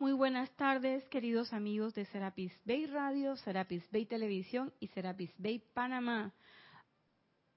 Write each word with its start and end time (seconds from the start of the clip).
Muy 0.00 0.12
buenas 0.12 0.48
tardes, 0.52 1.02
queridos 1.08 1.52
amigos 1.52 1.92
de 1.92 2.04
Serapis 2.04 2.52
Bay 2.64 2.86
Radio, 2.86 3.34
Serapis 3.34 3.82
Bay 3.90 4.06
Televisión 4.06 4.72
y 4.78 4.86
Serapis 4.86 5.32
Bay 5.38 5.58
Panamá. 5.74 6.32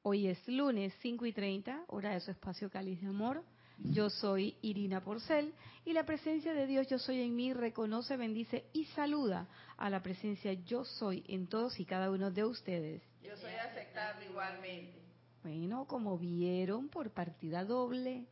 Hoy 0.01 0.25
es 0.25 0.47
lunes 0.47 0.91
5 1.03 1.27
y 1.27 1.33
30, 1.33 1.83
hora 1.89 2.13
de 2.13 2.19
su 2.19 2.31
espacio 2.31 2.71
Cáliz 2.71 2.99
de 2.99 3.09
Amor. 3.09 3.43
Yo 3.77 4.09
soy 4.09 4.57
Irina 4.63 5.03
Porcel 5.03 5.53
y 5.85 5.93
la 5.93 6.03
presencia 6.03 6.55
de 6.55 6.65
Dios 6.65 6.87
Yo 6.87 6.97
Soy 6.97 7.21
en 7.21 7.35
mí 7.35 7.53
reconoce, 7.53 8.17
bendice 8.17 8.65
y 8.73 8.85
saluda 8.85 9.47
a 9.77 9.91
la 9.91 10.01
presencia 10.01 10.53
Yo 10.53 10.83
Soy 10.83 11.23
en 11.27 11.45
todos 11.45 11.79
y 11.79 11.85
cada 11.85 12.09
uno 12.09 12.31
de 12.31 12.43
ustedes. 12.43 13.03
Yo 13.21 13.37
soy 13.37 13.53
aceptable 13.53 14.25
igualmente. 14.25 14.99
Bueno, 15.43 15.85
como 15.85 16.17
vieron 16.17 16.89
por 16.89 17.11
partida 17.11 17.63
doble, 17.63 18.25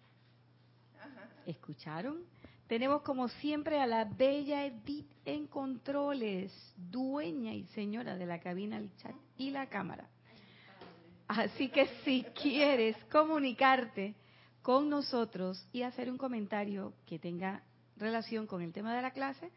¿escucharon? 1.45 2.23
Tenemos 2.69 3.01
como 3.01 3.27
siempre 3.29 3.81
a 3.81 3.87
la 3.87 4.05
bella 4.05 4.63
Edith 4.63 5.11
en 5.25 5.47
controles, 5.47 6.53
dueña 6.77 7.51
y 7.51 7.63
señora 7.73 8.15
de 8.15 8.27
la 8.27 8.39
cabina, 8.39 8.77
el 8.77 8.95
chat 8.97 9.15
y 9.37 9.49
la 9.49 9.67
cámara. 9.69 10.07
Así 11.27 11.69
que 11.69 11.87
si 12.05 12.23
quieres 12.39 12.95
comunicarte 13.11 14.13
con 14.61 14.87
nosotros 14.87 15.67
y 15.73 15.81
hacer 15.81 16.11
un 16.11 16.19
comentario 16.19 16.93
que 17.07 17.17
tenga 17.17 17.63
relación 17.97 18.45
con 18.45 18.61
el 18.61 18.71
tema 18.71 18.95
de 18.95 19.01
la 19.01 19.13
clase, 19.13 19.49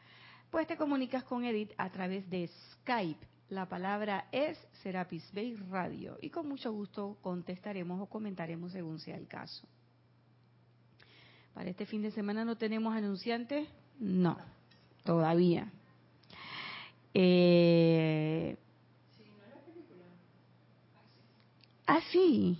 pues 0.50 0.66
te 0.66 0.78
comunicas 0.78 1.22
con 1.24 1.44
Edith 1.44 1.72
a 1.76 1.90
través 1.90 2.30
de 2.30 2.48
Skype. 2.48 3.26
La 3.50 3.68
palabra 3.68 4.28
es 4.32 4.58
Serapis 4.82 5.30
Bay 5.34 5.54
Radio 5.70 6.16
y 6.22 6.30
con 6.30 6.48
mucho 6.48 6.72
gusto 6.72 7.18
contestaremos 7.20 8.00
o 8.00 8.06
comentaremos 8.06 8.72
según 8.72 8.98
sea 8.98 9.18
el 9.18 9.28
caso. 9.28 9.68
Para 11.54 11.70
este 11.70 11.86
fin 11.86 12.02
de 12.02 12.10
semana 12.10 12.44
no 12.44 12.56
tenemos 12.56 12.94
anunciantes. 12.94 13.68
No, 13.98 14.38
todavía. 15.04 15.70
Eh, 17.14 18.56
ah, 21.86 22.00
sí. 22.10 22.58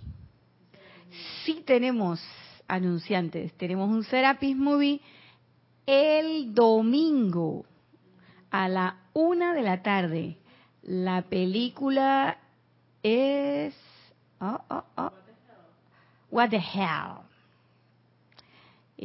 Sí 1.45 1.63
tenemos 1.67 2.21
anunciantes. 2.69 3.53
Tenemos 3.55 3.91
un 3.91 4.05
Serapis 4.05 4.57
Movie 4.57 5.01
el 5.87 6.55
domingo 6.55 7.65
a 8.51 8.69
la 8.69 8.99
una 9.15 9.55
de 9.55 9.63
la 9.63 9.83
tarde. 9.83 10.37
La 10.83 11.23
película 11.23 12.39
es... 13.03 13.75
Oh, 14.41 14.61
oh, 14.69 14.85
oh. 14.97 15.13
What 16.31 16.51
the 16.51 16.59
hell. 16.59 17.32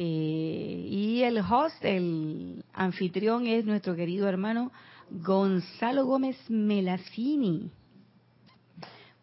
Eh, 0.00 0.86
y 0.88 1.24
el 1.24 1.38
host, 1.38 1.84
el 1.84 2.64
anfitrión 2.72 3.48
es 3.48 3.64
nuestro 3.64 3.96
querido 3.96 4.28
hermano 4.28 4.70
Gonzalo 5.10 6.06
Gómez 6.06 6.38
Melacini. 6.48 7.72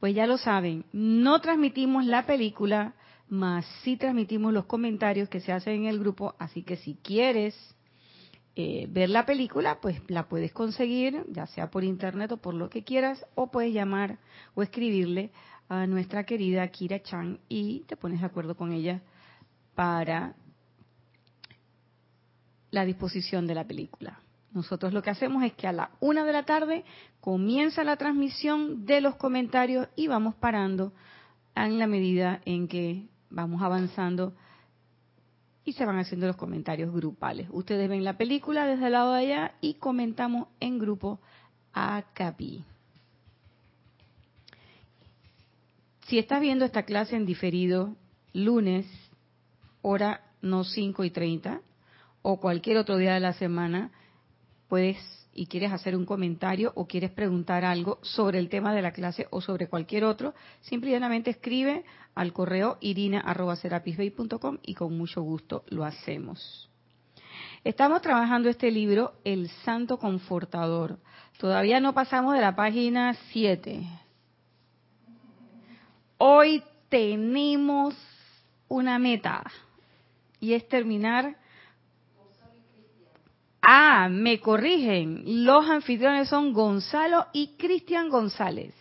Pues 0.01 0.13
ya 0.13 0.27
lo 0.27 0.37
saben, 0.37 0.83
no 0.91 1.39
transmitimos 1.39 2.05
la 2.05 2.25
película, 2.25 2.93
más 3.29 3.65
sí 3.83 3.95
transmitimos 3.95 4.51
los 4.51 4.65
comentarios 4.65 5.29
que 5.29 5.39
se 5.39 5.53
hacen 5.53 5.75
en 5.75 5.85
el 5.85 5.97
grupo, 5.97 6.35
así 6.39 6.63
que 6.63 6.75
si 6.75 6.95
quieres 6.95 7.55
eh, 8.57 8.87
ver 8.89 9.09
la 9.09 9.25
película, 9.25 9.79
pues 9.79 10.01
la 10.09 10.27
puedes 10.27 10.51
conseguir, 10.51 11.23
ya 11.29 11.47
sea 11.47 11.71
por 11.71 11.85
internet 11.85 12.33
o 12.33 12.37
por 12.37 12.53
lo 12.53 12.69
que 12.69 12.83
quieras, 12.83 13.25
o 13.35 13.49
puedes 13.49 13.73
llamar 13.73 14.17
o 14.55 14.61
escribirle 14.61 15.31
a 15.69 15.87
nuestra 15.87 16.25
querida 16.25 16.67
Kira 16.67 17.01
Chan 17.01 17.39
y 17.47 17.85
te 17.87 17.95
pones 17.95 18.19
de 18.19 18.25
acuerdo 18.25 18.57
con 18.57 18.73
ella 18.73 19.01
para 19.73 20.35
la 22.75 22.85
disposición 22.85 23.47
de 23.47 23.55
la 23.55 23.63
película. 23.63 24.19
Nosotros 24.53 24.91
lo 24.91 25.01
que 25.01 25.09
hacemos 25.09 25.43
es 25.43 25.53
que 25.53 25.65
a 25.65 25.71
la 25.71 25.91
una 26.01 26.25
de 26.25 26.33
la 26.33 26.43
tarde 26.43 26.83
comienza 27.21 27.85
la 27.85 27.95
transmisión 27.95 28.85
de 28.85 29.00
los 29.00 29.16
comentarios 29.16 29.88
y 29.95 30.07
vamos 30.07 30.35
parando 30.35 30.91
en 31.55 31.79
la 31.79 31.88
medida 31.88 32.41
en 32.44 32.67
que 32.67 33.07
vamos 33.29 33.61
avanzando 33.61 34.33
y 35.63 35.72
se 35.72 35.85
van 35.85 36.00
haciendo 36.00 36.27
los 36.27 36.35
comentarios 36.35 36.94
grupales. 36.94 37.47
Ustedes 37.50 37.89
ven 37.89 38.03
la 38.03 38.17
película 38.17 38.66
desde 38.67 38.88
el 38.88 38.91
lado 38.91 39.13
de 39.13 39.21
allá 39.21 39.55
y 39.61 39.75
comentamos 39.75 40.50
en 40.59 40.77
grupo 40.77 41.21
a 41.73 42.03
Capi. 42.13 42.66
Si 46.07 46.19
estás 46.19 46.41
viendo 46.41 46.66
esta 46.66 46.83
clase 46.83 47.16
en 47.16 47.25
diferido, 47.25 47.95
lunes, 48.33 48.85
hora 49.81 50.25
no 50.41 50.66
5 50.66 51.05
y 51.05 51.09
30, 51.09 51.61
o 52.28 52.40
cualquier 52.40 52.78
otro 52.78 52.97
día 52.97 53.13
de 53.13 53.19
la 53.19 53.34
semana, 53.34 53.91
puedes 54.68 54.97
y 55.31 55.46
quieres 55.46 55.72
hacer 55.72 55.96
un 55.96 56.08
comentario 56.08 56.72
o 56.74 56.88
quieres 56.88 57.12
preguntar 57.12 57.63
algo 57.63 58.00
sobre 58.02 58.40
el 58.40 58.50
tema 58.50 58.74
de 58.74 58.81
la 58.81 58.94
clase 58.94 59.28
o 59.30 59.41
sobre 59.41 59.68
cualquier 59.68 60.06
otro, 60.06 60.34
simplemente 60.62 61.30
escribe 61.30 61.86
al 62.16 62.34
correo 62.34 62.80
irina.serapisbay.com 62.81 64.58
y 64.63 64.74
con 64.74 64.97
mucho 64.97 65.22
gusto 65.22 65.66
lo 65.68 65.86
hacemos. 65.86 66.68
Estamos 67.63 68.02
trabajando 68.02 68.50
este 68.50 68.72
libro, 68.72 69.13
El 69.24 69.47
Santo 69.63 70.00
Confortador. 70.00 70.97
Todavía 71.38 71.80
no 71.80 71.94
pasamos 71.94 72.34
de 72.34 72.42
la 72.42 72.56
página 72.56 73.16
7. 73.34 73.88
Hoy 76.18 76.63
tenemos 76.90 77.94
una 78.68 78.97
meta 78.97 79.44
y 80.40 80.53
es 80.53 80.68
terminar 80.68 81.44
Ah, 83.67 84.09
me 84.09 84.39
corrigen. 84.39 85.45
Los 85.45 85.69
anfitriones 85.69 86.29
son 86.29 86.53
Gonzalo 86.53 87.25
y 87.33 87.55
Cristian 87.57 88.09
González. 88.09 88.73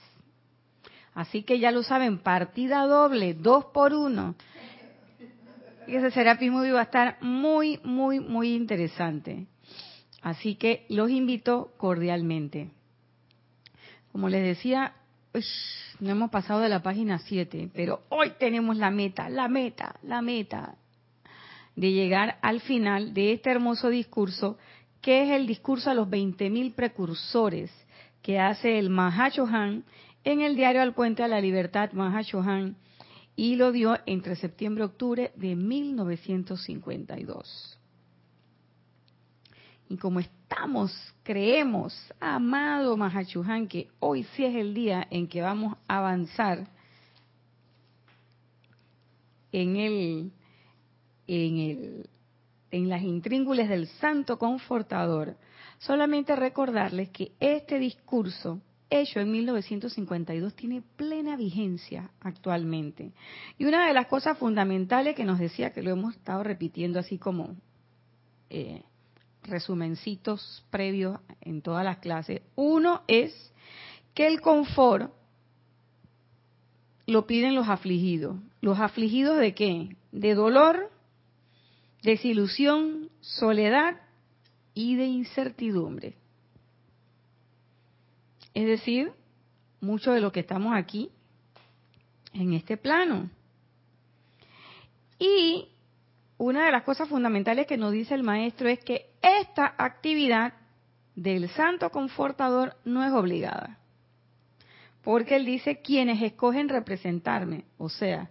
Así 1.14 1.42
que 1.42 1.58
ya 1.58 1.70
lo 1.70 1.82
saben, 1.82 2.18
partida 2.18 2.84
doble, 2.86 3.34
dos 3.34 3.66
por 3.66 3.94
uno. 3.94 4.34
Y 5.86 5.96
ese 5.96 6.10
Serapis 6.10 6.50
Movie 6.50 6.72
va 6.72 6.80
a 6.80 6.84
estar 6.84 7.18
muy, 7.20 7.78
muy, 7.84 8.20
muy 8.20 8.54
interesante. 8.54 9.46
Así 10.22 10.56
que 10.56 10.86
los 10.88 11.10
invito 11.10 11.72
cordialmente. 11.76 12.70
Como 14.10 14.28
les 14.28 14.42
decía, 14.42 14.94
no 16.00 16.10
hemos 16.10 16.30
pasado 16.30 16.60
de 16.60 16.68
la 16.68 16.82
página 16.82 17.18
7, 17.18 17.70
pero 17.74 18.02
hoy 18.08 18.32
tenemos 18.38 18.76
la 18.76 18.90
meta, 18.90 19.28
la 19.28 19.48
meta, 19.48 19.96
la 20.02 20.22
meta 20.22 20.76
de 21.76 21.92
llegar 21.92 22.38
al 22.40 22.60
final 22.60 23.14
de 23.14 23.32
este 23.32 23.50
hermoso 23.50 23.88
discurso, 23.88 24.58
que 25.04 25.22
es 25.22 25.31
el 25.32 25.47
discurso 25.47 25.91
a 25.91 25.94
los 25.94 26.09
20.000 26.09 26.75
precursores 26.75 27.70
que 28.22 28.41
hace 28.41 28.78
el 28.78 28.88
Mahashohan 28.88 29.84
en 30.25 30.41
el 30.41 30.56
diario 30.56 30.81
Al 30.81 30.94
Puente 30.94 31.22
a 31.22 31.28
la 31.28 31.42
Libertad 31.42 31.92
Mahashohan 31.92 32.76
y 33.37 33.56
lo 33.56 33.70
dio 33.70 33.98
entre 34.06 34.34
septiembre 34.34 34.84
y 34.84 34.87
octubre 34.87 35.31
de 35.37 35.56
1952. 35.56 37.78
Y 39.91 39.98
como 39.98 40.20
estamos, 40.20 40.91
creemos, 41.22 41.94
amado 42.19 42.97
Mahachuhan, 42.97 43.69
que 43.69 43.88
hoy 44.00 44.22
sí 44.34 44.47
es 44.47 44.54
el 44.54 44.72
día 44.72 45.06
en 45.10 45.28
que 45.28 45.43
vamos 45.43 45.76
a 45.87 45.98
avanzar 45.98 46.66
en 49.53 49.76
el 49.76 50.32
en, 51.26 51.59
el, 51.59 52.09
en 52.74 52.88
las 52.88 53.02
intríngules 53.02 53.68
del 53.68 53.86
Santo 53.86 54.36
Confortador, 54.36 55.36
solamente 55.78 56.34
recordarles 56.34 57.08
que 57.10 57.30
este 57.38 57.78
discurso 57.78 58.60
hecho 58.90 59.20
en 59.20 59.30
1952 59.30 60.54
tiene 60.54 60.82
plena 60.96 61.36
vigencia 61.36 62.10
actualmente. 62.20 63.12
Y 63.58 63.64
una 63.64 63.86
de 63.86 63.94
las 63.94 64.06
cosas 64.06 64.38
fundamentales 64.38 65.14
que 65.14 65.24
nos 65.24 65.38
decía, 65.38 65.72
que 65.72 65.82
lo 65.82 65.90
hemos 65.90 66.16
estado 66.16 66.42
repitiendo 66.42 66.98
así 66.98 67.16
como 67.16 67.54
eh, 68.50 68.82
resumencitos 69.44 70.64
previos 70.70 71.20
en 71.43 71.62
todas 71.62 71.84
las 71.84 71.99
clases, 71.99 72.43
uno 72.56 73.02
es 73.06 73.52
que 74.14 74.26
el 74.26 74.40
confort 74.40 75.12
lo 77.06 77.25
piden 77.26 77.54
los 77.54 77.69
afligidos. 77.69 78.37
¿Los 78.60 78.81
afligidos 78.81 79.38
de 79.38 79.54
qué? 79.54 79.96
De 80.10 80.34
dolor, 80.34 80.90
desilusión, 82.04 83.08
soledad 83.20 83.96
y 84.74 84.94
de 84.94 85.06
incertidumbre. 85.06 86.14
Es 88.52 88.66
decir, 88.66 89.10
mucho 89.80 90.12
de 90.12 90.20
lo 90.20 90.30
que 90.30 90.40
estamos 90.40 90.74
aquí 90.76 91.10
en 92.34 92.52
este 92.52 92.76
plano. 92.76 93.30
Y 95.18 95.68
una 96.36 96.66
de 96.66 96.72
las 96.72 96.82
cosas 96.82 97.08
fundamentales 97.08 97.66
que 97.66 97.78
nos 97.78 97.92
dice 97.92 98.14
el 98.14 98.22
maestro 98.22 98.68
es 98.68 98.80
que 98.80 99.10
esta 99.22 99.74
actividad 99.78 100.52
del 101.16 101.48
santo 101.48 101.88
confortador 101.90 102.76
no 102.84 103.02
es 103.02 103.12
obligada. 103.12 103.78
Porque 105.02 105.36
él 105.36 105.46
dice 105.46 105.80
quienes 105.80 106.20
escogen 106.20 106.68
representarme, 106.68 107.64
o 107.78 107.88
sea, 107.88 108.30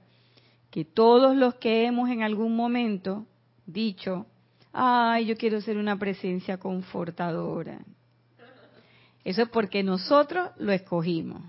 que 0.70 0.86
todos 0.86 1.36
los 1.36 1.56
que 1.56 1.86
hemos 1.86 2.10
en 2.10 2.22
algún 2.22 2.56
momento 2.56 3.26
dicho, 3.66 4.26
ay, 4.72 5.26
yo 5.26 5.36
quiero 5.36 5.62
ser 5.62 5.78
una 5.78 5.98
presencia 5.98 6.58
confortadora. 6.58 7.80
Eso 9.24 9.44
es 9.44 9.50
porque 9.50 9.84
nosotros 9.84 10.50
lo 10.58 10.72
escogimos. 10.72 11.42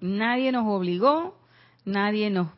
Nadie 0.00 0.52
nos 0.52 0.66
obligó, 0.66 1.38
nadie 1.84 2.30
nos 2.30 2.48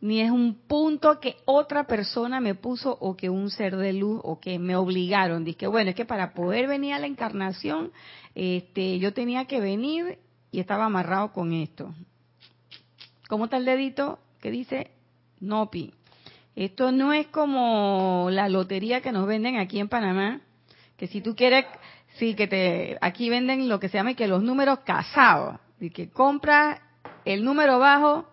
ni 0.00 0.20
es 0.20 0.30
un 0.30 0.54
punto 0.54 1.18
que 1.18 1.36
otra 1.44 1.84
persona 1.84 2.40
me 2.40 2.54
puso 2.54 2.96
o 3.00 3.16
que 3.16 3.30
un 3.30 3.50
ser 3.50 3.76
de 3.76 3.92
luz 3.92 4.20
o 4.22 4.38
que 4.38 4.58
me 4.58 4.76
obligaron. 4.76 5.44
Dice 5.44 5.66
bueno, 5.66 5.90
es 5.90 5.96
que 5.96 6.04
para 6.04 6.34
poder 6.34 6.68
venir 6.68 6.94
a 6.94 6.98
la 6.98 7.06
encarnación, 7.06 7.90
este, 8.34 8.98
yo 8.98 9.12
tenía 9.12 9.46
que 9.46 9.60
venir 9.60 10.18
y 10.52 10.60
estaba 10.60 10.84
amarrado 10.84 11.32
con 11.32 11.52
esto. 11.52 11.92
¿Cómo 13.28 13.44
está 13.44 13.56
el 13.56 13.64
dedito 13.64 14.20
que 14.40 14.50
dice 14.50 14.92
Nopi? 15.40 15.92
Esto 16.58 16.90
no 16.90 17.12
es 17.12 17.28
como 17.28 18.30
la 18.32 18.48
lotería 18.48 19.00
que 19.00 19.12
nos 19.12 19.28
venden 19.28 19.58
aquí 19.58 19.78
en 19.78 19.88
Panamá, 19.88 20.40
que 20.96 21.06
si 21.06 21.20
tú 21.20 21.36
quieres, 21.36 21.66
sí, 22.16 22.34
que 22.34 22.48
te, 22.48 22.98
aquí 23.00 23.30
venden 23.30 23.68
lo 23.68 23.78
que 23.78 23.88
se 23.88 23.96
llama 23.96 24.14
que 24.14 24.26
los 24.26 24.42
números 24.42 24.80
casados, 24.80 25.60
y 25.78 25.90
que 25.90 26.10
compras 26.10 26.80
el 27.24 27.44
número 27.44 27.78
bajo, 27.78 28.26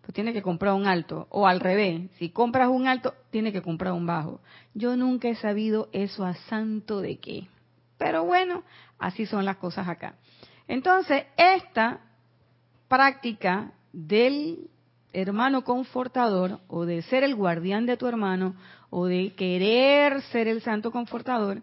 pues 0.00 0.12
tiene 0.12 0.32
que 0.32 0.42
comprar 0.42 0.74
un 0.74 0.88
alto. 0.88 1.28
O 1.30 1.46
al 1.46 1.60
revés, 1.60 2.10
si 2.18 2.30
compras 2.30 2.68
un 2.68 2.88
alto, 2.88 3.14
tiene 3.30 3.52
que 3.52 3.62
comprar 3.62 3.92
un 3.92 4.06
bajo. 4.06 4.40
Yo 4.74 4.96
nunca 4.96 5.28
he 5.28 5.36
sabido 5.36 5.88
eso 5.92 6.24
a 6.24 6.34
santo 6.34 7.00
de 7.00 7.18
qué. 7.20 7.46
Pero 7.96 8.24
bueno, 8.24 8.64
así 8.98 9.24
son 9.24 9.44
las 9.44 9.58
cosas 9.58 9.86
acá. 9.86 10.16
Entonces, 10.66 11.26
esta 11.36 12.00
práctica 12.88 13.70
del 13.92 14.68
hermano 15.18 15.64
confortador 15.64 16.60
o 16.68 16.84
de 16.84 17.02
ser 17.02 17.24
el 17.24 17.34
guardián 17.34 17.86
de 17.86 17.96
tu 17.96 18.06
hermano 18.06 18.54
o 18.90 19.06
de 19.06 19.34
querer 19.34 20.22
ser 20.22 20.48
el 20.48 20.62
santo 20.62 20.90
confortador, 20.90 21.62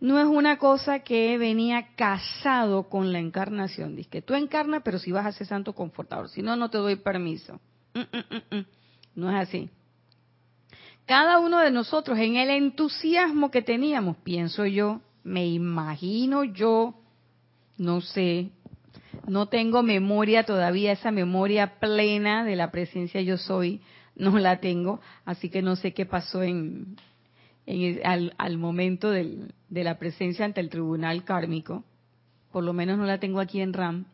no 0.00 0.20
es 0.20 0.26
una 0.26 0.58
cosa 0.58 1.00
que 1.00 1.38
venía 1.38 1.94
casado 1.96 2.88
con 2.88 3.12
la 3.12 3.18
encarnación. 3.18 3.96
Dice 3.96 4.10
que 4.10 4.22
tú 4.22 4.34
encarnas, 4.34 4.82
pero 4.84 4.98
si 4.98 5.10
vas 5.10 5.26
a 5.26 5.32
ser 5.32 5.46
santo 5.46 5.72
confortador, 5.72 6.28
si 6.28 6.42
no, 6.42 6.56
no 6.56 6.70
te 6.70 6.78
doy 6.78 6.96
permiso. 6.96 7.60
Mm, 7.94 8.00
mm, 8.00 8.56
mm, 8.56 8.66
no 9.16 9.30
es 9.30 9.48
así. 9.48 9.70
Cada 11.04 11.38
uno 11.38 11.58
de 11.60 11.70
nosotros, 11.70 12.18
en 12.18 12.36
el 12.36 12.50
entusiasmo 12.50 13.50
que 13.50 13.62
teníamos, 13.62 14.16
pienso 14.18 14.66
yo, 14.66 15.00
me 15.24 15.46
imagino 15.46 16.44
yo, 16.44 16.94
no 17.78 18.00
sé, 18.00 18.50
no 19.28 19.46
tengo 19.46 19.82
memoria 19.82 20.44
todavía, 20.44 20.92
esa 20.92 21.10
memoria 21.10 21.78
plena 21.78 22.44
de 22.44 22.56
la 22.56 22.70
presencia 22.70 23.20
yo 23.20 23.36
soy, 23.36 23.80
no 24.16 24.38
la 24.38 24.60
tengo, 24.60 25.00
así 25.24 25.48
que 25.50 25.62
no 25.62 25.76
sé 25.76 25.92
qué 25.92 26.06
pasó 26.06 26.42
en, 26.42 26.96
al, 28.04 28.58
momento 28.58 29.10
de 29.10 29.48
la 29.70 29.98
presencia 29.98 30.44
ante 30.44 30.60
el 30.60 30.70
tribunal 30.70 31.24
kármico. 31.24 31.84
Por 32.50 32.64
lo 32.64 32.72
menos 32.72 32.98
no 32.98 33.04
la 33.04 33.18
tengo 33.18 33.40
aquí 33.40 33.60
en 33.60 33.72
RAM. 33.74 34.06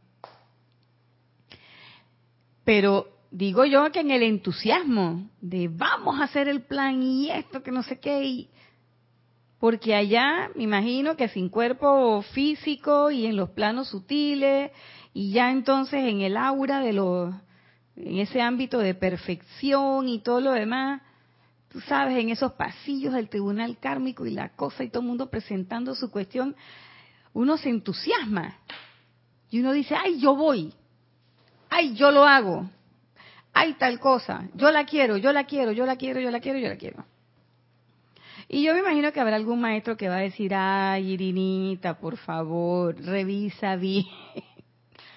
Pero 2.64 3.08
digo 3.30 3.64
yo 3.64 3.90
que 3.92 4.00
en 4.00 4.10
el 4.10 4.22
entusiasmo 4.22 5.28
de 5.40 5.68
vamos 5.68 6.20
a 6.20 6.24
hacer 6.24 6.48
el 6.48 6.62
plan 6.62 7.02
y 7.02 7.30
esto 7.30 7.62
que 7.62 7.70
no 7.70 7.82
sé 7.82 8.00
qué, 8.00 8.48
porque 9.58 9.94
allá 9.94 10.50
me 10.54 10.64
imagino 10.64 11.16
que 11.16 11.28
sin 11.28 11.48
cuerpo 11.48 12.22
físico 12.32 13.10
y 13.10 13.26
en 13.26 13.36
los 13.36 13.50
planos 13.50 13.88
sutiles 13.88 14.70
y 15.14 15.30
ya 15.30 15.52
entonces 15.52 16.04
en 16.04 16.22
el 16.22 16.36
aura 16.36 16.80
de 16.80 16.92
los, 16.92 17.32
en 17.96 18.18
ese 18.18 18.42
ámbito 18.42 18.80
de 18.80 18.94
perfección 18.94 20.08
y 20.08 20.18
todo 20.18 20.40
lo 20.40 20.50
demás, 20.50 21.02
tú 21.68 21.80
sabes, 21.82 22.18
en 22.18 22.30
esos 22.30 22.52
pasillos 22.54 23.14
del 23.14 23.28
tribunal 23.28 23.78
kármico 23.78 24.26
y 24.26 24.30
la 24.30 24.50
cosa 24.50 24.82
y 24.82 24.88
todo 24.88 25.02
el 25.02 25.08
mundo 25.08 25.30
presentando 25.30 25.94
su 25.94 26.10
cuestión, 26.10 26.56
uno 27.32 27.56
se 27.56 27.70
entusiasma 27.70 28.56
y 29.50 29.60
uno 29.60 29.70
dice, 29.72 29.94
ay, 29.94 30.18
yo 30.18 30.34
voy, 30.34 30.74
ay, 31.70 31.94
yo 31.94 32.10
lo 32.10 32.24
hago, 32.24 32.68
ay, 33.52 33.74
tal 33.74 34.00
cosa, 34.00 34.48
yo 34.54 34.72
la 34.72 34.84
quiero, 34.84 35.16
yo 35.16 35.32
la 35.32 35.44
quiero, 35.44 35.70
yo 35.70 35.86
la 35.86 35.94
quiero, 35.94 36.18
yo 36.18 36.32
la 36.32 36.40
quiero, 36.40 36.58
yo 36.58 36.68
la 36.68 36.76
quiero. 36.76 37.04
Y 38.48 38.64
yo 38.64 38.74
me 38.74 38.80
imagino 38.80 39.12
que 39.12 39.20
habrá 39.20 39.36
algún 39.36 39.60
maestro 39.60 39.96
que 39.96 40.08
va 40.08 40.16
a 40.16 40.20
decir, 40.20 40.52
ay, 40.54 41.12
Irinita, 41.12 41.98
por 41.98 42.16
favor, 42.16 43.00
revisa 43.00 43.76
bien. 43.76 44.06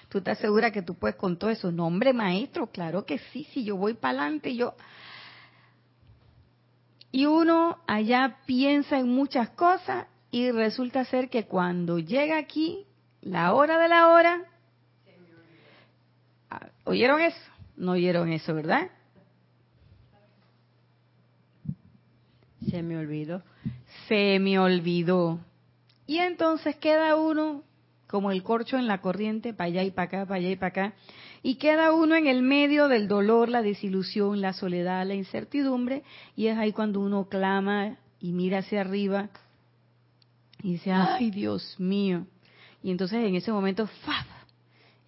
¿Tú 0.08 0.18
estás 0.18 0.38
segura 0.38 0.70
que 0.70 0.82
tú 0.82 0.94
puedes 0.94 1.16
con 1.16 1.38
todo 1.38 1.50
eso? 1.50 1.70
No, 1.70 1.86
hombre, 1.86 2.12
maestro, 2.12 2.68
claro 2.68 3.04
que 3.04 3.18
sí, 3.18 3.44
si 3.52 3.64
yo 3.64 3.76
voy 3.76 3.94
para 3.94 4.20
adelante, 4.20 4.54
yo... 4.54 4.74
Y 7.10 7.26
uno 7.26 7.78
allá 7.86 8.38
piensa 8.46 8.98
en 8.98 9.08
muchas 9.08 9.50
cosas 9.50 10.06
y 10.30 10.50
resulta 10.50 11.04
ser 11.06 11.30
que 11.30 11.46
cuando 11.46 11.98
llega 11.98 12.38
aquí, 12.38 12.86
la 13.22 13.54
hora 13.54 13.78
de 13.78 13.88
la 13.88 14.08
hora, 14.08 14.44
ah, 16.50 16.68
¿oyeron 16.84 17.20
eso? 17.20 17.38
No 17.76 17.92
oyeron 17.92 18.30
eso, 18.30 18.54
¿verdad? 18.54 18.90
Se 22.70 22.82
me 22.82 22.98
olvidó. 22.98 23.42
Se 24.06 24.38
me 24.38 24.58
olvidó. 24.58 25.40
Y 26.06 26.18
entonces 26.18 26.76
queda 26.76 27.16
uno 27.16 27.62
como 28.08 28.30
el 28.32 28.42
corcho 28.42 28.76
en 28.78 28.86
la 28.86 29.00
corriente, 29.00 29.54
para 29.54 29.68
allá 29.68 29.82
y 29.84 29.90
para 29.90 30.06
acá, 30.06 30.26
para 30.26 30.36
allá 30.36 30.50
y 30.50 30.56
para 30.56 30.68
acá, 30.68 30.94
y 31.42 31.56
queda 31.56 31.92
uno 31.92 32.16
en 32.16 32.26
el 32.26 32.42
medio 32.42 32.88
del 32.88 33.06
dolor, 33.06 33.48
la 33.48 33.62
desilusión, 33.62 34.40
la 34.40 34.52
soledad, 34.52 35.06
la 35.06 35.14
incertidumbre, 35.14 36.02
y 36.34 36.46
es 36.46 36.58
ahí 36.58 36.72
cuando 36.72 37.00
uno 37.00 37.28
clama 37.28 37.96
y 38.20 38.32
mira 38.32 38.58
hacia 38.58 38.80
arriba 38.80 39.28
y 40.62 40.72
dice, 40.72 40.90
ay 40.90 41.30
Dios 41.30 41.76
mío. 41.78 42.26
Y 42.82 42.90
entonces 42.90 43.24
en 43.24 43.36
ese 43.36 43.52
momento, 43.52 43.86
¡faf! 43.86 44.26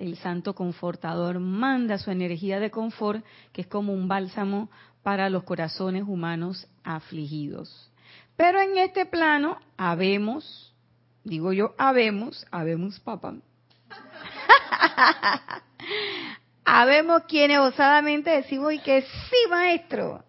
el 0.01 0.17
santo 0.17 0.55
confortador 0.55 1.39
manda 1.41 1.99
su 1.99 2.11
energía 2.11 2.59
de 2.59 2.71
confort, 2.71 3.25
que 3.53 3.61
es 3.61 3.67
como 3.67 3.93
un 3.93 4.09
bálsamo 4.09 4.71
para 5.03 5.29
los 5.29 5.45
corazones 5.45 6.05
humanos 6.07 6.67
afligidos. 6.83 7.91
Pero 8.35 8.61
en 8.61 8.79
este 8.79 9.05
plano 9.05 9.59
habemos 9.77 10.70
digo 11.25 11.53
yo, 11.53 11.75
habemos, 11.79 12.47
habemos 12.51 12.99
papá. 13.01 13.35
habemos 16.65 17.23
quienes 17.25 17.59
osadamente 17.59 18.31
decimos 18.31 18.73
y 18.73 18.79
que 18.81 19.03
sí, 19.03 19.49
maestro. 19.49 20.25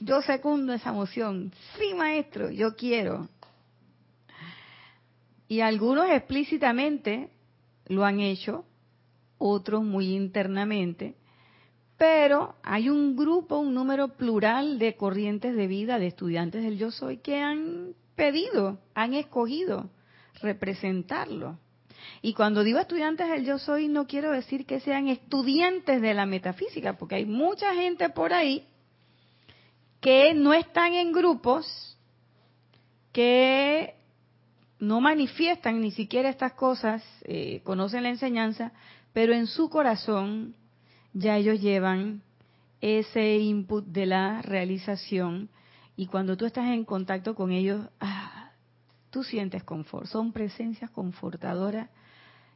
Yo 0.00 0.22
secundo 0.22 0.72
esa 0.72 0.92
moción. 0.92 1.52
Sí, 1.78 1.94
maestro, 1.94 2.50
yo 2.50 2.74
quiero. 2.74 3.28
Y 5.48 5.60
algunos 5.60 6.08
explícitamente 6.08 7.30
lo 7.86 8.04
han 8.04 8.20
hecho, 8.20 8.64
otros 9.36 9.82
muy 9.82 10.14
internamente, 10.14 11.16
pero 11.98 12.54
hay 12.62 12.88
un 12.88 13.16
grupo, 13.16 13.58
un 13.58 13.74
número 13.74 14.08
plural 14.16 14.78
de 14.78 14.94
corrientes 14.96 15.56
de 15.56 15.66
vida, 15.66 15.98
de 15.98 16.06
estudiantes 16.06 16.62
del 16.62 16.78
yo 16.78 16.90
soy, 16.90 17.18
que 17.18 17.40
han 17.40 17.94
pedido, 18.20 18.78
han 18.94 19.14
escogido 19.14 19.88
representarlo. 20.42 21.58
Y 22.20 22.34
cuando 22.34 22.62
digo 22.62 22.78
estudiantes 22.78 23.30
del 23.30 23.46
yo 23.46 23.58
soy, 23.58 23.88
no 23.88 24.06
quiero 24.06 24.30
decir 24.30 24.66
que 24.66 24.80
sean 24.80 25.08
estudiantes 25.08 26.02
de 26.02 26.12
la 26.12 26.26
metafísica, 26.26 26.98
porque 26.98 27.14
hay 27.14 27.24
mucha 27.24 27.74
gente 27.74 28.10
por 28.10 28.34
ahí 28.34 28.66
que 30.02 30.34
no 30.34 30.52
están 30.52 30.92
en 30.92 31.12
grupos, 31.12 31.96
que 33.10 33.94
no 34.78 35.00
manifiestan 35.00 35.80
ni 35.80 35.90
siquiera 35.90 36.28
estas 36.28 36.52
cosas, 36.52 37.02
eh, 37.24 37.62
conocen 37.64 38.02
la 38.02 38.10
enseñanza, 38.10 38.72
pero 39.14 39.32
en 39.32 39.46
su 39.46 39.70
corazón 39.70 40.54
ya 41.14 41.38
ellos 41.38 41.58
llevan 41.58 42.20
ese 42.82 43.38
input 43.38 43.86
de 43.86 44.04
la 44.04 44.42
realización 44.42 45.48
y 46.00 46.06
cuando 46.06 46.34
tú 46.34 46.46
estás 46.46 46.64
en 46.68 46.86
contacto 46.86 47.34
con 47.34 47.52
ellos, 47.52 47.86
ah, 48.00 48.52
tú 49.10 49.22
sientes 49.22 49.64
confort. 49.64 50.06
Son 50.06 50.32
presencias 50.32 50.90
confortadoras. 50.90 51.90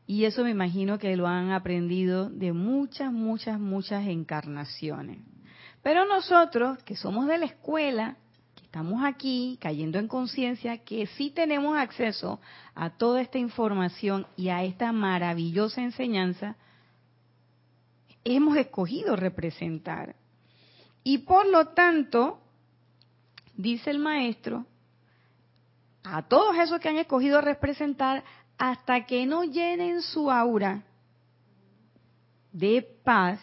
Y 0.07 0.25
eso 0.25 0.45
me 0.45 0.51
imagino 0.51 0.99
que 0.99 1.15
lo 1.15 1.27
han 1.27 1.51
aprendido 1.51 2.31
de 2.31 2.55
muchas, 2.55 3.13
muchas, 3.13 3.61
muchas 3.61 4.07
encarnaciones. 4.07 5.19
Pero 5.83 6.07
nosotros, 6.07 6.83
que 6.85 6.97
somos 6.97 7.27
de 7.27 7.37
la 7.37 7.45
escuela, 7.45 8.17
que 8.55 8.65
estamos 8.65 9.05
aquí 9.05 9.59
cayendo 9.61 9.99
en 9.99 10.09
conciencia, 10.09 10.79
que 10.79 11.05
sí 11.05 11.29
tenemos 11.29 11.77
acceso 11.77 12.41
a 12.75 12.97
toda 12.97 13.21
esta 13.21 13.37
información 13.37 14.27
y 14.39 14.49
a 14.49 14.65
esta 14.65 14.91
maravillosa 14.91 15.83
enseñanza, 15.83 16.57
hemos 18.25 18.57
escogido 18.57 19.17
representar. 19.17 20.17
Y 21.03 21.19
por 21.19 21.47
lo 21.47 21.67
tanto, 21.75 22.41
dice 23.56 23.90
el 23.90 23.99
maestro, 23.99 24.66
a 26.02 26.23
todos 26.23 26.56
esos 26.58 26.80
que 26.80 26.88
han 26.88 26.99
escogido 26.99 27.40
representar, 27.40 28.23
hasta 28.58 29.04
que 29.06 29.26
no 29.26 29.44
llenen 29.44 30.02
su 30.02 30.30
aura 30.30 30.84
de 32.52 32.87
paz, 33.02 33.40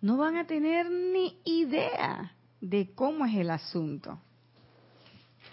no 0.00 0.16
van 0.16 0.36
a 0.36 0.46
tener 0.46 0.90
ni 0.90 1.38
idea 1.44 2.32
de 2.60 2.94
cómo 2.94 3.26
es 3.26 3.34
el 3.34 3.50
asunto. 3.50 4.18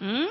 ¿Mm? 0.00 0.26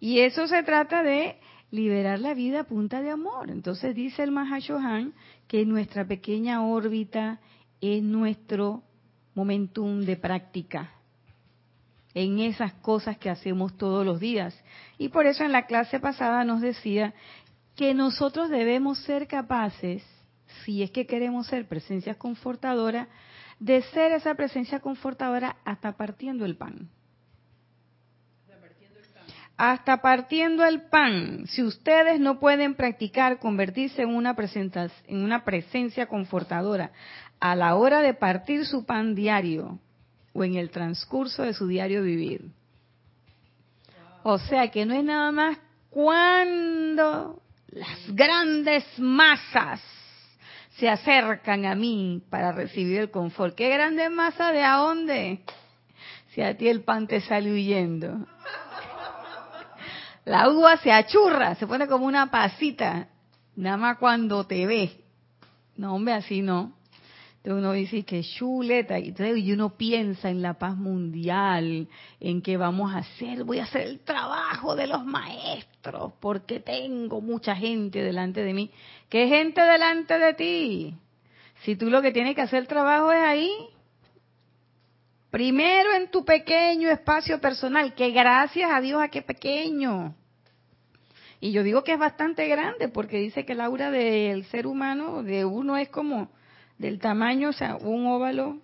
Y 0.00 0.20
eso 0.20 0.46
se 0.46 0.62
trata 0.62 1.02
de 1.02 1.38
liberar 1.70 2.20
la 2.20 2.34
vida 2.34 2.60
a 2.60 2.64
punta 2.64 3.02
de 3.02 3.10
amor. 3.10 3.50
Entonces 3.50 3.94
dice 3.94 4.22
el 4.22 4.30
Mahashohan 4.30 5.12
que 5.46 5.64
nuestra 5.64 6.06
pequeña 6.06 6.64
órbita 6.64 7.40
es 7.80 8.02
nuestro 8.02 8.82
momentum 9.34 10.00
de 10.00 10.16
práctica 10.16 10.99
en 12.14 12.40
esas 12.40 12.72
cosas 12.74 13.18
que 13.18 13.30
hacemos 13.30 13.76
todos 13.76 14.04
los 14.04 14.20
días. 14.20 14.58
Y 14.98 15.08
por 15.08 15.26
eso 15.26 15.44
en 15.44 15.52
la 15.52 15.66
clase 15.66 16.00
pasada 16.00 16.44
nos 16.44 16.60
decía 16.60 17.14
que 17.76 17.94
nosotros 17.94 18.50
debemos 18.50 18.98
ser 19.04 19.26
capaces, 19.26 20.02
si 20.64 20.82
es 20.82 20.90
que 20.90 21.06
queremos 21.06 21.46
ser 21.46 21.68
presencias 21.68 22.16
confortadoras, 22.16 23.08
de 23.58 23.82
ser 23.82 24.12
esa 24.12 24.34
presencia 24.34 24.80
confortadora 24.80 25.56
hasta 25.64 25.96
partiendo 25.96 26.44
el 26.44 26.56
pan. 26.56 26.88
Hasta 29.56 30.00
partiendo 30.00 30.64
el 30.64 30.82
pan. 30.88 31.46
Si 31.46 31.62
ustedes 31.62 32.18
no 32.18 32.40
pueden 32.40 32.74
practicar 32.74 33.38
convertirse 33.38 34.02
en 34.02 34.08
una, 34.08 34.34
en 35.06 35.22
una 35.22 35.44
presencia 35.44 36.06
confortadora 36.06 36.92
a 37.40 37.54
la 37.54 37.76
hora 37.76 38.00
de 38.00 38.14
partir 38.14 38.64
su 38.64 38.86
pan 38.86 39.14
diario 39.14 39.78
o 40.32 40.44
en 40.44 40.54
el 40.54 40.70
transcurso 40.70 41.42
de 41.42 41.54
su 41.54 41.66
diario 41.66 42.02
vivir. 42.02 42.50
O 44.22 44.38
sea 44.38 44.70
que 44.70 44.84
no 44.84 44.94
es 44.94 45.04
nada 45.04 45.32
más 45.32 45.58
cuando 45.88 47.42
las 47.68 48.14
grandes 48.14 48.84
masas 48.98 49.80
se 50.76 50.88
acercan 50.88 51.66
a 51.66 51.74
mí 51.74 52.22
para 52.30 52.52
recibir 52.52 52.98
el 53.00 53.10
confort. 53.10 53.54
¿Qué 53.54 53.68
grande 53.68 54.08
masa 54.08 54.52
de 54.52 54.62
a 54.62 54.76
dónde? 54.76 55.40
Si 56.34 56.42
a 56.42 56.56
ti 56.56 56.68
el 56.68 56.82
pan 56.82 57.06
te 57.06 57.20
sale 57.20 57.52
huyendo. 57.52 58.26
La 60.24 60.48
uva 60.48 60.76
se 60.76 60.92
achurra, 60.92 61.54
se 61.56 61.66
pone 61.66 61.88
como 61.88 62.06
una 62.06 62.30
pasita, 62.30 63.08
nada 63.56 63.76
más 63.76 63.98
cuando 63.98 64.44
te 64.44 64.66
ve. 64.66 65.04
No, 65.76 65.94
hombre, 65.94 66.14
así 66.14 66.40
no. 66.42 66.72
Entonces 67.42 67.64
uno 67.64 67.72
dice 67.72 68.02
que 68.02 68.22
chuleta, 68.22 68.98
y 68.98 69.52
uno 69.52 69.70
piensa 69.70 70.28
en 70.28 70.42
la 70.42 70.58
paz 70.58 70.76
mundial, 70.76 71.88
en 72.20 72.42
qué 72.42 72.58
vamos 72.58 72.94
a 72.94 72.98
hacer, 72.98 73.44
voy 73.44 73.60
a 73.60 73.64
hacer 73.64 73.86
el 73.86 74.00
trabajo 74.00 74.76
de 74.76 74.86
los 74.86 75.06
maestros, 75.06 76.12
porque 76.20 76.60
tengo 76.60 77.22
mucha 77.22 77.56
gente 77.56 78.02
delante 78.02 78.42
de 78.44 78.52
mí. 78.52 78.70
¿Qué 79.08 79.26
gente 79.26 79.62
delante 79.62 80.18
de 80.18 80.34
ti? 80.34 80.94
Si 81.62 81.76
tú 81.76 81.88
lo 81.88 82.02
que 82.02 82.12
tienes 82.12 82.34
que 82.34 82.42
hacer 82.42 82.58
el 82.58 82.68
trabajo 82.68 83.10
es 83.10 83.22
ahí, 83.22 83.50
primero 85.30 85.94
en 85.94 86.10
tu 86.10 86.26
pequeño 86.26 86.90
espacio 86.90 87.40
personal, 87.40 87.94
que 87.94 88.10
gracias 88.10 88.70
a 88.70 88.82
Dios 88.82 89.00
a 89.00 89.08
qué 89.08 89.22
pequeño. 89.22 90.14
Y 91.40 91.52
yo 91.52 91.62
digo 91.62 91.84
que 91.84 91.94
es 91.94 91.98
bastante 91.98 92.46
grande, 92.48 92.88
porque 92.88 93.16
dice 93.16 93.46
que 93.46 93.54
el 93.54 93.62
aura 93.62 93.90
del 93.90 94.44
ser 94.44 94.66
humano, 94.66 95.22
de 95.22 95.46
uno, 95.46 95.78
es 95.78 95.88
como 95.88 96.30
del 96.80 96.98
tamaño, 96.98 97.50
o 97.50 97.52
sea, 97.52 97.76
un 97.76 98.06
óvalo 98.06 98.56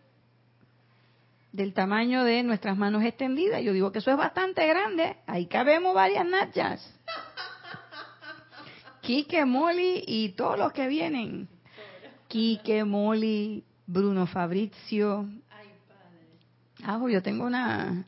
del 1.53 1.75
tamaño 1.75 2.25
de 2.25 2.43
nuestras 2.43 2.75
manos 2.75 3.05
extendidas. 3.05 3.63
Yo 3.63 3.75
digo 3.75 3.93
que 3.93 3.99
eso 3.99 4.11
es 4.11 4.17
bastante 4.17 4.67
grande. 4.67 5.19
Ahí 5.27 5.47
cabemos 5.47 5.95
varias 5.95 6.27
nachas. 6.27 6.99
Quique, 9.03 9.45
Molly 9.45 10.03
y 10.07 10.31
todos 10.31 10.59
los 10.59 10.73
que 10.73 10.89
vienen. 10.89 11.47
Quique, 12.27 12.85
Molly, 12.85 13.63
Bruno 13.87 14.27
Fabrizio. 14.27 15.29
Ah, 16.85 16.99
yo 17.09 17.23
tengo 17.23 17.45
una... 17.45 18.07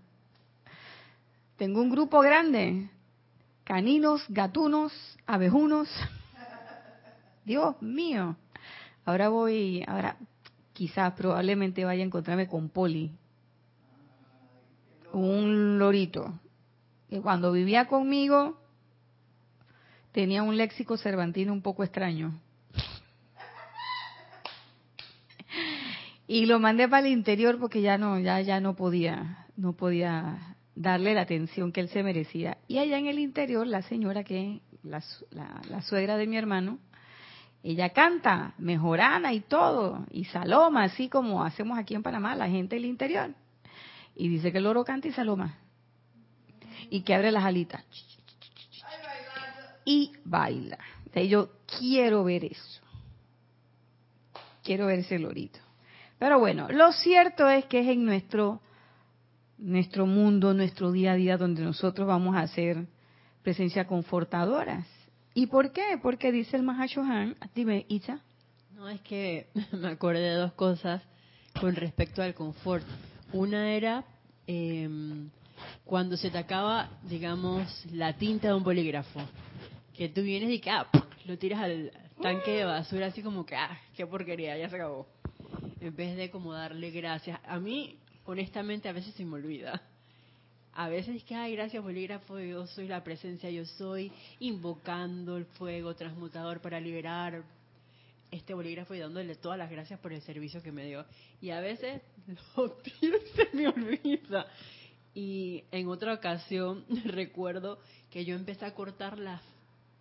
Tengo 1.58 1.82
un 1.82 1.90
grupo 1.90 2.20
grande. 2.20 2.88
Caninos, 3.64 4.24
gatunos, 4.30 4.90
abejunos. 5.26 5.90
Dios 7.44 7.80
mío. 7.82 8.36
Ahora 9.08 9.30
voy, 9.30 9.82
ahora 9.86 10.18
quizás 10.74 11.14
probablemente 11.14 11.82
vaya 11.82 12.02
a 12.02 12.06
encontrarme 12.06 12.46
con 12.46 12.68
Poli, 12.68 13.10
un 15.14 15.78
lorito, 15.78 16.38
que 17.08 17.22
cuando 17.22 17.50
vivía 17.50 17.86
conmigo 17.86 18.60
tenía 20.12 20.42
un 20.42 20.58
léxico 20.58 20.98
cervantino 20.98 21.54
un 21.54 21.62
poco 21.62 21.84
extraño. 21.84 22.38
Y 26.26 26.44
lo 26.44 26.60
mandé 26.60 26.86
para 26.86 27.06
el 27.06 27.12
interior 27.14 27.58
porque 27.58 27.80
ya 27.80 27.96
no, 27.96 28.18
ya, 28.18 28.42
ya 28.42 28.60
no 28.60 28.76
podía, 28.76 29.46
no 29.56 29.72
podía 29.72 30.54
darle 30.74 31.14
la 31.14 31.22
atención 31.22 31.72
que 31.72 31.80
él 31.80 31.88
se 31.88 32.02
merecía. 32.02 32.58
Y 32.68 32.76
allá 32.76 32.98
en 32.98 33.06
el 33.06 33.20
interior, 33.20 33.66
la 33.66 33.80
señora 33.80 34.22
que, 34.22 34.60
la, 34.82 35.02
la 35.30 35.80
suegra 35.80 36.18
de 36.18 36.26
mi 36.26 36.36
hermano, 36.36 36.78
ella 37.72 37.90
canta 37.90 38.54
mejorana 38.56 39.34
y 39.34 39.40
todo, 39.40 40.06
y 40.10 40.25
saloma, 40.25 40.84
así 40.84 41.10
como 41.10 41.44
hacemos 41.44 41.78
aquí 41.78 41.94
en 41.94 42.02
Panamá, 42.02 42.34
la 42.34 42.48
gente 42.48 42.76
del 42.76 42.87
interior. 42.87 43.34
Y 44.16 44.30
dice 44.30 44.50
que 44.50 44.56
el 44.56 44.64
loro 44.64 44.84
canta 44.84 45.08
y 45.08 45.12
saloma. 45.12 45.58
Y 46.88 47.02
que 47.02 47.14
abre 47.14 47.30
las 47.30 47.44
alitas. 47.44 47.84
Y 49.84 50.12
baila. 50.25 50.78
Yo 51.14 51.50
quiero 51.78 52.25
ver 52.25 52.46
eso. 52.46 52.80
Quiero 54.64 54.87
ver 54.87 55.00
ese 55.00 55.18
lorito. 55.18 55.58
Pero 56.18 56.38
bueno, 56.38 56.68
lo 56.70 56.90
cierto 56.92 57.50
es 57.50 57.66
que 57.66 57.80
es 57.80 57.88
en 57.88 58.06
nuestro, 58.06 58.62
nuestro 59.58 60.06
mundo, 60.06 60.54
nuestro 60.54 60.90
día 60.90 61.12
a 61.12 61.16
día, 61.16 61.37
donde 61.37 61.62
nosotros 61.62 62.08
vamos 62.08 62.34
a 62.34 62.40
hacer 62.40 62.87
presencia 63.42 63.87
confortadoras 63.87 64.87
¿Y 65.38 65.47
por 65.47 65.71
qué? 65.71 66.00
Porque 66.02 66.33
dice 66.33 66.57
el 66.57 66.64
Mahashohan, 66.64 67.37
dime, 67.54 67.87
Isa. 67.88 68.21
No, 68.75 68.88
es 68.88 69.00
que 69.02 69.47
me 69.73 69.87
acordé 69.87 70.18
de 70.18 70.35
dos 70.35 70.52
cosas 70.54 71.00
con 71.61 71.76
respecto 71.76 72.23
al 72.23 72.35
confort. 72.35 72.85
Una 73.33 73.71
era 73.71 74.04
em, 74.49 75.30
cuando 75.85 76.16
se 76.16 76.30
te 76.30 76.38
acaba, 76.38 76.90
digamos, 77.04 77.87
la 77.92 78.14
tinta 78.14 78.49
de 78.49 78.54
un 78.54 78.64
bolígrafo, 78.64 79.21
que 79.95 80.09
tú 80.09 80.23
vienes 80.23 80.50
y 80.50 80.59
que 80.59 80.71
ah, 80.71 80.88
lo 81.25 81.38
tiras 81.38 81.61
al 81.61 81.92
tanque 82.21 82.50
de 82.50 82.64
basura 82.64 83.07
así 83.07 83.23
como 83.23 83.47
que, 83.47 83.54
ah, 83.54 83.78
qué 83.97 84.09
porquería, 84.09 84.59
ya 84.59 84.68
se 84.68 84.75
acabó. 84.75 85.07
En 85.80 85.95
vez 85.95 86.16
de 86.16 86.33
como 86.33 86.52
darle 86.52 86.90
gracias. 86.90 87.38
A 87.47 87.61
mí, 87.61 87.97
honestamente, 88.25 88.88
a 88.88 88.92
veces 88.92 89.14
se 89.14 89.25
me 89.25 89.35
olvida 89.35 89.80
a 90.78 90.88
veces 90.88 91.16
es 91.16 91.25
que, 91.25 91.35
ay, 91.35 91.56
gracias 91.56 91.82
bolígrafo, 91.82 92.38
yo 92.38 92.64
soy 92.68 92.87
la 92.87 93.02
presencia, 93.02 93.50
yo 93.50 93.64
soy 93.64 94.12
invocando 94.38 95.37
el 95.37 95.44
fuego 95.44 95.97
transmutador 95.97 96.61
para 96.61 96.78
liberar 96.78 97.42
este 98.30 98.54
bolígrafo 98.54 98.94
y 98.94 99.00
dándole 99.00 99.35
todas 99.35 99.58
las 99.58 99.73
gracias 99.73 99.99
por 99.99 100.12
el 100.12 100.23
servicio 100.23 100.62
que 100.62 100.70
me 100.70 100.87
dio. 100.87 101.04
Y 101.40 101.50
a 101.50 101.58
veces 101.58 102.00
lo 102.56 102.70
tiro 102.76 103.18
se 103.35 103.49
me 103.56 103.66
olvida. 103.66 104.47
Y 105.14 105.64
en 105.73 105.88
otra 105.88 106.14
ocasión 106.14 106.85
recuerdo 107.06 107.80
que 108.08 108.25
yo 108.25 108.37
empecé 108.37 108.64
a 108.64 108.73
cortar 108.73 109.18
las 109.18 109.42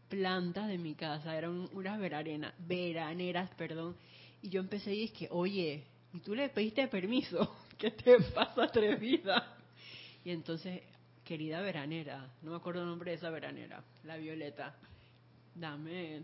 plantas 0.09 0.67
de 0.67 0.77
mi 0.77 0.93
casa, 0.93 1.35
eran 1.35 1.67
unas 1.73 1.99
veraneras, 1.99 2.53
veraneras, 2.59 3.49
perdón, 3.55 3.97
y 4.43 4.49
yo 4.49 4.61
empecé 4.61 4.93
y 4.93 4.99
dije, 5.07 5.27
oye, 5.31 5.85
¿y 6.13 6.19
tú 6.19 6.35
le 6.35 6.49
pediste 6.49 6.87
permiso? 6.87 7.51
¿Qué 7.79 7.89
te 7.89 8.19
pasa, 8.31 8.65
atrevida? 8.65 9.56
Y 10.27 10.31
entonces, 10.31 10.81
querida 11.23 11.61
veranera, 11.61 12.27
no 12.41 12.51
me 12.51 12.57
acuerdo 12.57 12.81
el 12.81 12.89
nombre 12.89 13.11
de 13.11 13.15
esa 13.15 13.29
veranera, 13.29 13.81
la 14.03 14.17
Violeta, 14.17 14.75
dame 15.55 16.23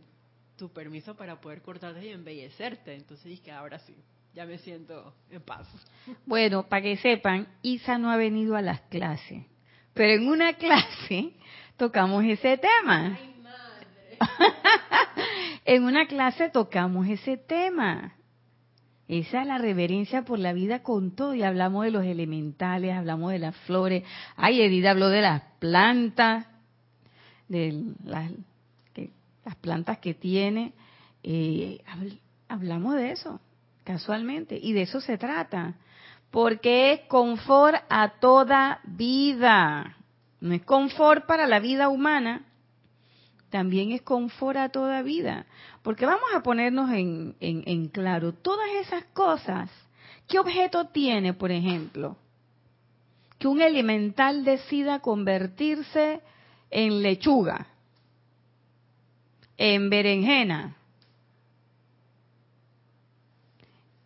tu 0.58 0.74
permiso 0.74 1.16
para 1.16 1.40
poder 1.40 1.62
cortarte 1.62 2.06
y 2.06 2.10
embellecerte. 2.10 2.96
Entonces 2.96 3.28
dije, 3.28 3.50
ahora 3.50 3.80
sí, 3.80 3.96
ya 4.34 4.46
me 4.46 4.58
siento 4.58 5.14
en 5.32 5.42
paz. 5.42 5.66
Bueno, 6.26 6.68
para 6.68 6.82
que 6.82 6.98
sepan, 6.98 7.48
Isa 7.62 7.98
no 7.98 8.12
ha 8.12 8.18
venido 8.18 8.58
a 8.58 8.62
las 8.62 8.82
clases, 8.82 9.46
pero 9.94 10.22
en 10.22 10.28
una 10.28 10.52
clase 10.52 11.32
tocamos 11.78 12.26
ese 12.26 12.58
tema. 12.58 13.18
Ay, 13.18 13.36
madre. 13.42 14.18
en 15.64 15.86
una 15.86 16.08
clase 16.08 16.50
tocamos 16.50 17.08
ese 17.08 17.38
tema. 17.38 18.18
Esa 19.08 19.42
es 19.42 19.48
la 19.48 19.58
reverencia 19.58 20.24
por 20.24 20.40
la 20.40 20.54
vida 20.54 20.82
con 20.82 21.12
todo. 21.12 21.34
Y 21.34 21.44
hablamos 21.44 21.86
de 21.86 21.92
los 21.92 22.06
elementales, 22.06 22.94
hablamos 22.94 23.32
de 23.32 23.40
las 23.40 23.56
flores. 23.58 24.04
Ay, 24.36 24.62
Edith 24.62 24.86
habló 24.86 25.10
de 25.10 25.22
las 25.22 25.42
plantas, 25.60 26.48
de 27.48 27.84
las, 28.06 28.32
las 29.46 29.56
plantas 29.58 30.00
que 30.00 30.14
tiene. 30.14 30.74
Eh, 31.22 31.82
hablamos 32.48 32.96
de 32.96 33.12
eso, 33.12 33.40
casualmente. 33.84 34.58
Y 34.62 34.74
de 34.74 34.84
eso 34.84 35.02
se 35.02 35.18
trata. 35.18 35.76
Porque 36.32 36.94
es 36.94 37.02
confort 37.02 37.84
a 37.90 38.20
toda 38.20 38.80
vida. 38.86 39.98
No 40.40 40.54
es 40.54 40.64
confort 40.64 41.26
para 41.26 41.46
la 41.46 41.60
vida 41.60 41.90
humana, 41.90 42.46
también 43.54 43.92
es 43.92 44.02
confort 44.02 44.58
a 44.58 44.70
toda 44.70 45.04
vida. 45.04 45.46
Porque 45.84 46.08
vamos 46.08 46.28
a 46.36 46.42
ponernos 46.42 46.90
en, 46.90 47.36
en, 47.40 47.88
claro, 47.90 48.34
todas 48.34 48.68
esas 48.82 49.04
cosas, 49.14 49.70
¿qué 50.28 50.40
objeto 50.40 50.88
tiene, 50.88 51.36
por 51.36 51.52
ejemplo? 51.52 52.18
que 53.38 53.48
un 53.48 53.62
elemental 53.62 54.46
decida 54.46 55.00
convertirse 55.00 56.22
en 56.72 57.04
lechuga, 57.04 57.68
en 59.58 59.90
berenjena. 59.90 60.78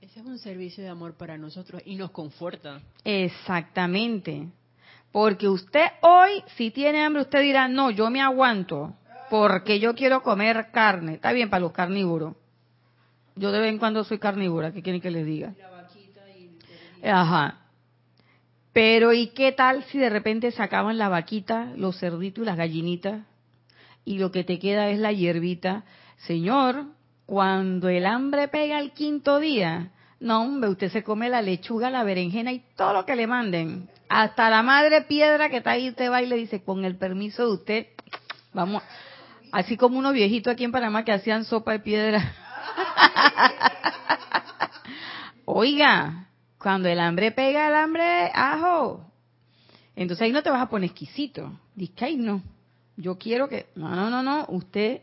Ese 0.01 0.22
es 0.22 0.25
un 0.25 0.39
servicio 0.39 0.84
de 0.84 0.89
amor 0.89 1.13
para 1.13 1.38
nosotros 1.38 1.84
y 1.86 1.96
nos 1.96 2.10
conforta. 2.10 2.82
Exactamente. 3.04 4.48
Porque 5.12 5.48
usted 5.48 5.86
hoy, 6.01 6.44
si 6.56 6.72
tiene 6.72 7.04
hambre, 7.04 7.22
usted 7.22 7.42
dirá, 7.42 7.68
no, 7.68 7.92
yo 7.92 8.10
me 8.10 8.22
aguanto, 8.22 8.96
porque 9.29 9.79
yo 9.79 9.96
quiero 9.96 10.24
comer 10.24 10.67
carne. 10.72 11.15
Está 11.15 11.31
bien 11.31 11.50
para 11.50 11.62
los 11.62 11.72
carnívoros. 11.72 12.36
Yo 13.36 13.51
de 13.51 13.60
vez 13.60 13.69
en 13.72 13.77
cuando 13.77 14.03
soy 14.03 14.17
carnívora, 14.17 14.72
¿qué 14.72 14.81
quieren 14.81 15.01
que 15.01 15.12
les 15.12 15.25
diga? 15.25 15.53
Ajá. 17.03 17.60
Pero 18.74 19.13
¿y 19.13 19.27
qué 19.29 19.51
tal 19.51 19.84
si 19.86 19.98
de 19.98 20.10
repente 20.10 20.51
sacaban 20.51 20.98
la 20.98 21.10
vaquita, 21.10 21.72
los 21.75 22.00
cerditos 22.00 22.43
y 22.43 22.46
las 22.46 22.57
gallinitas 22.57 23.25
y 24.05 24.19
lo 24.19 24.31
que 24.31 24.43
te 24.43 24.60
queda 24.60 24.89
es 24.89 25.00
la 25.00 25.12
hierbita? 25.12 25.84
Señor, 26.17 26.86
cuando 27.25 27.89
el 27.89 28.05
hambre 28.05 28.48
pega 28.48 28.79
el 28.79 28.91
quinto 28.91 29.39
día, 29.39 29.91
no, 30.19 30.41
hombre, 30.41 30.69
usted 30.69 30.91
se 30.91 31.03
come 31.03 31.29
la 31.29 31.41
lechuga, 31.41 31.89
la 31.89 32.03
berenjena 32.03 32.51
y 32.51 32.63
todo 32.75 32.93
lo 32.93 33.05
que 33.05 33.15
le 33.15 33.27
manden. 33.27 33.89
Hasta 34.10 34.50
la 34.50 34.63
madre 34.63 35.01
piedra 35.01 35.50
que 35.50 35.57
está 35.57 35.72
ahí, 35.72 35.89
usted 35.89 36.10
va 36.10 36.22
y 36.22 36.27
le 36.27 36.38
dice, 36.38 36.63
con 36.63 36.86
el 36.86 36.96
permiso 36.96 37.46
de 37.46 37.53
usted, 37.53 37.88
vamos. 38.53 38.81
Así 39.51 39.77
como 39.77 40.00
unos 40.00 40.13
viejitos 40.13 40.54
aquí 40.54 40.63
en 40.63 40.72
Panamá 40.72 41.04
que 41.04 41.12
hacían 41.12 41.46
sopa 41.46 41.74
de 41.74 41.80
piedra. 41.80 42.34
Oiga, 45.46 46.27
cuando 46.58 46.89
el 46.89 47.00
hambre 47.00 47.32
pega, 47.32 47.70
el 47.70 47.75
hambre, 47.75 48.32
ajo. 48.34 49.06
Entonces 49.96 50.24
ahí 50.24 50.32
no 50.32 50.44
te 50.44 50.50
vas 50.50 50.62
a 50.62 50.70
poner 50.70 50.89
exquisito. 50.89 51.60
Dice, 51.74 52.06
ay, 52.06 52.18
no. 52.18 52.44
Yo 52.98 53.18
quiero 53.18 53.48
que. 53.48 53.68
No, 53.75 53.96
no, 53.96 54.10
no, 54.10 54.22
no. 54.22 54.46
Usted. 54.50 55.01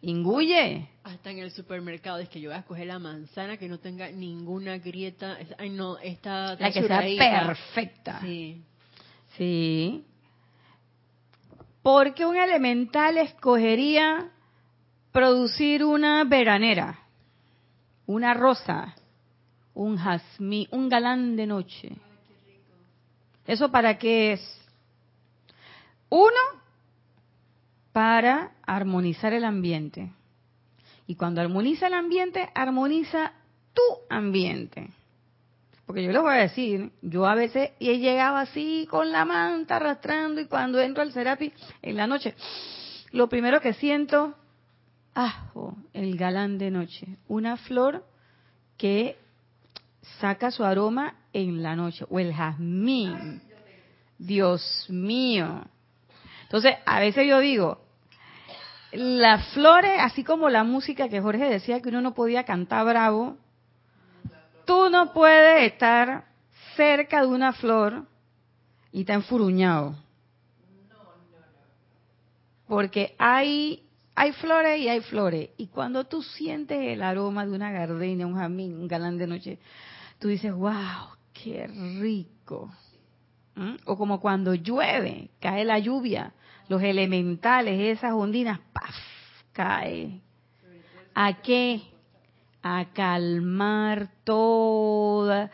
Inguye. 0.00 0.88
Hasta 1.04 1.30
en 1.30 1.38
el 1.38 1.52
supermercado 1.52 2.18
es 2.18 2.28
que 2.28 2.40
yo 2.40 2.50
voy 2.50 2.56
a 2.56 2.60
escoger 2.60 2.86
la 2.86 2.98
manzana 2.98 3.56
que 3.56 3.68
no 3.68 3.78
tenga 3.78 4.10
ninguna 4.10 4.78
grieta. 4.78 5.38
Ay, 5.58 5.70
no, 5.70 5.98
está. 5.98 6.56
La 6.56 6.72
que 6.72 6.82
sea 6.82 7.00
perfecta. 7.00 8.20
Sí. 8.20 8.62
Sí. 9.36 10.04
Porque 11.82 12.24
un 12.24 12.36
elemental 12.36 13.18
escogería 13.18 14.30
producir 15.10 15.84
una 15.84 16.24
veranera, 16.24 17.00
una 18.06 18.34
rosa, 18.34 18.94
un 19.74 19.96
jazmín, 19.96 20.68
un 20.70 20.88
galán 20.88 21.36
de 21.36 21.46
noche. 21.46 21.92
¿Eso 23.46 23.70
para 23.70 23.98
qué 23.98 24.34
es? 24.34 24.62
Uno, 26.08 26.62
para 27.92 28.52
armonizar 28.64 29.32
el 29.32 29.44
ambiente. 29.44 30.12
Y 31.06 31.16
cuando 31.16 31.40
armoniza 31.40 31.88
el 31.88 31.94
ambiente, 31.94 32.48
armoniza 32.54 33.32
tu 33.74 33.82
ambiente. 34.08 34.90
Porque 35.92 36.04
yo 36.04 36.12
les 36.12 36.22
voy 36.22 36.32
a 36.32 36.36
decir, 36.36 36.90
yo 37.02 37.26
a 37.26 37.34
veces 37.34 37.72
he 37.78 37.98
llegado 37.98 38.36
así 38.36 38.88
con 38.88 39.12
la 39.12 39.26
manta 39.26 39.76
arrastrando 39.76 40.40
y 40.40 40.46
cuando 40.46 40.80
entro 40.80 41.02
al 41.02 41.12
Serapi 41.12 41.52
en 41.82 41.98
la 41.98 42.06
noche, 42.06 42.34
lo 43.10 43.28
primero 43.28 43.60
que 43.60 43.74
siento, 43.74 44.34
ajo, 45.12 45.76
el 45.92 46.16
galán 46.16 46.56
de 46.56 46.70
noche, 46.70 47.18
una 47.28 47.58
flor 47.58 48.06
que 48.78 49.18
saca 50.18 50.50
su 50.50 50.64
aroma 50.64 51.16
en 51.34 51.62
la 51.62 51.76
noche, 51.76 52.06
o 52.08 52.18
el 52.18 52.32
jazmín. 52.32 53.42
Dios 54.16 54.86
mío. 54.88 55.62
Entonces, 56.44 56.74
a 56.86 57.00
veces 57.00 57.28
yo 57.28 57.38
digo, 57.38 57.82
las 58.92 59.46
flores, 59.48 59.92
así 59.98 60.24
como 60.24 60.48
la 60.48 60.64
música 60.64 61.10
que 61.10 61.20
Jorge 61.20 61.50
decía 61.50 61.82
que 61.82 61.90
uno 61.90 62.00
no 62.00 62.14
podía 62.14 62.44
cantar 62.44 62.86
bravo, 62.86 63.36
tú 64.72 64.88
no 64.88 65.12
puedes 65.12 65.70
estar 65.70 66.24
cerca 66.76 67.20
de 67.20 67.26
una 67.26 67.52
flor 67.52 68.06
y 68.90 69.00
estar 69.00 69.16
enfuruñado. 69.16 69.94
Porque 72.66 73.14
hay, 73.18 73.82
hay 74.14 74.32
flores 74.32 74.80
y 74.80 74.88
hay 74.88 75.02
flores. 75.02 75.50
Y 75.58 75.66
cuando 75.66 76.04
tú 76.04 76.22
sientes 76.22 76.78
el 76.80 77.02
aroma 77.02 77.44
de 77.44 77.52
una 77.52 77.70
gardenia, 77.70 78.26
un 78.26 78.34
jazmín, 78.34 78.80
un 78.80 78.88
galán 78.88 79.18
de 79.18 79.26
noche, 79.26 79.58
tú 80.18 80.28
dices, 80.28 80.54
wow, 80.54 81.18
qué 81.34 81.66
rico. 82.00 82.72
¿Mm? 83.54 83.74
O 83.84 83.98
como 83.98 84.22
cuando 84.22 84.54
llueve, 84.54 85.28
cae 85.38 85.66
la 85.66 85.80
lluvia, 85.80 86.32
los 86.68 86.82
elementales, 86.82 87.78
esas 87.98 88.12
ondinas, 88.14 88.58
¡paf! 88.72 88.96
cae. 89.52 90.22
¿A 91.14 91.42
qué? 91.42 91.91
A 92.62 92.86
calmar 92.92 94.08
todos 94.24 95.50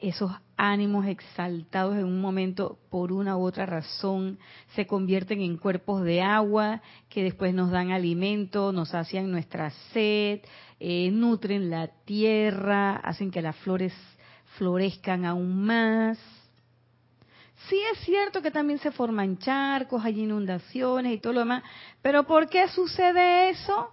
esos 0.00 0.32
ánimos 0.56 1.06
exaltados 1.06 1.96
en 1.96 2.04
un 2.04 2.20
momento 2.20 2.78
por 2.90 3.12
una 3.12 3.36
u 3.36 3.42
otra 3.42 3.66
razón, 3.66 4.38
se 4.74 4.86
convierten 4.86 5.40
en 5.40 5.58
cuerpos 5.58 6.02
de 6.02 6.22
agua 6.22 6.80
que 7.08 7.22
después 7.22 7.52
nos 7.54 7.70
dan 7.70 7.90
alimento, 7.90 8.72
nos 8.72 8.94
hacen 8.94 9.30
nuestra 9.30 9.70
sed, 9.92 10.40
eh, 10.80 11.10
nutren 11.10 11.70
la 11.70 11.88
tierra, 12.04 12.96
hacen 12.96 13.30
que 13.30 13.42
las 13.42 13.56
flores 13.56 13.92
florezcan 14.56 15.24
aún 15.24 15.64
más. 15.64 16.18
Sí 17.68 17.78
es 17.92 17.98
cierto 18.00 18.42
que 18.42 18.50
también 18.50 18.78
se 18.78 18.92
forman 18.92 19.38
charcos, 19.38 20.04
hay 20.04 20.20
inundaciones 20.20 21.14
y 21.14 21.18
todo 21.18 21.32
lo 21.34 21.40
demás, 21.40 21.64
pero 22.00 22.24
¿por 22.24 22.48
qué 22.48 22.68
sucede 22.68 23.50
eso? 23.50 23.90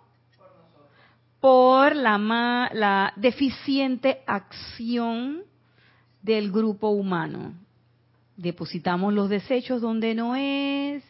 Por 1.44 1.98
la, 1.98 2.70
la 2.72 3.12
deficiente 3.18 4.22
acción 4.26 5.44
del 6.22 6.54
grupo 6.54 6.88
humano. 6.88 7.54
Depositamos 8.38 9.14
los 9.14 9.28
desechos 9.28 9.82
donde 9.82 10.16
no 10.16 10.38
es, 10.38 11.04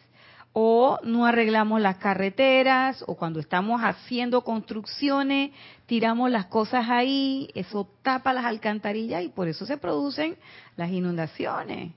o 0.52 0.98
no 1.04 1.24
arreglamos 1.24 1.80
las 1.80 1.98
carreteras, 1.98 3.04
o 3.06 3.14
cuando 3.14 3.38
estamos 3.38 3.80
haciendo 3.82 4.40
construcciones, 4.42 5.52
tiramos 5.86 6.32
las 6.32 6.46
cosas 6.46 6.86
ahí, 6.90 7.48
eso 7.54 7.88
tapa 8.02 8.32
las 8.32 8.44
alcantarillas 8.44 9.22
y 9.22 9.28
por 9.28 9.46
eso 9.46 9.64
se 9.66 9.76
producen 9.76 10.36
las 10.74 10.90
inundaciones. 10.90 11.92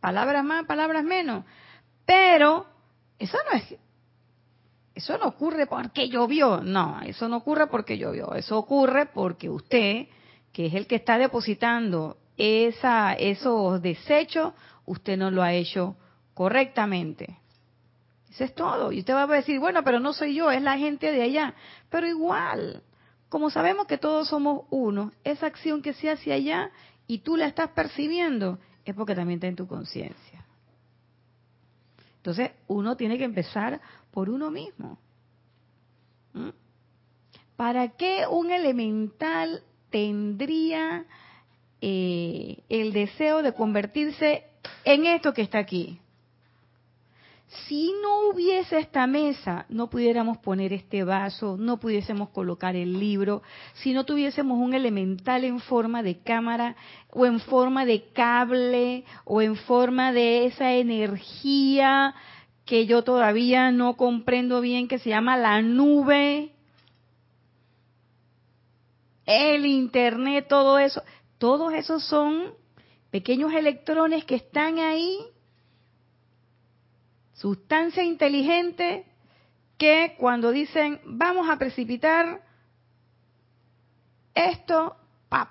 Palabras 0.00 0.42
más, 0.42 0.64
palabras 0.64 1.04
menos. 1.04 1.44
Pero 2.06 2.64
eso 3.18 3.36
no 3.52 3.58
es, 3.58 3.74
eso 4.98 5.16
no 5.16 5.26
ocurre 5.26 5.68
porque 5.68 6.08
llovió, 6.08 6.60
no, 6.60 7.00
eso 7.02 7.28
no 7.28 7.36
ocurre 7.36 7.68
porque 7.68 7.96
llovió, 7.96 8.34
eso 8.34 8.58
ocurre 8.58 9.06
porque 9.06 9.48
usted, 9.48 10.08
que 10.52 10.66
es 10.66 10.74
el 10.74 10.88
que 10.88 10.96
está 10.96 11.18
depositando 11.18 12.16
esa, 12.36 13.12
esos 13.12 13.80
desechos, 13.80 14.54
usted 14.86 15.16
no 15.16 15.30
lo 15.30 15.44
ha 15.44 15.52
hecho 15.52 15.94
correctamente. 16.34 17.38
Eso 18.28 18.42
es 18.42 18.52
todo. 18.56 18.90
Y 18.90 18.98
usted 18.98 19.14
va 19.14 19.22
a 19.22 19.26
decir, 19.28 19.60
bueno, 19.60 19.84
pero 19.84 20.00
no 20.00 20.12
soy 20.12 20.34
yo, 20.34 20.50
es 20.50 20.62
la 20.62 20.76
gente 20.76 21.12
de 21.12 21.22
allá. 21.22 21.54
Pero 21.90 22.08
igual, 22.08 22.82
como 23.28 23.50
sabemos 23.50 23.86
que 23.86 23.98
todos 23.98 24.26
somos 24.26 24.64
uno, 24.70 25.12
esa 25.22 25.46
acción 25.46 25.80
que 25.80 25.92
se 25.92 26.10
hace 26.10 26.32
allá 26.32 26.72
y 27.06 27.18
tú 27.18 27.36
la 27.36 27.46
estás 27.46 27.70
percibiendo, 27.70 28.58
es 28.84 28.96
porque 28.96 29.14
también 29.14 29.36
está 29.36 29.46
en 29.46 29.54
tu 29.54 29.68
conciencia. 29.68 30.44
Entonces, 32.16 32.50
uno 32.66 32.96
tiene 32.96 33.16
que 33.16 33.24
empezar 33.24 33.80
por 34.10 34.30
uno 34.30 34.50
mismo. 34.50 34.98
¿Mm? 36.32 36.50
¿Para 37.56 37.88
qué 37.96 38.24
un 38.30 38.50
elemental 38.50 39.62
tendría 39.90 41.06
eh, 41.80 42.62
el 42.68 42.92
deseo 42.92 43.42
de 43.42 43.54
convertirse 43.54 44.44
en 44.84 45.06
esto 45.06 45.32
que 45.32 45.42
está 45.42 45.58
aquí? 45.58 46.00
si 47.66 47.94
no 48.02 48.28
hubiese 48.28 48.78
esta 48.78 49.06
mesa, 49.06 49.64
no 49.70 49.88
pudiéramos 49.88 50.36
poner 50.38 50.72
este 50.72 51.02
vaso, 51.02 51.56
no 51.58 51.78
pudiésemos 51.78 52.28
colocar 52.28 52.76
el 52.76 52.98
libro, 52.98 53.42
si 53.74 53.94
no 53.94 54.04
tuviésemos 54.04 54.58
un 54.58 54.74
elemental 54.74 55.44
en 55.44 55.58
forma 55.60 56.02
de 56.02 56.18
cámara 56.18 56.76
o 57.10 57.24
en 57.24 57.40
forma 57.40 57.86
de 57.86 58.04
cable 58.12 59.04
o 59.24 59.40
en 59.40 59.56
forma 59.56 60.12
de 60.12 60.44
esa 60.46 60.74
energía 60.74 62.14
que 62.68 62.84
yo 62.84 63.02
todavía 63.02 63.70
no 63.70 63.96
comprendo 63.96 64.60
bien, 64.60 64.88
que 64.88 64.98
se 64.98 65.08
llama 65.08 65.38
la 65.38 65.62
nube, 65.62 66.52
el 69.24 69.64
internet, 69.64 70.44
todo 70.50 70.78
eso, 70.78 71.02
todos 71.38 71.72
esos 71.72 72.04
son 72.04 72.52
pequeños 73.10 73.54
electrones 73.54 74.26
que 74.26 74.34
están 74.34 74.78
ahí 74.80 75.18
sustancia 77.32 78.02
inteligente 78.02 79.06
que 79.78 80.16
cuando 80.18 80.50
dicen 80.50 81.00
vamos 81.06 81.48
a 81.48 81.56
precipitar 81.56 82.42
esto, 84.34 84.94
¡pap! 85.30 85.48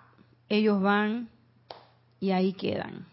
ellos 0.49 0.80
van 0.80 1.30
y 2.19 2.30
ahí 2.30 2.53
quedan. 2.53 3.08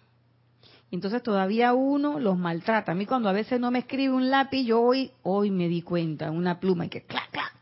Entonces 0.95 1.25
todavía 1.25 1.75
uno 1.75 2.21
los 2.21 2.39
maltrata. 2.39 2.93
A 2.93 2.95
mí 2.95 3.05
cuando 3.05 3.29
a 3.29 3.33
veces 3.33 3.59
no 3.59 3.73
me 3.73 3.81
escribe 3.81 4.15
un 4.15 4.31
lápiz, 4.31 4.65
yo 4.65 4.81
hoy, 4.81 5.11
hoy 5.25 5.51
me 5.51 5.69
di 5.69 5.83
cuenta, 5.83 6.31
una 6.31 6.61
pluma 6.61 6.87
y 6.87 6.89
que 6.89 7.03
clac, 7.03 7.31
clac. 7.31 7.53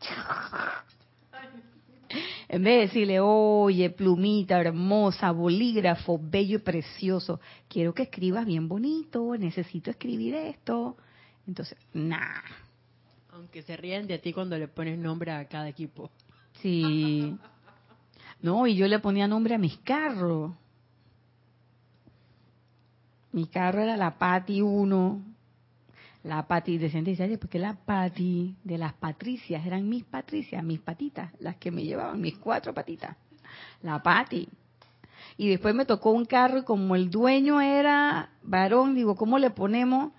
En 2.47 2.63
vez 2.63 2.75
de 2.75 2.81
decirle, 2.81 3.19
oye, 3.19 3.89
plumita 3.89 4.59
hermosa, 4.59 5.31
bolígrafo, 5.31 6.19
bello 6.21 6.57
y 6.57 6.61
precioso, 6.61 7.39
quiero 7.67 7.95
que 7.95 8.03
escribas 8.03 8.45
bien 8.45 8.67
bonito, 8.67 9.35
necesito 9.35 9.89
escribir 9.89 10.35
esto. 10.35 10.95
Entonces, 11.47 11.79
nah. 11.91 12.43
Aunque 13.31 13.63
se 13.63 13.75
ríen 13.75 14.05
de 14.05 14.19
ti 14.19 14.31
cuando 14.31 14.55
le 14.59 14.67
pones 14.67 14.99
nombre 14.99 15.31
a 15.31 15.43
cada 15.47 15.67
equipo. 15.67 16.11
Sí. 16.61 17.35
No, 18.43 18.67
y 18.67 18.75
yo 18.75 18.87
le 18.87 18.99
ponía 18.99 19.27
nombre 19.27 19.55
a 19.55 19.57
mis 19.57 19.77
carros. 19.77 20.51
Mi 23.33 23.47
carro 23.47 23.81
era 23.81 23.97
la 23.97 24.17
Pati 24.17 24.61
1. 24.61 25.21
La 26.23 26.47
Pati, 26.47 26.77
decente 26.77 27.11
dice, 27.11 27.37
¿por 27.37 27.49
qué 27.49 27.59
la 27.59 27.73
Pati 27.73 28.55
de 28.63 28.77
las 28.77 28.93
Patricias? 28.93 29.65
Eran 29.65 29.89
mis 29.89 30.03
Patricias, 30.03 30.63
mis 30.63 30.79
patitas, 30.79 31.31
las 31.39 31.57
que 31.57 31.71
me 31.71 31.83
llevaban, 31.83 32.21
mis 32.21 32.37
cuatro 32.37 32.73
patitas. 32.73 33.17
La 33.81 34.01
Pati. 34.01 34.47
Y 35.35 35.49
después 35.49 35.73
me 35.73 35.85
tocó 35.85 36.11
un 36.11 36.25
carro 36.25 36.59
y 36.59 36.63
como 36.63 36.95
el 36.95 37.09
dueño 37.09 37.59
era 37.59 38.29
varón, 38.43 38.93
digo, 38.93 39.15
¿cómo 39.15 39.39
le 39.39 39.49
ponemos? 39.49 40.13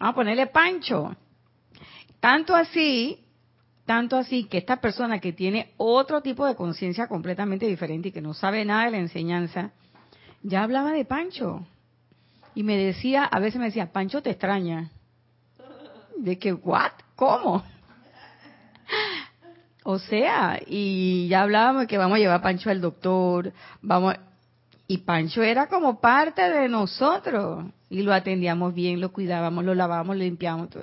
Vamos 0.00 0.12
a 0.12 0.14
ponerle 0.14 0.48
Pancho. 0.48 1.14
Tanto 2.18 2.56
así, 2.56 3.24
tanto 3.86 4.16
así 4.16 4.44
que 4.44 4.58
esta 4.58 4.80
persona 4.80 5.20
que 5.20 5.32
tiene 5.32 5.72
otro 5.76 6.20
tipo 6.20 6.44
de 6.46 6.56
conciencia 6.56 7.06
completamente 7.06 7.66
diferente 7.66 8.08
y 8.08 8.12
que 8.12 8.20
no 8.20 8.34
sabe 8.34 8.64
nada 8.64 8.86
de 8.86 8.90
la 8.90 8.98
enseñanza, 8.98 9.70
ya 10.42 10.64
hablaba 10.64 10.90
de 10.90 11.04
Pancho. 11.04 11.64
Y 12.54 12.62
me 12.62 12.76
decía, 12.76 13.24
a 13.24 13.38
veces 13.38 13.58
me 13.58 13.66
decía, 13.66 13.92
Pancho 13.92 14.22
te 14.22 14.30
extraña. 14.30 14.90
De 16.16 16.38
que, 16.38 16.52
¿what? 16.52 16.92
¿Cómo? 17.16 17.62
O 19.84 19.98
sea, 19.98 20.60
y 20.66 21.28
ya 21.28 21.42
hablábamos 21.42 21.86
que 21.86 21.96
vamos 21.96 22.16
a 22.16 22.18
llevar 22.18 22.42
Pancho 22.42 22.70
al 22.70 22.80
doctor, 22.80 23.52
vamos, 23.80 24.14
y 24.86 24.98
Pancho 24.98 25.42
era 25.42 25.68
como 25.68 26.00
parte 26.00 26.42
de 26.42 26.68
nosotros, 26.68 27.64
y 27.88 28.02
lo 28.02 28.12
atendíamos 28.12 28.74
bien, 28.74 29.00
lo 29.00 29.12
cuidábamos, 29.12 29.64
lo 29.64 29.74
lavábamos, 29.74 30.16
lo 30.16 30.22
limpiábamos, 30.22 30.68
todo 30.70 30.82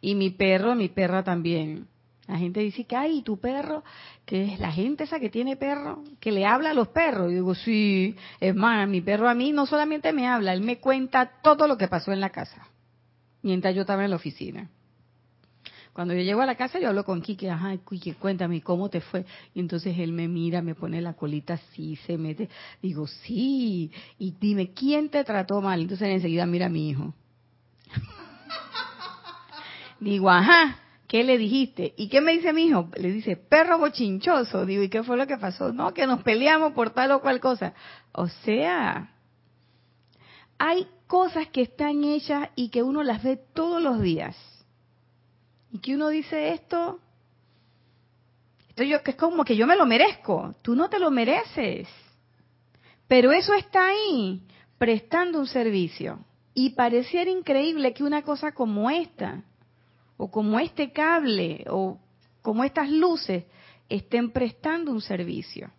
Y 0.00 0.14
mi 0.14 0.30
perro, 0.30 0.74
mi 0.74 0.88
perra 0.88 1.22
también. 1.22 1.86
La 2.26 2.38
gente 2.38 2.60
dice 2.60 2.84
que, 2.84 2.96
ay, 2.96 3.22
tu 3.22 3.38
perro, 3.38 3.84
que 4.28 4.52
es 4.52 4.60
la 4.60 4.70
gente 4.70 5.04
esa 5.04 5.18
que 5.18 5.30
tiene 5.30 5.56
perro, 5.56 6.04
que 6.20 6.30
le 6.30 6.44
habla 6.44 6.72
a 6.72 6.74
los 6.74 6.88
perros. 6.88 7.30
Y 7.30 7.36
digo, 7.36 7.54
sí, 7.54 8.14
es 8.38 8.54
más, 8.54 8.86
mi 8.86 9.00
perro 9.00 9.26
a 9.26 9.34
mí 9.34 9.52
no 9.52 9.64
solamente 9.64 10.12
me 10.12 10.26
habla, 10.26 10.52
él 10.52 10.60
me 10.60 10.76
cuenta 10.76 11.40
todo 11.42 11.66
lo 11.66 11.78
que 11.78 11.88
pasó 11.88 12.12
en 12.12 12.20
la 12.20 12.28
casa 12.28 12.68
mientras 13.40 13.74
yo 13.74 13.80
estaba 13.80 14.04
en 14.04 14.10
la 14.10 14.16
oficina. 14.16 14.68
Cuando 15.94 16.12
yo 16.12 16.20
llego 16.20 16.42
a 16.42 16.46
la 16.46 16.56
casa, 16.56 16.78
yo 16.78 16.90
hablo 16.90 17.06
con 17.06 17.22
Kike, 17.22 17.50
ajá, 17.50 17.74
Kike, 17.78 18.16
cuéntame 18.16 18.60
cómo 18.60 18.90
te 18.90 19.00
fue. 19.00 19.24
Y 19.54 19.60
entonces 19.60 19.98
él 19.98 20.12
me 20.12 20.28
mira, 20.28 20.60
me 20.60 20.74
pone 20.74 21.00
la 21.00 21.14
colita 21.14 21.54
así, 21.54 21.96
se 22.06 22.18
mete. 22.18 22.50
Digo, 22.82 23.06
sí, 23.06 23.90
y 24.18 24.34
dime, 24.38 24.74
¿quién 24.74 25.08
te 25.08 25.24
trató 25.24 25.62
mal? 25.62 25.80
Entonces 25.80 26.06
enseguida 26.08 26.44
mira 26.44 26.66
a 26.66 26.68
mi 26.68 26.90
hijo. 26.90 27.14
Digo, 30.00 30.28
ajá, 30.28 30.76
¿qué 31.08 31.24
le 31.24 31.38
dijiste? 31.38 31.94
¿Y 31.96 32.08
qué 32.08 32.20
me 32.20 32.32
dice 32.32 32.52
mi 32.52 32.66
hijo? 32.66 32.88
Le 32.96 33.10
dice, 33.10 33.36
perro 33.36 33.78
bochinchoso. 33.78 34.64
Digo, 34.66 34.82
¿y 34.82 34.90
qué 34.90 35.02
fue 35.02 35.16
lo 35.16 35.26
que 35.26 35.38
pasó? 35.38 35.72
No, 35.72 35.92
que 35.92 36.06
nos 36.06 36.22
peleamos 36.22 36.74
por 36.74 36.90
tal 36.90 37.10
o 37.12 37.20
cual 37.20 37.40
cosa. 37.40 37.72
O 38.12 38.28
sea, 38.28 39.10
hay 40.58 40.86
cosas 41.06 41.48
que 41.48 41.62
están 41.62 42.04
hechas 42.04 42.50
y 42.54 42.68
que 42.68 42.82
uno 42.82 43.02
las 43.02 43.22
ve 43.22 43.40
todos 43.54 43.82
los 43.82 44.00
días. 44.00 44.36
Y 45.72 45.78
que 45.78 45.94
uno 45.94 46.08
dice 46.10 46.52
esto, 46.52 47.00
esto 48.68 48.82
yo, 48.82 49.02
que 49.02 49.12
es 49.12 49.16
como 49.16 49.44
que 49.44 49.56
yo 49.56 49.66
me 49.66 49.76
lo 49.76 49.86
merezco. 49.86 50.54
Tú 50.62 50.74
no 50.74 50.90
te 50.90 50.98
lo 50.98 51.10
mereces. 51.10 51.88
Pero 53.06 53.32
eso 53.32 53.54
está 53.54 53.88
ahí, 53.88 54.42
prestando 54.76 55.40
un 55.40 55.46
servicio. 55.46 56.20
Y 56.52 56.70
pareciera 56.70 57.30
increíble 57.30 57.94
que 57.94 58.04
una 58.04 58.22
cosa 58.22 58.52
como 58.52 58.90
esta, 58.90 59.42
o 60.18 60.30
como 60.30 60.60
este 60.60 60.92
cable, 60.92 61.64
o 61.70 61.98
como 62.42 62.64
estas 62.64 62.90
luces, 62.90 63.44
estén 63.88 64.30
prestando 64.30 64.92
un 64.92 65.00
servicio. 65.00 65.70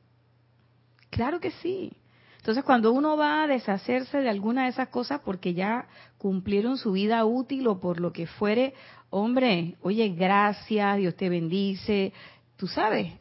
Claro 1.12 1.40
que 1.40 1.52
sí. 1.52 1.92
Entonces, 2.38 2.64
cuando 2.64 2.94
uno 2.94 3.18
va 3.18 3.44
a 3.44 3.48
deshacerse 3.48 4.20
de 4.20 4.30
alguna 4.30 4.64
de 4.64 4.70
esas 4.70 4.88
cosas 4.88 5.22
porque 5.24 5.54
ya 5.54 5.88
cumplieron 6.18 6.78
su 6.78 6.94
vida 6.94 7.26
útil 7.26 7.68
o 7.68 7.80
por 7.80 8.00
lo 8.00 8.14
que 8.14 8.28
fuere, 8.28 8.74
hombre, 9.10 9.76
oye, 9.82 10.10
gracias, 10.10 10.98
Dios 10.98 11.16
te 11.16 11.30
bendice, 11.30 12.14
tú 12.56 12.68
sabes. 12.68 13.14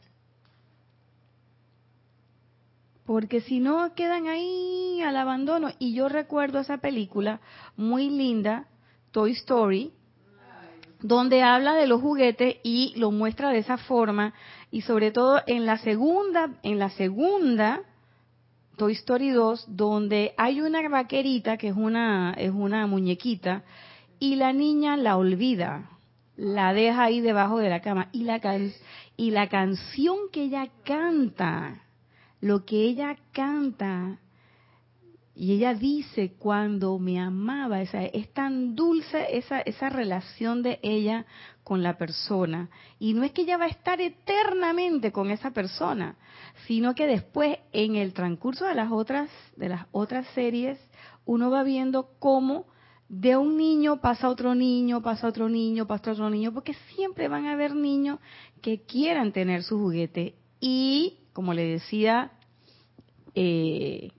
Porque 3.05 3.41
si 3.41 3.59
no, 3.59 3.93
quedan 3.93 4.27
ahí 4.27 5.01
al 5.01 5.17
abandono. 5.17 5.69
Y 5.79 5.93
yo 5.93 6.07
recuerdo 6.07 6.59
esa 6.59 6.77
película 6.77 7.41
muy 7.75 8.09
linda, 8.09 8.67
Toy 9.11 9.31
Story, 9.31 9.91
donde 11.01 11.43
habla 11.43 11.75
de 11.75 11.87
los 11.87 12.01
juguetes 12.01 12.57
y 12.63 12.93
lo 12.97 13.11
muestra 13.11 13.49
de 13.49 13.59
esa 13.59 13.77
forma. 13.77 14.33
Y 14.71 14.81
sobre 14.81 15.11
todo 15.11 15.41
en 15.47 15.65
la 15.65 15.77
segunda 15.77 16.51
en 16.63 16.79
la 16.79 16.89
segunda 16.91 17.81
Toy 18.79 18.93
Story 18.93 19.31
2, 19.31 19.75
donde 19.75 20.33
hay 20.37 20.61
una 20.61 20.87
vaquerita 20.87 21.57
que 21.57 21.67
es 21.67 21.75
una, 21.75 22.33
es 22.37 22.51
una 22.51 22.87
muñequita 22.87 23.63
y 24.19 24.35
la 24.35 24.53
niña 24.53 24.95
la 24.95 25.17
olvida, 25.17 25.89
la 26.37 26.73
deja 26.73 27.03
ahí 27.03 27.19
debajo 27.19 27.59
de 27.59 27.69
la 27.69 27.81
cama. 27.81 28.07
Y 28.13 28.23
la, 28.23 28.39
y 29.17 29.31
la 29.31 29.49
canción 29.49 30.17
que 30.31 30.43
ella 30.43 30.69
canta, 30.85 31.83
lo 32.39 32.63
que 32.63 32.83
ella 32.83 33.17
canta, 33.33 34.19
y 35.39 35.53
ella 35.53 35.73
dice 35.73 36.33
cuando 36.37 36.99
me 36.99 37.17
amaba, 37.17 37.81
esa, 37.81 38.03
es 38.03 38.33
tan 38.33 38.75
dulce 38.75 39.37
esa, 39.37 39.61
esa 39.61 39.87
relación 39.87 40.63
de 40.63 40.81
ella 40.83 41.25
con 41.63 41.81
la 41.81 41.97
persona. 41.97 42.69
Y 42.99 43.13
no 43.13 43.23
es 43.23 43.31
que 43.31 43.43
ella 43.43 43.55
va 43.55 43.63
a 43.63 43.69
estar 43.69 44.01
eternamente 44.01 45.13
con 45.13 45.31
esa 45.31 45.51
persona, 45.51 46.17
sino 46.67 46.93
que 46.93 47.07
después 47.07 47.57
en 47.71 47.95
el 47.95 48.13
transcurso 48.13 48.65
de 48.65 48.75
las 48.75 48.91
otras, 48.91 49.29
de 49.55 49.69
las 49.69 49.85
otras 49.93 50.27
series, 50.35 50.77
uno 51.23 51.49
va 51.49 51.63
viendo 51.63 52.09
cómo 52.19 52.65
de 53.07 53.37
un 53.37 53.55
niño 53.55 54.01
pasa 54.01 54.27
otro 54.27 54.55
niño, 54.55 55.01
pasa 55.01 55.25
otro 55.25 55.47
niño, 55.47 55.87
pasa 55.87 56.11
otro 56.11 56.29
niño, 56.29 56.53
porque 56.53 56.75
siempre 56.93 57.29
van 57.29 57.45
a 57.45 57.53
haber 57.53 57.75
niños 57.75 58.19
que 58.61 58.81
quieran 58.81 59.31
tener 59.31 59.63
su 59.63 59.79
juguete. 59.79 60.35
Y, 60.59 61.19
como 61.31 61.53
le 61.53 61.63
decía, 61.63 62.33
eh, 63.35 64.11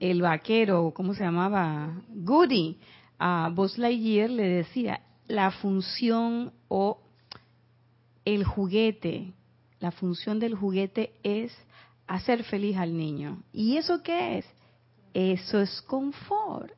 el 0.00 0.22
vaquero, 0.22 0.92
¿cómo 0.94 1.14
se 1.14 1.24
llamaba? 1.24 2.02
Goody, 2.08 2.78
a 3.18 3.50
Buzz 3.54 3.78
Lightyear 3.78 4.30
le 4.30 4.48
decía, 4.48 5.00
la 5.26 5.50
función 5.50 6.52
o 6.68 7.00
el 8.24 8.44
juguete, 8.44 9.32
la 9.80 9.90
función 9.90 10.38
del 10.38 10.54
juguete 10.54 11.12
es 11.22 11.56
hacer 12.06 12.44
feliz 12.44 12.76
al 12.76 12.96
niño. 12.96 13.42
¿Y 13.52 13.76
eso 13.76 14.02
qué 14.02 14.38
es? 14.38 14.46
Eso 15.14 15.60
es 15.60 15.82
confort. 15.82 16.72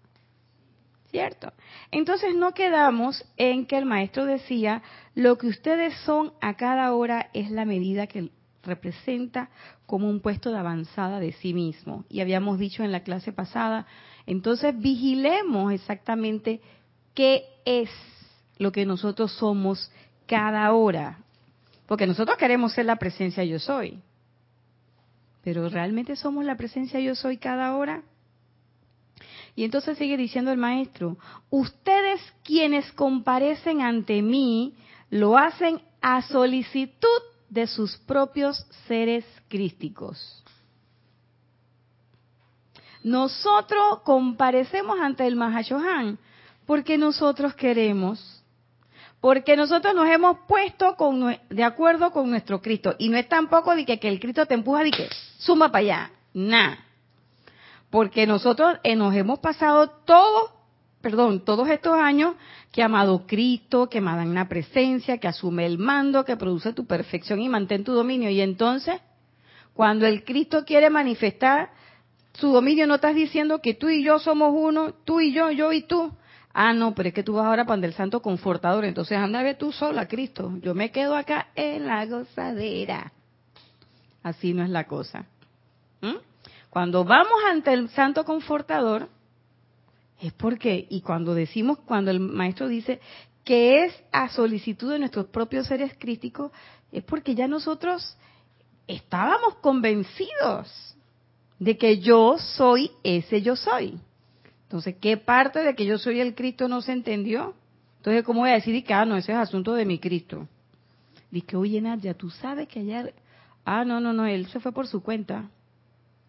¿Cierto? 1.11 1.53
Entonces 1.91 2.35
no 2.37 2.53
quedamos 2.53 3.25
en 3.39 3.67
que 3.67 3.79
el 3.79 3.87
maestro 3.87 4.27
decía, 4.27 4.83
lo 5.15 5.39
que 5.39 5.47
ustedes 5.47 5.95
son 6.05 6.35
a 6.43 6.55
cada 6.55 6.93
hora 6.93 7.31
es 7.33 7.51
la 7.51 7.65
medida 7.65 8.07
que 8.07 8.31
representa 8.62 9.51
como 9.87 10.09
un 10.09 10.21
puesto 10.21 10.51
de 10.51 10.59
avanzada 10.59 11.21
de 11.21 11.33
sí 11.33 11.55
mismo. 11.55 12.05
Y 12.09 12.21
habíamos 12.21 12.59
dicho 12.59 12.83
en 12.83 12.92
la 12.92 13.03
clase 13.03 13.33
pasada, 13.33 13.87
entonces 14.27 14.79
vigilemos 14.79 15.73
exactamente 15.73 16.61
qué 17.14 17.44
es 17.64 17.90
lo 18.59 18.73
que 18.73 18.85
nosotros 18.85 19.33
somos 19.33 19.90
cada 20.27 20.73
hora. 20.73 21.18
Porque 21.87 22.07
nosotros 22.07 22.37
queremos 22.37 22.73
ser 22.73 22.85
la 22.85 22.97
presencia 22.97 23.44
yo 23.44 23.59
soy. 23.59 24.03
Pero 25.42 25.68
¿realmente 25.68 26.16
somos 26.16 26.44
la 26.44 26.57
presencia 26.57 27.01
yo 27.01 27.14
soy 27.14 27.38
cada 27.38 27.75
hora? 27.77 28.03
Y 29.57 29.64
entonces 29.64 29.99
sigue 29.99 30.16
diciendo 30.16 30.53
el 30.53 30.59
maestro, 30.59 31.16
ustedes 31.51 32.21
quienes 32.44 32.92
comparecen 32.92 33.81
ante 33.81 34.23
mí 34.23 34.75
lo 35.11 35.37
hacen 35.37 35.81
a 36.01 36.23
solicitud 36.23 37.23
de 37.49 37.67
sus 37.67 37.97
propios 37.99 38.67
seres 38.87 39.25
crísticos. 39.49 40.43
Nosotros 43.03 44.01
comparecemos 44.05 44.99
ante 45.01 45.27
el 45.27 45.37
Mahashohan 45.37 46.19
porque 46.67 46.99
nosotros 46.99 47.55
queremos, 47.55 48.43
porque 49.21 49.57
nosotros 49.57 49.95
nos 49.95 50.07
hemos 50.09 50.39
puesto 50.47 50.97
de 51.49 51.65
acuerdo 51.65 52.11
con 52.11 52.29
nuestro 52.29 52.61
Cristo. 52.61 52.95
Y 52.99 53.09
no 53.09 53.17
es 53.17 53.29
tampoco 53.29 53.75
de 53.75 53.87
que, 53.87 54.09
el 54.09 54.21
Cristo 54.21 54.45
te 54.47 54.55
empuja 54.55 54.85
de 54.85 54.91
que 54.91 55.09
suma 55.39 55.73
para 55.73 55.81
allá, 55.81 56.11
nada. 56.35 56.79
Porque 57.91 58.27
nosotros 58.27 58.77
eh, 58.83 58.95
nos 58.95 59.15
hemos 59.15 59.39
pasado 59.39 59.89
todos, 60.05 60.51
perdón, 61.01 61.45
todos 61.45 61.69
estos 61.69 61.95
años 61.95 62.35
que 62.73 62.83
amado 62.83 63.27
Cristo, 63.27 63.89
que 63.89 64.01
la 64.01 64.49
presencia, 64.49 65.19
que 65.19 65.29
asume 65.29 65.67
el 65.67 65.79
mando, 65.79 66.25
que 66.25 66.37
produce 66.37 66.73
tu 66.73 66.87
perfección 66.87 67.41
y 67.41 67.49
mantén 67.49 67.85
tu 67.85 67.93
dominio. 67.93 68.31
Y 68.31 68.41
entonces, 68.41 69.01
cuando 69.75 70.07
el 70.07 70.25
Cristo 70.25 70.65
quiere 70.65 70.91
manifestar 70.91 71.71
su 72.35 72.53
dominio, 72.53 72.87
no 72.87 72.97
estás 72.97 73.15
diciendo 73.15 73.61
que 73.61 73.75
tú 73.75 73.89
y 73.89 74.03
yo 74.05 74.19
somos 74.19 74.53
uno, 74.55 74.93
tú 75.05 75.21
y 75.21 75.33
yo, 75.33 75.51
yo 75.51 75.73
y 75.73 75.83
tú. 75.83 76.13
Ah, 76.53 76.73
no, 76.73 76.95
pero 76.95 77.11
es 77.11 77.15
que 77.15 77.23
tú 77.23 77.35
vas 77.35 77.47
ahora 77.47 77.65
para 77.65 77.87
el 77.87 77.93
Santo 77.95 78.21
Confortador, 78.21 78.85
entonces 78.85 79.17
anda 79.17 79.41
a 79.41 79.43
ver 79.43 79.59
tú 79.59 79.71
sola, 79.71 80.09
Cristo. 80.09 80.53
Yo 80.61 80.75
me 80.75 80.91
quedo 80.91 81.15
acá 81.15 81.49
en 81.55 81.87
la 81.87 82.05
gozadera. 82.07 83.13
Así 84.23 84.53
no 84.53 84.65
es 84.65 84.71
la 84.71 84.85
cosa. 84.85 85.27
¿Mm? 86.01 86.17
Cuando 86.71 87.05
vamos 87.05 87.39
ante 87.51 87.73
el 87.73 87.89
Santo 87.91 88.25
Confortador, 88.25 89.09
es 90.21 90.33
porque, 90.33 90.87
y 90.91 91.01
cuando 91.01 91.35
decimos, 91.35 91.79
cuando 91.79 92.11
el 92.11 92.21
Maestro 92.21 92.69
dice 92.69 93.01
que 93.45 93.85
es 93.85 93.95
a 94.13 94.29
solicitud 94.29 94.91
de 94.91 94.99
nuestros 94.99 95.27
propios 95.27 95.67
seres 95.67 95.93
críticos, 95.99 96.53
es 96.93 97.05
porque 97.05 97.35
ya 97.35 97.47
nosotros 97.47 98.17
estábamos 98.87 99.57
convencidos 99.57 100.97
de 101.59 101.77
que 101.77 101.99
yo 101.99 102.37
soy 102.39 102.91
ese 103.03 103.43
yo 103.43 103.57
soy. 103.57 103.99
Entonces, 104.65 104.97
¿qué 105.01 105.17
parte 105.17 105.61
de 105.61 105.75
que 105.75 105.87
yo 105.87 105.99
soy 105.99 106.21
el 106.21 106.35
Cristo 106.35 106.69
no 106.69 106.83
se 106.83 106.93
entendió? 106.93 107.55
Entonces, 107.99 108.23
¿cómo 108.23 108.41
voy 108.41 108.51
a 108.51 108.55
decir 108.55 108.85
que, 108.85 108.95
ah, 108.95 109.05
no, 109.05 109.17
ese 109.17 109.33
es 109.33 109.39
asunto 109.39 109.73
de 109.75 109.85
mi 109.85 109.99
Cristo? 109.99 110.47
Dice, 111.31 111.57
oye, 111.57 111.81
Nadia, 111.81 112.15
tú 112.15 112.31
sabes 112.31 112.69
que 112.69 112.81
ayer, 112.81 113.15
ah, 113.65 113.85
no, 113.85 114.01
no, 114.01 114.13
no, 114.13 114.27
él 114.27 114.47
se 114.49 114.61
fue 114.61 114.73
por 114.73 114.87
su 114.87 115.03
cuenta. 115.03 115.49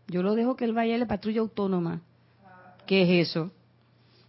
Yo 0.07 0.23
lo 0.23 0.35
dejo 0.35 0.55
que 0.55 0.65
él 0.65 0.73
vaya 0.73 0.95
a 0.95 0.97
la 0.97 1.07
patrulla 1.07 1.41
autónoma. 1.41 2.01
¿Qué 2.85 3.03
es 3.03 3.29
eso? 3.29 3.51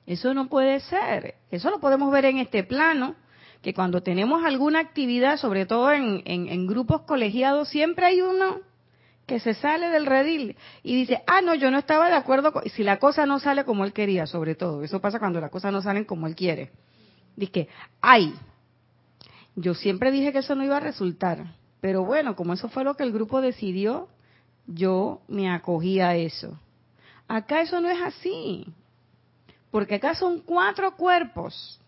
Eso 0.07 0.35
no 0.35 0.49
puede 0.49 0.81
ser. 0.81 1.35
Eso 1.51 1.71
lo 1.71 1.81
podemos 1.81 2.11
ver 2.13 2.25
en 2.25 2.39
este 2.39 2.65
plano, 2.65 3.15
que 3.63 3.75
cuando 3.75 4.03
tenemos 4.03 4.45
alguna 4.45 4.81
actividad, 4.81 5.37
sobre 5.37 5.67
todo 5.67 5.93
en, 5.93 6.67
grupos 6.67 7.03
colegiados, 7.03 7.69
siempre 7.69 8.07
hay 8.07 8.21
uno 8.23 8.61
que 9.27 9.39
se 9.39 9.55
sale 9.55 9.91
del 9.91 10.07
redil 10.07 10.57
y 10.83 10.97
dice, 10.97 11.23
ah, 11.27 11.41
no, 11.41 11.55
yo 11.55 11.71
no 11.71 11.79
estaba 11.79 12.09
de 12.09 12.17
acuerdo, 12.17 12.53
con... 12.53 12.69
si 12.69 12.83
la 12.83 12.99
cosa 12.99 13.27
no 13.27 13.39
sale 13.39 13.65
como 13.65 13.85
él 13.85 13.93
quería, 13.93 14.27
sobre 14.27 14.55
todo. 14.55 14.83
Eso 14.83 15.01
pasa 15.01 15.21
cuando 15.21 15.41
las 15.41 15.51
cosas 15.51 15.73
no 15.73 15.83
salen 15.83 16.05
como 16.05 16.27
él 16.27 16.35
quiere. 16.35 16.73
Dice, 17.37 17.69
ay, 18.01 18.35
yo 19.55 19.75
siempre 19.75 20.11
dije 20.11 20.33
que 20.33 20.39
eso 20.39 20.55
no 20.55 20.65
iba 20.65 20.79
a 20.79 20.81
resultar. 20.81 21.55
Pero 21.81 22.05
bueno, 22.05 22.35
como 22.35 22.55
eso 22.55 22.69
fue 22.69 22.83
lo 22.83 22.95
que 22.95 23.05
el 23.05 23.13
grupo 23.13 23.41
decidió, 23.41 24.09
yo 24.67 25.21
me 25.29 25.51
acogí 25.51 26.01
a 26.01 26.17
eso. 26.17 26.59
Acá 27.29 27.61
eso 27.61 27.81
no 27.81 27.89
es 27.89 28.01
así, 28.01 28.67
porque 29.71 29.97
acá 29.97 30.15
son 30.15 30.41
cuatro 30.41 30.97
cuerpos. 30.97 31.81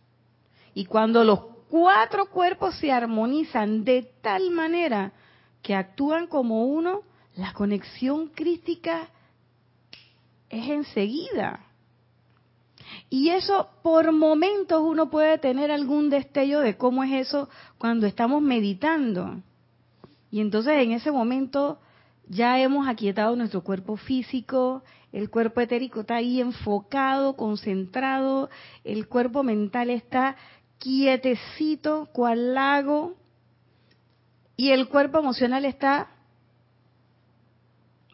Y 0.75 0.87
cuando 0.87 1.25
los 1.25 1.40
cuatro 1.68 2.27
cuerpos 2.27 2.77
se 2.79 2.92
armonizan 2.92 3.85
de 3.85 4.11
tal 4.21 4.51
manera 4.51 5.12
que 5.62 5.75
actúan 5.75 6.27
como 6.27 6.66
uno, 6.66 7.03
la 7.35 7.53
conexión 7.53 8.29
crítica 8.29 9.09
es 10.49 10.68
enseguida. 10.68 11.61
Y 13.09 13.31
eso 13.31 13.68
por 13.83 14.12
momentos 14.12 14.83
uno 14.83 15.11
puede 15.11 15.38
tener 15.38 15.71
algún 15.71 16.11
destello 16.11 16.61
de 16.61 16.77
cómo 16.77 17.05
es 17.05 17.29
eso 17.29 17.49
cuando 17.79 18.07
estamos 18.07 18.42
meditando. 18.42 19.40
Y 20.31 20.40
entonces 20.40 20.75
en 20.83 20.92
ese 20.92 21.11
momento 21.11 21.79
ya 22.29 22.59
hemos 22.61 22.88
aquietado 22.88 23.37
nuestro 23.37 23.62
cuerpo 23.62 23.97
físico, 23.97 24.83
el 25.12 25.29
cuerpo 25.31 25.61
etérico 25.61 26.01
está 26.01 26.16
ahí 26.16 26.40
enfocado, 26.40 27.37
concentrado, 27.37 28.48
el 28.83 29.09
cuerpo 29.09 29.42
mental 29.42 29.90
está 29.90 30.37
quietecito, 30.79 32.09
cual 32.12 32.55
lago, 32.55 33.14
y 34.57 34.70
el 34.70 34.88
cuerpo 34.88 35.18
emocional 35.18 35.64
está, 35.64 36.11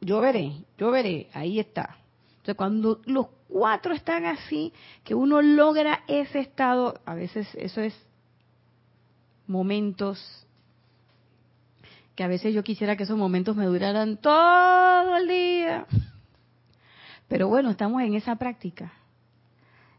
yo 0.00 0.20
veré, 0.20 0.52
yo 0.76 0.90
veré, 0.90 1.28
ahí 1.32 1.60
está. 1.60 1.98
Entonces 2.30 2.56
cuando 2.56 3.00
los 3.06 3.28
cuatro 3.48 3.94
están 3.94 4.24
así, 4.26 4.72
que 5.04 5.14
uno 5.14 5.40
logra 5.42 6.04
ese 6.08 6.40
estado, 6.40 7.00
a 7.04 7.14
veces 7.14 7.48
eso 7.54 7.80
es 7.80 7.94
momentos 9.46 10.46
que 12.14 12.24
a 12.24 12.28
veces 12.28 12.52
yo 12.52 12.64
quisiera 12.64 12.96
que 12.96 13.04
esos 13.04 13.16
momentos 13.16 13.54
me 13.54 13.66
duraran 13.66 14.16
todo 14.16 15.16
el 15.16 15.28
día. 15.28 15.86
Pero 17.28 17.48
bueno, 17.48 17.70
estamos 17.70 18.02
en 18.02 18.14
esa 18.14 18.36
práctica. 18.36 18.92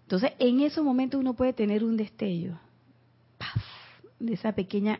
Entonces, 0.01 0.33
en 0.39 0.61
esos 0.61 0.83
momentos 0.83 1.19
uno 1.19 1.35
puede 1.35 1.53
tener 1.53 1.83
un 1.83 1.95
destello 1.95 2.59
de 4.19 4.33
esa 4.33 4.51
pequeña, 4.51 4.99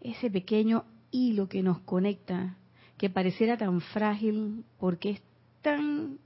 ese 0.00 0.30
pequeño 0.30 0.84
hilo 1.10 1.48
que 1.48 1.62
nos 1.62 1.80
conecta, 1.80 2.56
que 2.96 3.10
pareciera 3.10 3.56
tan 3.56 3.80
frágil 3.80 4.64
porque 4.78 5.10
es 5.10 5.22
tan 5.62 6.18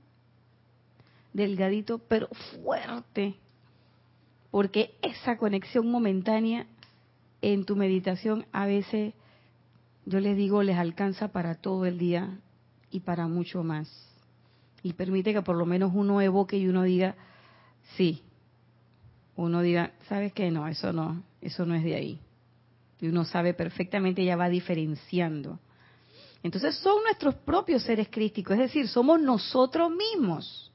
delgadito, 1.33 1.99
pero 1.99 2.27
fuerte. 2.63 3.35
Porque 4.51 4.95
esa 5.01 5.37
conexión 5.37 5.89
momentánea 5.89 6.67
en 7.41 7.65
tu 7.65 7.75
meditación 7.75 8.45
a 8.51 8.65
veces 8.65 9.13
yo 10.05 10.19
les 10.19 10.35
digo, 10.35 10.63
les 10.63 10.77
alcanza 10.77 11.29
para 11.29 11.55
todo 11.55 11.85
el 11.85 11.97
día 11.97 12.39
y 12.89 13.01
para 13.01 13.27
mucho 13.27 13.63
más. 13.63 14.10
Y 14.83 14.93
permite 14.93 15.33
que 15.33 15.41
por 15.41 15.55
lo 15.55 15.65
menos 15.65 15.91
uno 15.93 16.21
evoque 16.21 16.57
y 16.57 16.67
uno 16.67 16.83
diga, 16.83 17.15
sí, 17.95 18.23
uno 19.35 19.61
diga, 19.61 19.93
¿sabes 20.07 20.33
qué? 20.33 20.49
No, 20.51 20.67
eso 20.67 20.91
no, 20.91 21.23
eso 21.41 21.65
no 21.65 21.75
es 21.75 21.83
de 21.83 21.95
ahí. 21.95 22.19
Y 22.99 23.07
uno 23.07 23.25
sabe 23.25 23.53
perfectamente, 23.53 24.23
ya 24.23 24.35
va 24.35 24.49
diferenciando. 24.49 25.59
Entonces 26.43 26.75
son 26.77 27.03
nuestros 27.03 27.35
propios 27.35 27.83
seres 27.83 28.07
crísticos, 28.09 28.53
es 28.53 28.59
decir, 28.59 28.87
somos 28.87 29.19
nosotros 29.21 29.91
mismos. 29.91 30.71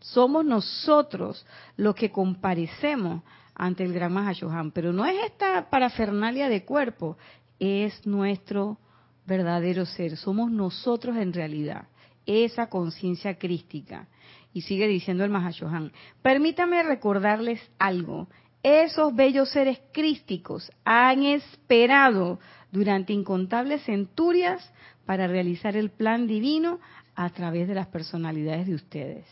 Somos 0.00 0.44
nosotros 0.44 1.44
los 1.76 1.94
que 1.94 2.10
comparecemos 2.10 3.22
ante 3.54 3.84
el 3.84 3.92
Gran 3.92 4.12
Mahashohan, 4.12 4.70
pero 4.70 4.92
no 4.92 5.06
es 5.06 5.16
esta 5.24 5.70
parafernalia 5.70 6.48
de 6.48 6.64
cuerpo, 6.64 7.16
es 7.58 8.06
nuestro 8.06 8.78
verdadero 9.26 9.86
ser, 9.86 10.16
somos 10.16 10.50
nosotros 10.50 11.16
en 11.16 11.32
realidad, 11.32 11.86
esa 12.26 12.68
conciencia 12.68 13.38
crística. 13.38 14.08
Y 14.52 14.62
sigue 14.62 14.86
diciendo 14.86 15.24
el 15.24 15.30
Mahashohan, 15.30 15.92
permítame 16.22 16.82
recordarles 16.82 17.60
algo, 17.78 18.28
esos 18.62 19.14
bellos 19.14 19.50
seres 19.50 19.78
crísticos 19.92 20.72
han 20.84 21.24
esperado 21.24 22.38
durante 22.72 23.12
incontables 23.12 23.82
centurias 23.84 24.72
para 25.04 25.26
realizar 25.26 25.76
el 25.76 25.90
plan 25.90 26.26
divino 26.26 26.80
a 27.14 27.28
través 27.30 27.68
de 27.68 27.74
las 27.74 27.88
personalidades 27.88 28.66
de 28.66 28.74
ustedes. 28.74 29.26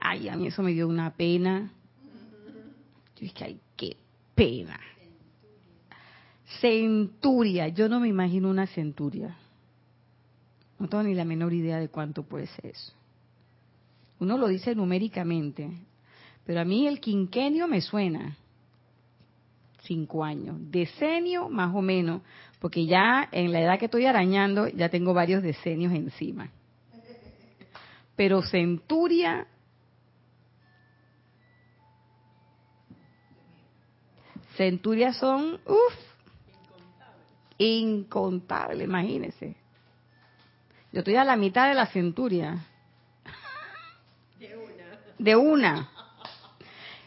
Ay, 0.00 0.28
a 0.28 0.36
mí 0.36 0.48
eso 0.48 0.62
me 0.62 0.72
dio 0.72 0.88
una 0.88 1.14
pena. 1.14 1.72
Yo 3.14 3.20
dije, 3.20 3.44
ay, 3.44 3.60
qué 3.76 3.96
pena. 4.34 4.80
Centuria, 6.60 7.68
yo 7.68 7.88
no 7.88 8.00
me 8.00 8.08
imagino 8.08 8.50
una 8.50 8.66
centuria. 8.66 9.36
No 10.78 10.88
tengo 10.88 11.04
ni 11.04 11.14
la 11.14 11.24
menor 11.24 11.52
idea 11.52 11.78
de 11.78 11.88
cuánto 11.88 12.22
puede 12.24 12.46
ser 12.46 12.66
eso. 12.66 12.92
Uno 14.18 14.38
lo 14.38 14.48
dice 14.48 14.74
numéricamente, 14.74 15.70
pero 16.44 16.60
a 16.60 16.64
mí 16.64 16.86
el 16.86 17.00
quinquenio 17.00 17.68
me 17.68 17.80
suena. 17.80 18.36
Cinco 19.82 20.24
años. 20.24 20.56
Decenio, 20.70 21.48
más 21.48 21.74
o 21.74 21.82
menos, 21.82 22.22
porque 22.58 22.86
ya 22.86 23.28
en 23.30 23.52
la 23.52 23.60
edad 23.60 23.78
que 23.78 23.84
estoy 23.84 24.06
arañando, 24.06 24.68
ya 24.68 24.88
tengo 24.88 25.12
varios 25.12 25.42
decenios 25.42 25.92
encima. 25.92 26.50
Pero 28.16 28.42
centuria, 28.42 29.46
centurias 34.56 35.16
son, 35.18 35.60
uff, 35.66 35.94
incontable, 37.58 38.84
imagínese. 38.84 39.56
Yo 40.94 41.00
estoy 41.00 41.16
a 41.16 41.24
la 41.24 41.34
mitad 41.34 41.68
de 41.68 41.74
la 41.74 41.86
centuria. 41.86 42.66
De 44.38 44.56
una. 44.56 45.00
De 45.18 45.34
una. 45.34 45.90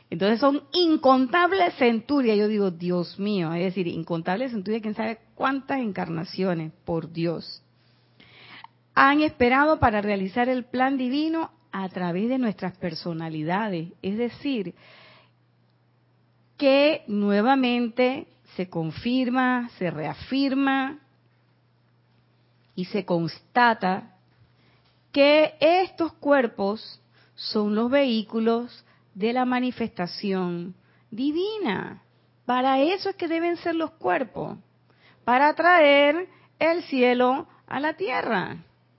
Entonces 0.10 0.42
son 0.42 0.64
incontables 0.74 1.74
centurias. 1.76 2.38
Yo 2.38 2.50
digo, 2.50 2.70
Dios 2.70 3.18
mío, 3.18 3.54
es 3.54 3.64
decir, 3.64 3.88
incontables 3.88 4.52
centurias, 4.52 4.82
quién 4.82 4.94
sabe 4.94 5.20
cuántas 5.36 5.80
encarnaciones, 5.80 6.74
por 6.84 7.14
Dios. 7.14 7.64
Han 8.94 9.22
esperado 9.22 9.80
para 9.80 10.02
realizar 10.02 10.50
el 10.50 10.66
plan 10.66 10.98
divino 10.98 11.52
a 11.72 11.88
través 11.88 12.28
de 12.28 12.40
nuestras 12.40 12.76
personalidades. 12.76 13.94
Es 14.02 14.18
decir, 14.18 14.76
que 16.58 17.06
nuevamente 17.08 18.28
se 18.58 18.70
confirma, 18.70 19.70
se 19.78 19.90
reafirma 19.92 21.07
y 22.78 22.86
se 22.86 23.06
constata 23.06 24.16
que 25.12 25.56
estos 25.60 26.14
cuerpos 26.14 27.02
son 27.34 27.74
los 27.74 27.90
vehículos 27.90 28.86
de 29.16 29.34
la 29.34 29.46
manifestación 29.46 30.76
divina. 31.10 32.04
Para 32.46 32.80
eso 32.80 33.10
es 33.10 33.16
que 33.16 33.28
deben 33.28 33.58
ser 33.58 33.74
los 33.74 33.92
cuerpos, 33.94 34.60
para 35.26 35.56
traer 35.56 36.30
el 36.60 36.84
cielo 36.84 37.48
a 37.66 37.80
la 37.80 37.96
tierra, 37.96 38.58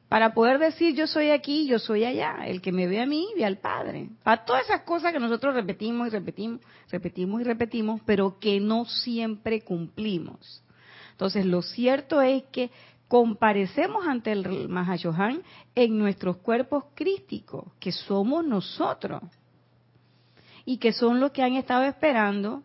para 0.08 0.34
poder 0.34 0.58
decir 0.58 0.96
yo 0.96 1.06
soy 1.06 1.30
aquí, 1.30 1.68
yo 1.68 1.78
soy 1.78 2.04
allá, 2.04 2.38
el 2.46 2.60
que 2.60 2.72
me 2.72 2.88
ve 2.88 3.00
a 3.00 3.06
mí 3.06 3.28
ve 3.36 3.44
al 3.44 3.58
Padre. 3.58 4.08
Para 4.24 4.44
todas 4.44 4.64
esas 4.64 4.80
cosas 4.80 5.12
que 5.12 5.20
nosotros 5.20 5.54
repetimos 5.54 6.08
y 6.08 6.10
repetimos, 6.10 6.60
repetimos 6.90 7.40
y 7.42 7.44
repetimos, 7.44 8.00
pero 8.04 8.40
que 8.40 8.58
no 8.58 8.86
siempre 8.86 9.60
cumplimos. 9.60 10.64
Entonces, 11.12 11.46
lo 11.46 11.62
cierto 11.62 12.20
es 12.20 12.42
que 12.50 12.70
comparecemos 13.08 14.06
ante 14.06 14.32
el 14.32 14.68
Mahashohan 14.68 15.42
en 15.74 15.98
nuestros 15.98 16.36
cuerpos 16.36 16.84
crísticos, 16.94 17.72
que 17.80 17.90
somos 17.90 18.44
nosotros, 18.44 19.22
y 20.64 20.76
que 20.78 20.92
son 20.92 21.18
los 21.18 21.32
que 21.32 21.42
han 21.42 21.54
estado 21.54 21.84
esperando 21.84 22.62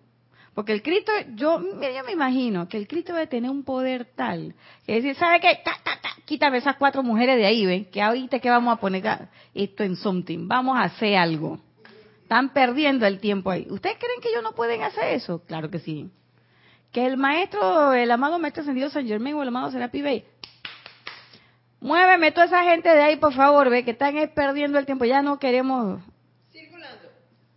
porque 0.53 0.71
el 0.71 0.83
Cristo, 0.83 1.11
yo, 1.35 1.59
yo 1.61 2.03
me 2.05 2.11
imagino 2.11 2.67
que 2.67 2.77
el 2.77 2.87
Cristo 2.87 3.13
debe 3.13 3.27
tener 3.27 3.49
un 3.49 3.63
poder 3.63 4.05
tal, 4.15 4.53
que 4.85 4.93
decir, 4.93 5.15
¿sabe 5.15 5.39
qué? 5.39 5.59
Ta, 5.63 5.71
ta, 5.83 5.99
ta, 5.99 6.09
quítame 6.25 6.57
esas 6.57 6.75
cuatro 6.75 7.01
mujeres 7.01 7.37
de 7.37 7.45
ahí, 7.45 7.65
¿ven? 7.65 7.85
Que 7.85 8.01
ahorita 8.01 8.39
que 8.39 8.49
vamos 8.49 8.73
a 8.73 8.79
poner 8.79 9.29
esto 9.55 9.83
en 9.83 9.95
something, 9.95 10.47
vamos 10.47 10.77
a 10.77 10.83
hacer 10.83 11.15
algo. 11.15 11.59
Están 12.21 12.53
perdiendo 12.53 13.05
el 13.05 13.19
tiempo 13.19 13.49
ahí. 13.49 13.67
¿Ustedes 13.69 13.97
creen 13.97 14.21
que 14.21 14.29
ellos 14.29 14.43
no 14.43 14.53
pueden 14.53 14.83
hacer 14.83 15.13
eso? 15.15 15.43
Claro 15.45 15.69
que 15.69 15.79
sí. 15.79 16.09
Que 16.91 17.05
el 17.05 17.17
maestro, 17.17 17.93
el 17.93 18.11
amado 18.11 18.37
maestro 18.37 18.61
ascendido 18.61 18.89
San 18.91 19.07
Germán 19.07 19.33
o 19.33 19.41
el 19.41 19.47
amado 19.47 19.71
Serapi 19.71 20.01
Bey, 20.01 20.25
muéveme 21.83 22.31
toda 22.31 22.47
esa 22.47 22.63
gente 22.63 22.89
de 22.89 23.03
ahí, 23.03 23.17
por 23.17 23.33
favor, 23.33 23.69
ve, 23.69 23.83
que 23.83 23.91
están 23.91 24.15
perdiendo 24.33 24.79
el 24.79 24.85
tiempo. 24.85 25.05
Ya 25.05 25.21
no 25.21 25.37
queremos... 25.37 26.01
Circulando. 26.51 27.09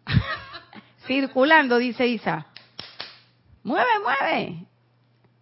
Circulando, 1.06 1.78
dice 1.78 2.06
Isa. 2.06 2.46
Mueve, 3.62 3.90
mueve. 4.02 4.66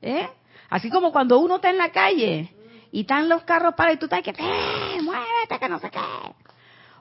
¿Eh? 0.02 0.28
Así 0.68 0.90
como 0.90 1.12
cuando 1.12 1.38
uno 1.38 1.56
está 1.56 1.70
en 1.70 1.78
la 1.78 1.90
calle 1.90 2.54
y 2.92 3.00
están 3.00 3.28
los 3.28 3.42
carros 3.42 3.74
para 3.74 3.92
y 3.92 3.96
tú 3.96 4.06
estás 4.06 4.22
que, 4.22 4.30
¡eh! 4.30 5.02
muévete, 5.02 5.58
que 5.58 5.68
no 5.68 5.78
sé 5.78 5.90
qué. 5.90 5.98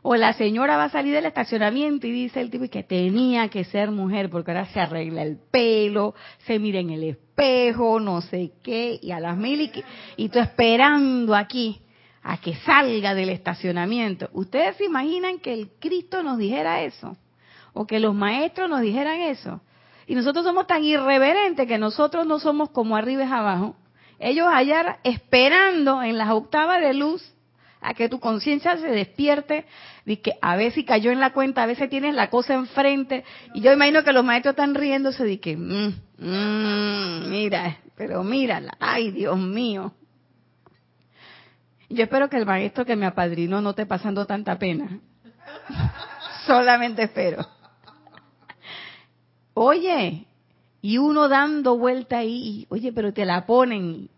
O 0.02 0.16
la 0.16 0.34
señora 0.34 0.76
va 0.76 0.86
a 0.86 0.90
salir 0.90 1.14
del 1.14 1.26
estacionamiento 1.26 2.08
y 2.08 2.12
dice 2.12 2.42
el 2.42 2.50
tipo 2.50 2.68
que 2.70 2.84
tenía 2.84 3.48
que 3.50 3.64
ser 3.64 3.90
mujer 3.92 4.30
porque 4.30 4.52
ahora 4.52 4.66
se 4.68 4.80
arregla 4.80 5.22
el 5.22 5.38
pelo, 5.38 6.14
se 6.40 6.60
mira 6.60 6.80
en 6.80 6.90
el 6.90 7.04
espejo, 7.04 7.23
no 7.36 8.22
sé 8.22 8.52
qué, 8.64 9.00
y 9.02 9.12
a 9.12 9.20
las 9.20 9.38
mil 9.38 9.62
y, 9.62 9.72
y 10.18 10.30
tú 10.30 10.40
esperando 10.40 11.36
aquí 11.36 11.82
a 12.22 12.38
que 12.38 12.56
salga 12.58 13.14
del 13.14 13.30
estacionamiento. 13.30 14.30
¿Ustedes 14.34 14.78
se 14.78 14.86
imaginan 14.86 15.40
que 15.40 15.54
el 15.54 15.72
Cristo 15.80 16.24
nos 16.24 16.38
dijera 16.38 16.84
eso? 16.84 17.18
O 17.74 17.86
que 17.86 18.00
los 18.00 18.14
maestros 18.14 18.70
nos 18.70 18.82
dijeran 18.82 19.20
eso. 19.22 19.62
Y 20.08 20.16
nosotros 20.16 20.46
somos 20.46 20.68
tan 20.68 20.84
irreverentes 20.84 21.68
que 21.68 21.78
nosotros 21.78 22.26
no 22.26 22.40
somos 22.40 22.70
como 22.70 22.96
arriba 22.96 23.24
y 23.24 23.32
abajo. 23.32 23.76
Ellos 24.20 24.48
allá 24.50 25.00
esperando 25.04 26.02
en 26.04 26.18
las 26.18 26.30
octavas 26.30 26.82
de 26.82 26.94
luz 26.94 27.34
a 27.82 27.94
que 27.94 28.08
tu 28.08 28.20
conciencia 28.20 28.78
se 28.78 28.88
despierte, 28.88 29.66
que 30.06 30.34
a 30.42 30.56
veces 30.56 30.84
cayó 30.86 31.12
en 31.12 31.20
la 31.20 31.32
cuenta, 31.32 31.64
a 31.64 31.66
veces 31.66 31.90
tienes 31.90 32.14
la 32.14 32.30
cosa 32.30 32.54
enfrente, 32.54 33.24
y 33.54 33.62
yo 33.62 33.72
imagino 33.72 34.04
que 34.04 34.14
los 34.14 34.26
maestros 34.26 34.54
están 34.54 34.76
riéndose 34.76 35.24
de 35.24 35.40
que, 35.40 35.56
mm, 35.56 35.94
mm, 36.20 37.30
mira, 37.30 37.78
pero 37.96 38.24
mírala, 38.24 38.74
ay 38.80 39.12
Dios 39.12 39.38
mío. 39.38 39.94
Yo 41.90 42.04
espero 42.04 42.30
que 42.30 42.38
el 42.38 42.46
maestro 42.46 42.86
que 42.86 42.96
me 42.96 43.06
apadrinó 43.06 43.62
no 43.62 43.72
esté 43.72 43.86
pasando 43.86 44.26
tanta 44.26 44.58
pena. 44.58 45.00
Solamente 46.48 47.04
espero. 47.04 47.46
Oye, 49.54 50.26
y 50.82 50.98
uno 50.98 51.30
dando 51.30 51.78
vuelta 51.78 52.18
ahí, 52.18 52.66
oye, 52.70 52.92
pero 52.92 53.14
te 53.14 53.26
la 53.26 53.46
ponen. 53.46 54.10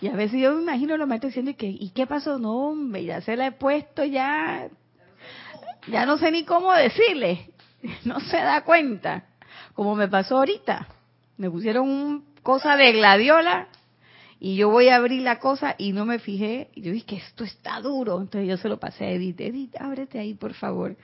Y 0.00 0.08
a 0.08 0.12
veces 0.12 0.40
yo 0.40 0.54
me 0.54 0.62
imagino 0.62 0.96
lo 0.96 1.06
maestros 1.06 1.30
diciendo, 1.30 1.52
que, 1.56 1.66
¿y 1.66 1.90
qué 1.90 2.06
pasó? 2.06 2.38
No, 2.38 2.68
hombre, 2.68 3.04
ya 3.04 3.20
se 3.20 3.36
la 3.36 3.46
he 3.46 3.52
puesto, 3.52 4.04
ya, 4.04 4.68
ya 5.88 6.06
no 6.06 6.18
sé 6.18 6.30
ni 6.30 6.44
cómo 6.44 6.72
decirle. 6.72 7.48
No 8.04 8.20
se 8.20 8.36
da 8.36 8.62
cuenta. 8.62 9.24
Como 9.74 9.96
me 9.96 10.06
pasó 10.06 10.38
ahorita. 10.38 10.86
Me 11.36 11.50
pusieron 11.50 11.88
un 11.88 12.24
cosa 12.44 12.76
de 12.76 12.92
gladiola 12.92 13.66
y 14.38 14.56
yo 14.56 14.68
voy 14.68 14.88
a 14.88 14.96
abrir 14.96 15.22
la 15.22 15.40
cosa 15.40 15.74
y 15.78 15.92
no 15.92 16.04
me 16.04 16.20
fijé. 16.20 16.68
Y 16.74 16.82
yo 16.82 16.92
dije 16.92 17.06
que 17.06 17.16
esto 17.16 17.42
está 17.42 17.80
duro. 17.80 18.20
Entonces 18.20 18.48
yo 18.48 18.56
se 18.56 18.68
lo 18.68 18.78
pasé 18.78 19.06
a 19.06 19.10
Edith. 19.10 19.40
Edith, 19.40 19.74
ábrete 19.80 20.20
ahí, 20.20 20.34
por 20.34 20.54
favor. 20.54 20.96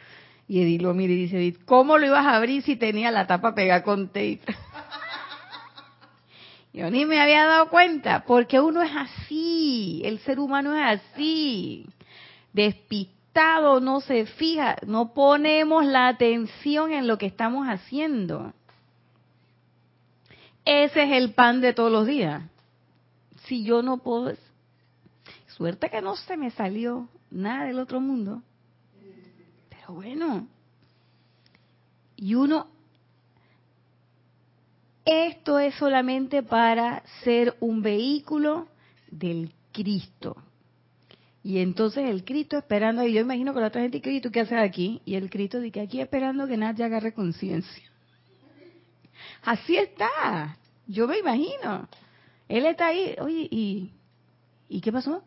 Y 0.47 0.63
Edith 0.63 0.83
lo 0.83 0.95
mira 0.95 1.13
y 1.13 1.27
dice, 1.27 1.57
¿cómo 1.65 1.99
lo 1.99 2.07
ibas 2.07 2.25
a 2.25 2.37
abrir 2.37 2.63
si 2.63 2.77
tenía 2.77 3.11
la 3.11 3.27
tapa 3.27 3.55
pegada 3.55 3.83
con 3.83 4.07
tape? 4.09 4.41
Yo 6.73 6.91
ni 6.91 7.07
me 7.07 7.21
había 7.21 7.45
dado 7.45 7.71
cuenta, 7.71 8.25
porque 8.27 8.61
uno 8.61 8.83
es 8.83 8.93
así, 8.95 10.03
el 10.05 10.19
ser 10.21 10.39
humano 10.39 10.77
es 10.77 11.01
así, 11.01 11.87
despistado, 12.53 13.18
no 13.81 14.01
se 14.01 14.27
fija, 14.27 14.77
no 14.87 15.15
ponemos 15.15 15.85
la 15.85 16.09
atención 16.09 16.93
en 16.93 17.07
lo 17.07 17.19
que 17.19 17.27
estamos 17.27 17.67
haciendo. 17.67 18.53
Ese 20.65 21.05
es 21.05 21.13
el 21.13 21.33
pan 21.33 21.61
de 21.61 21.73
todos 21.73 21.91
los 21.91 22.07
días. 22.07 22.43
Si 23.47 23.65
yo 23.65 23.83
no 23.83 23.99
puedo, 23.99 24.35
suerte 25.47 25.89
que 25.89 26.03
no 26.03 26.17
se 26.17 26.37
me 26.37 26.51
salió 26.51 27.09
nada 27.31 27.65
del 27.65 27.79
otro 27.79 28.01
mundo 28.01 28.43
bueno. 29.93 30.47
Y 32.17 32.35
uno, 32.35 32.67
esto 35.05 35.59
es 35.59 35.75
solamente 35.77 36.43
para 36.43 37.03
ser 37.23 37.57
un 37.61 37.83
vehículo 37.83 38.69
del 39.11 39.53
Cristo. 39.73 40.37
Y 41.49 41.61
entonces 41.61 42.11
el 42.11 42.27
Cristo 42.27 42.59
esperando, 42.59 43.07
y 43.07 43.15
yo 43.15 43.23
imagino 43.23 43.55
que 43.55 43.61
la 43.61 43.69
otra 43.69 43.81
gente 43.81 44.01
dice, 44.01 44.21
¿tú 44.21 44.31
qué 44.31 44.41
haces 44.41 44.59
aquí? 44.59 45.01
Y 45.07 45.15
el 45.15 45.31
Cristo 45.31 45.59
dice, 45.61 45.81
aquí 45.81 45.99
esperando 45.99 46.47
que 46.47 46.59
nadie 46.59 46.85
agarre 46.85 47.15
conciencia. 47.15 47.91
Así 49.45 49.79
está, 49.79 50.59
yo 50.87 51.09
me 51.09 51.17
imagino. 51.17 51.89
Él 52.49 52.67
está 52.67 52.89
ahí, 52.89 53.17
oye, 53.19 53.49
¿y, 53.51 53.95
¿y 54.69 54.83
qué 54.83 54.93
pasó? 54.93 55.25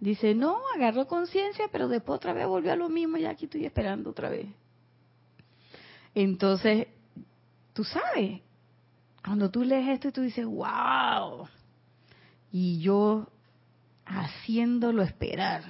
Dice, 0.00 0.34
no, 0.34 0.58
agarró 0.74 1.06
conciencia, 1.06 1.68
pero 1.70 1.86
después 1.86 2.16
otra 2.16 2.32
vez 2.32 2.48
volvió 2.48 2.72
a 2.72 2.76
lo 2.76 2.88
mismo 2.88 3.16
y 3.16 3.26
aquí 3.26 3.44
estoy 3.44 3.64
esperando 3.64 4.10
otra 4.10 4.28
vez. 4.28 4.48
Entonces, 6.16 6.88
tú 7.74 7.84
sabes, 7.84 8.40
cuando 9.22 9.48
tú 9.52 9.62
lees 9.62 9.88
esto 9.88 10.08
y 10.08 10.12
tú 10.12 10.22
dices, 10.22 10.44
wow, 10.46 11.46
y 12.50 12.80
yo 12.80 13.28
haciéndolo 14.10 15.02
esperar. 15.02 15.62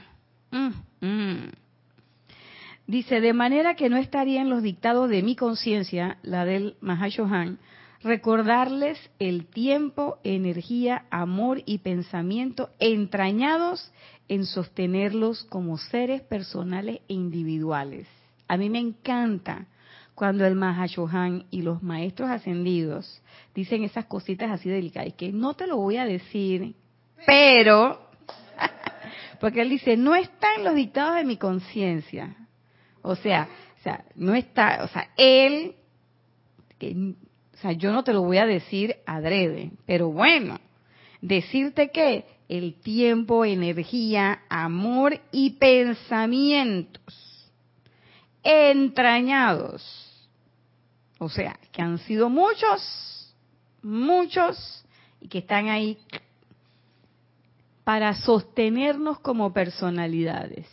Mm, 0.50 0.70
mm. 1.00 1.50
Dice, 2.86 3.20
de 3.20 3.32
manera 3.32 3.76
que 3.76 3.88
no 3.88 3.96
estaría 3.96 4.40
en 4.40 4.50
los 4.50 4.62
dictados 4.62 5.08
de 5.08 5.22
mi 5.22 5.36
conciencia, 5.36 6.18
la 6.22 6.44
del 6.44 6.76
Mahashohan, 6.80 7.58
recordarles 8.02 8.98
el 9.18 9.46
tiempo, 9.46 10.18
energía, 10.24 11.04
amor 11.10 11.62
y 11.66 11.78
pensamiento 11.78 12.70
entrañados 12.80 13.92
en 14.28 14.44
sostenerlos 14.44 15.44
como 15.44 15.76
seres 15.78 16.22
personales 16.22 17.00
e 17.08 17.14
individuales. 17.14 18.08
A 18.48 18.56
mí 18.56 18.70
me 18.70 18.80
encanta 18.80 19.66
cuando 20.14 20.44
el 20.44 20.54
Mahashohan 20.54 21.44
y 21.50 21.62
los 21.62 21.82
maestros 21.82 22.30
ascendidos 22.30 23.22
dicen 23.54 23.84
esas 23.84 24.06
cositas 24.06 24.50
así 24.50 24.68
delicadas, 24.68 25.14
que 25.14 25.32
no 25.32 25.54
te 25.54 25.66
lo 25.66 25.76
voy 25.76 25.96
a 25.96 26.04
decir, 26.04 26.74
pero, 27.26 28.09
porque 29.40 29.62
él 29.62 29.70
dice, 29.70 29.96
no 29.96 30.14
está 30.14 30.54
en 30.56 30.64
los 30.64 30.74
dictados 30.74 31.16
de 31.16 31.24
mi 31.24 31.36
conciencia. 31.36 32.36
O 33.02 33.16
sea, 33.16 33.48
o 33.80 33.82
sea, 33.82 34.04
no 34.14 34.34
está, 34.34 34.84
o 34.84 34.88
sea, 34.88 35.10
él, 35.16 35.74
que, 36.78 37.14
o 37.54 37.56
sea, 37.56 37.72
yo 37.72 37.92
no 37.92 38.04
te 38.04 38.12
lo 38.12 38.22
voy 38.22 38.36
a 38.36 38.44
decir 38.44 38.96
adrede, 39.06 39.70
pero 39.86 40.10
bueno, 40.10 40.60
decirte 41.22 41.90
que 41.90 42.26
el 42.48 42.74
tiempo, 42.80 43.44
energía, 43.44 44.42
amor 44.50 45.18
y 45.32 45.50
pensamientos 45.50 47.50
entrañados. 48.42 49.82
O 51.18 51.28
sea, 51.28 51.58
que 51.72 51.80
han 51.80 51.98
sido 51.98 52.28
muchos, 52.28 53.34
muchos, 53.82 54.84
y 55.20 55.28
que 55.28 55.38
están 55.38 55.68
ahí 55.68 55.98
para 57.90 58.14
sostenernos 58.14 59.18
como 59.18 59.52
personalidades. 59.52 60.68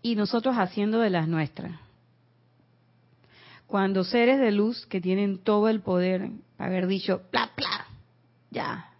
Y 0.00 0.16
nosotros 0.16 0.56
haciendo 0.56 1.00
de 1.00 1.10
las 1.10 1.28
nuestras. 1.28 1.78
Cuando 3.66 4.02
seres 4.02 4.40
de 4.40 4.50
luz 4.50 4.86
que 4.86 5.02
tienen 5.02 5.36
todo 5.36 5.68
el 5.68 5.82
poder, 5.82 6.30
haber 6.56 6.86
dicho, 6.86 7.20
bla, 7.30 7.50
bla, 7.54 7.86
ya, 8.50 8.94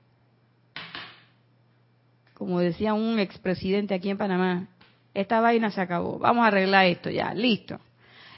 como 2.34 2.60
decía 2.60 2.92
un 2.92 3.18
expresidente 3.18 3.94
aquí 3.94 4.10
en 4.10 4.18
Panamá, 4.18 4.68
esta 5.14 5.40
vaina 5.40 5.70
se 5.70 5.80
acabó, 5.80 6.18
vamos 6.18 6.44
a 6.44 6.48
arreglar 6.48 6.84
esto 6.84 7.08
ya, 7.08 7.32
listo. 7.32 7.80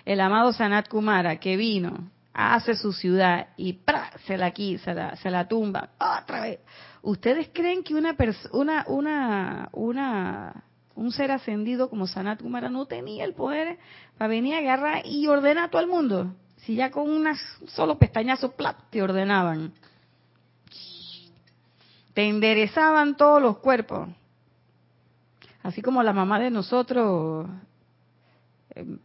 El 0.04 0.20
amado 0.20 0.52
Sanat 0.52 0.86
Kumara 0.86 1.40
que 1.40 1.56
vino, 1.56 2.12
hace 2.32 2.76
su 2.76 2.92
ciudad 2.92 3.48
y 3.56 3.72
¡pra! 3.72 4.12
se 4.24 4.36
la 4.36 4.52
quita, 4.52 5.16
se 5.16 5.30
la, 5.32 5.48
tumba 5.48 5.88
otra 5.98 6.42
vez. 6.42 6.60
¿Ustedes 7.02 7.50
creen 7.52 7.82
que 7.84 7.94
una 7.94 8.16
una, 8.52 9.68
una, 9.72 10.64
un 10.94 11.12
ser 11.12 11.30
ascendido 11.30 11.88
como 11.88 12.06
Sanat 12.06 12.42
Kumara 12.42 12.68
no 12.68 12.86
tenía 12.86 13.24
el 13.24 13.34
poder 13.34 13.78
para 14.16 14.28
venir 14.28 14.54
a 14.54 14.58
agarrar 14.58 15.06
y 15.06 15.26
ordenar 15.26 15.64
a 15.64 15.70
todo 15.70 15.82
el 15.82 15.88
mundo? 15.88 16.34
Si 16.58 16.74
ya 16.74 16.90
con 16.90 17.08
un 17.08 17.26
solo 17.68 17.98
pestañazo, 17.98 18.52
¡plap! 18.52 18.90
te 18.90 19.02
ordenaban. 19.02 19.72
Te 22.14 22.28
enderezaban 22.28 23.16
todos 23.16 23.40
los 23.40 23.58
cuerpos. 23.58 24.08
Así 25.62 25.82
como 25.82 26.02
la 26.02 26.12
mamá 26.12 26.40
de 26.40 26.50
nosotros 26.50 27.48
em, 28.74 28.98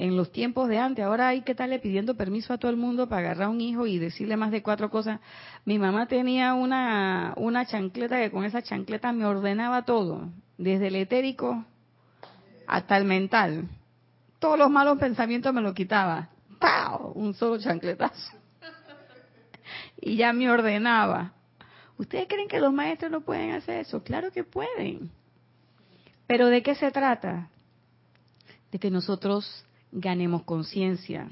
en 0.00 0.16
los 0.16 0.32
tiempos 0.32 0.66
de 0.70 0.78
antes, 0.78 1.04
ahora 1.04 1.28
hay 1.28 1.42
que 1.42 1.52
estarle 1.52 1.78
pidiendo 1.78 2.16
permiso 2.16 2.54
a 2.54 2.58
todo 2.58 2.70
el 2.70 2.78
mundo 2.78 3.06
para 3.06 3.20
agarrar 3.20 3.48
a 3.48 3.50
un 3.50 3.60
hijo 3.60 3.86
y 3.86 3.98
decirle 3.98 4.34
más 4.34 4.50
de 4.50 4.62
cuatro 4.62 4.88
cosas. 4.88 5.20
Mi 5.66 5.78
mamá 5.78 6.06
tenía 6.06 6.54
una, 6.54 7.34
una 7.36 7.66
chancleta 7.66 8.18
que 8.18 8.30
con 8.30 8.44
esa 8.44 8.62
chancleta 8.62 9.12
me 9.12 9.26
ordenaba 9.26 9.84
todo, 9.84 10.30
desde 10.56 10.86
el 10.86 10.96
etérico 10.96 11.66
hasta 12.66 12.96
el 12.96 13.04
mental. 13.04 13.68
Todos 14.38 14.58
los 14.58 14.70
malos 14.70 14.98
pensamientos 14.98 15.52
me 15.52 15.60
lo 15.60 15.74
quitaba. 15.74 16.30
¡Pau! 16.58 17.12
Un 17.14 17.34
solo 17.34 17.58
chancletazo. 17.58 18.38
Y 20.00 20.16
ya 20.16 20.32
me 20.32 20.50
ordenaba. 20.50 21.34
¿Ustedes 21.98 22.26
creen 22.26 22.48
que 22.48 22.58
los 22.58 22.72
maestros 22.72 23.10
no 23.10 23.20
pueden 23.20 23.50
hacer 23.50 23.80
eso? 23.80 24.02
Claro 24.02 24.32
que 24.32 24.44
pueden. 24.44 25.10
Pero 26.26 26.46
¿de 26.46 26.62
qué 26.62 26.74
se 26.74 26.90
trata? 26.90 27.50
De 28.72 28.78
que 28.78 28.90
nosotros 28.90 29.66
ganemos 29.92 30.42
conciencia, 30.42 31.28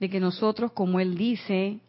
de 0.00 0.08
que 0.08 0.20
nosotros, 0.20 0.72
como 0.72 1.00
él 1.00 1.16
dice, 1.16 1.80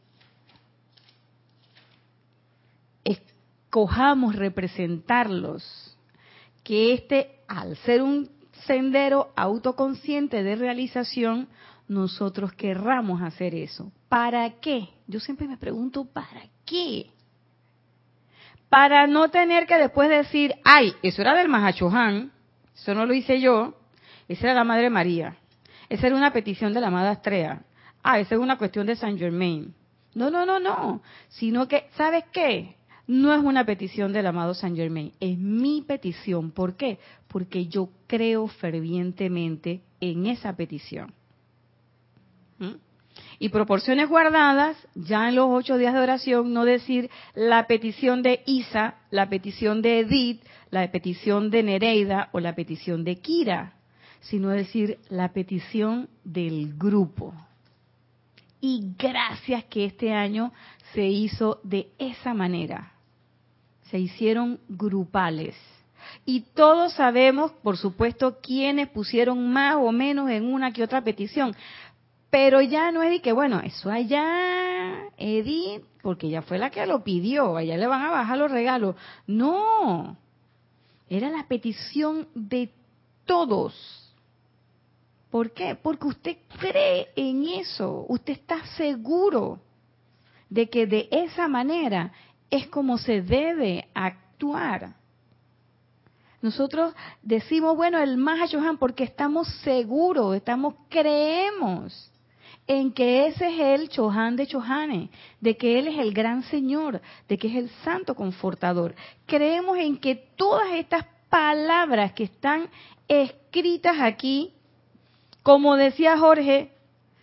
escojamos 3.04 4.36
representarlos, 4.36 5.98
que 6.64 6.94
este, 6.94 7.40
al 7.48 7.78
ser 7.78 8.02
un 8.02 8.30
sendero 8.66 9.32
autoconsciente 9.36 10.44
de 10.44 10.56
realización, 10.56 11.48
nosotros 11.88 12.54
querramos 12.54 13.22
hacer 13.22 13.56
eso. 13.56 13.92
¿Para 14.10 14.60
qué? 14.60 14.90
Yo 15.08 15.20
siempre 15.20 15.48
me 15.48 15.58
pregunto, 15.58 16.06
¿para 16.06 16.44
qué? 16.66 17.12
Para 18.70 19.08
no 19.08 19.30
tener 19.30 19.66
que 19.66 19.78
después 19.78 20.10
decir, 20.10 20.56
ay, 20.64 20.94
eso 21.02 21.22
era 21.22 21.36
del 21.36 21.50
Mahachohan, 21.50 22.32
eso 22.76 22.94
no 22.94 23.06
lo 23.06 23.14
hice 23.14 23.42
yo, 23.42 23.76
esa 24.28 24.46
era 24.46 24.54
la 24.54 24.64
Madre 24.64 24.90
María. 24.90 25.36
Esa 25.90 26.08
era 26.08 26.16
una 26.16 26.32
petición 26.32 26.74
de 26.74 26.82
la 26.82 26.88
amada 26.88 27.12
Astrea. 27.12 27.64
Ah, 28.04 28.20
esa 28.20 28.36
es 28.36 28.42
una 28.42 28.58
cuestión 28.58 28.86
de 28.86 28.96
Saint 28.96 29.20
Germain. 29.20 29.74
No, 30.14 30.30
no, 30.30 30.46
no, 30.46 30.60
no. 30.60 31.02
Sino 31.30 31.68
que, 31.68 31.88
¿sabes 31.96 32.24
qué? 32.32 32.76
No 33.08 33.34
es 33.34 33.44
una 33.44 33.66
petición 33.66 34.14
del 34.14 34.28
amado 34.28 34.54
Saint 34.54 34.78
Germain, 34.78 35.12
es 35.20 35.38
mi 35.38 35.82
petición. 35.82 36.52
¿Por 36.52 36.76
qué? 36.76 37.00
Porque 37.28 37.66
yo 37.66 37.90
creo 38.06 38.48
fervientemente 38.48 39.82
en 40.00 40.28
esa 40.28 40.56
petición. 40.56 41.12
¿Mm? 42.60 42.76
Y 43.40 43.50
proporciones 43.50 44.08
guardadas, 44.08 44.78
ya 44.94 45.28
en 45.28 45.36
los 45.36 45.48
ocho 45.50 45.78
días 45.78 45.94
de 45.96 46.02
oración, 46.02 46.54
no 46.54 46.66
decir 46.66 47.10
la 47.34 47.66
petición 47.66 48.22
de 48.22 48.44
Isa, 48.46 48.96
la 49.10 49.28
petición 49.28 49.82
de 49.82 50.02
Edith, 50.02 50.44
la 50.70 50.92
petición 50.92 51.50
de 51.50 51.64
Nereida 51.64 52.30
o 52.32 52.40
la 52.40 52.54
petición 52.54 53.04
de 53.04 53.16
Kira 53.16 53.79
sino 54.22 54.50
decir 54.50 55.00
la 55.10 55.34
petición 55.34 56.10
del 56.24 56.78
grupo. 56.78 57.34
Y 58.62 58.94
gracias 58.98 59.64
que 59.66 59.86
este 59.86 60.14
año 60.14 60.52
se 60.94 61.06
hizo 61.06 61.60
de 61.64 61.90
esa 61.98 62.34
manera. 62.34 62.92
Se 63.90 63.98
hicieron 63.98 64.60
grupales. 64.68 65.56
Y 66.26 66.42
todos 66.54 66.94
sabemos, 66.94 67.52
por 67.64 67.78
supuesto, 67.78 68.40
quiénes 68.42 68.90
pusieron 68.90 69.52
más 69.52 69.76
o 69.76 69.92
menos 69.92 70.30
en 70.30 70.46
una 70.46 70.72
que 70.72 70.84
otra 70.84 71.04
petición. 71.04 71.56
Pero 72.30 72.62
ya 72.62 72.92
no 72.92 73.02
es 73.02 73.10
de 73.10 73.22
que, 73.22 73.32
bueno, 73.32 73.60
eso 73.62 73.90
allá, 73.90 75.08
Edith, 75.18 75.84
porque 76.02 76.28
ella 76.28 76.42
fue 76.42 76.60
la 76.60 76.70
que 76.70 76.86
lo 76.86 77.04
pidió, 77.04 77.58
allá 77.58 77.78
le 77.78 77.88
van 77.88 78.02
a 78.02 78.12
bajar 78.12 78.38
los 78.38 78.52
regalos. 78.52 78.96
No, 79.26 80.18
era 81.10 81.30
la 81.30 81.48
petición 81.48 82.28
de 82.36 82.72
todos. 83.26 83.99
¿Por 85.30 85.52
qué? 85.52 85.76
Porque 85.76 86.08
usted 86.08 86.38
cree 86.60 87.10
en 87.16 87.46
eso, 87.48 88.06
usted 88.08 88.34
está 88.34 88.66
seguro 88.78 89.60
de 90.50 90.70
que 90.70 90.88
de 90.88 91.08
esa 91.12 91.48
manera 91.48 92.12
es 92.50 92.68
como 92.68 92.98
se 92.98 93.22
debe 93.22 93.88
actuar. 93.94 94.96
Nosotros 96.42 96.96
decimos, 97.22 97.76
bueno, 97.76 98.00
el 98.00 98.18
Mahashohan 98.18 98.78
porque 98.78 99.04
estamos 99.04 99.48
seguros, 99.64 100.36
estamos, 100.36 100.74
creemos 100.90 102.12
en 102.66 102.92
que 102.94 103.28
ese 103.28 103.48
es 103.48 103.60
el 103.82 103.90
Chohan 103.90 104.36
de 104.36 104.48
Chohanes, 104.48 105.10
de 105.42 105.58
que 105.58 105.80
Él 105.80 105.88
es 105.88 105.98
el 105.98 106.14
gran 106.14 106.44
Señor, 106.44 107.02
de 107.28 107.38
que 107.38 107.48
es 107.48 107.56
el 107.56 107.70
Santo 107.84 108.16
Confortador. 108.16 108.96
Creemos 109.26 109.78
en 109.80 109.98
que 109.98 110.16
todas 110.16 110.72
estas 110.74 111.06
palabras 111.30 112.14
que 112.14 112.26
están 112.26 112.70
escritas 113.08 113.98
aquí 114.00 114.54
como 115.44 115.76
decía 115.76 116.18
Jorge, 116.18 116.72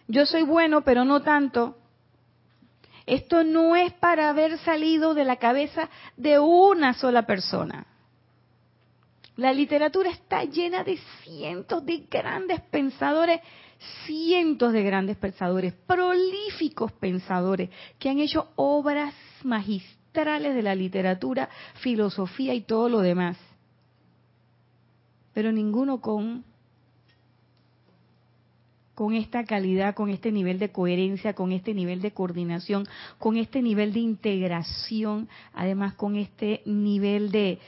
yo 0.08 0.26
soy 0.26 0.42
bueno, 0.42 0.82
pero 0.82 1.04
no 1.04 1.22
tanto. 1.22 1.76
Esto 3.06 3.44
no 3.44 3.76
es 3.76 3.92
para 3.94 4.30
haber 4.30 4.58
salido 4.58 5.14
de 5.14 5.24
la 5.24 5.36
cabeza 5.36 5.88
de 6.16 6.38
una 6.38 6.94
sola 6.94 7.26
persona. 7.26 7.86
La 9.36 9.52
literatura 9.52 10.10
está 10.10 10.44
llena 10.44 10.82
de 10.82 10.98
cientos 11.22 11.84
de 11.84 12.06
grandes 12.10 12.60
pensadores, 12.62 13.40
cientos 14.06 14.72
de 14.72 14.82
grandes 14.82 15.16
pensadores, 15.18 15.74
prolíficos 15.86 16.90
pensadores, 16.92 17.70
que 17.98 18.08
han 18.08 18.18
hecho 18.18 18.48
obras 18.56 19.14
magistrales 19.44 20.54
de 20.54 20.62
la 20.62 20.74
literatura, 20.74 21.50
filosofía 21.74 22.54
y 22.54 22.62
todo 22.62 22.88
lo 22.88 23.00
demás. 23.00 23.36
Pero 25.34 25.52
ninguno 25.52 26.00
con 26.00 26.42
con 28.96 29.12
esta 29.12 29.44
calidad, 29.44 29.94
con 29.94 30.08
este 30.08 30.32
nivel 30.32 30.58
de 30.58 30.72
coherencia, 30.72 31.34
con 31.34 31.52
este 31.52 31.74
nivel 31.74 32.00
de 32.00 32.12
coordinación, 32.12 32.88
con 33.18 33.36
este 33.36 33.60
nivel 33.60 33.92
de 33.92 34.00
integración, 34.00 35.28
además 35.52 35.92
con 35.92 36.16
este 36.16 36.62
nivel 36.64 37.30
de, 37.30 37.58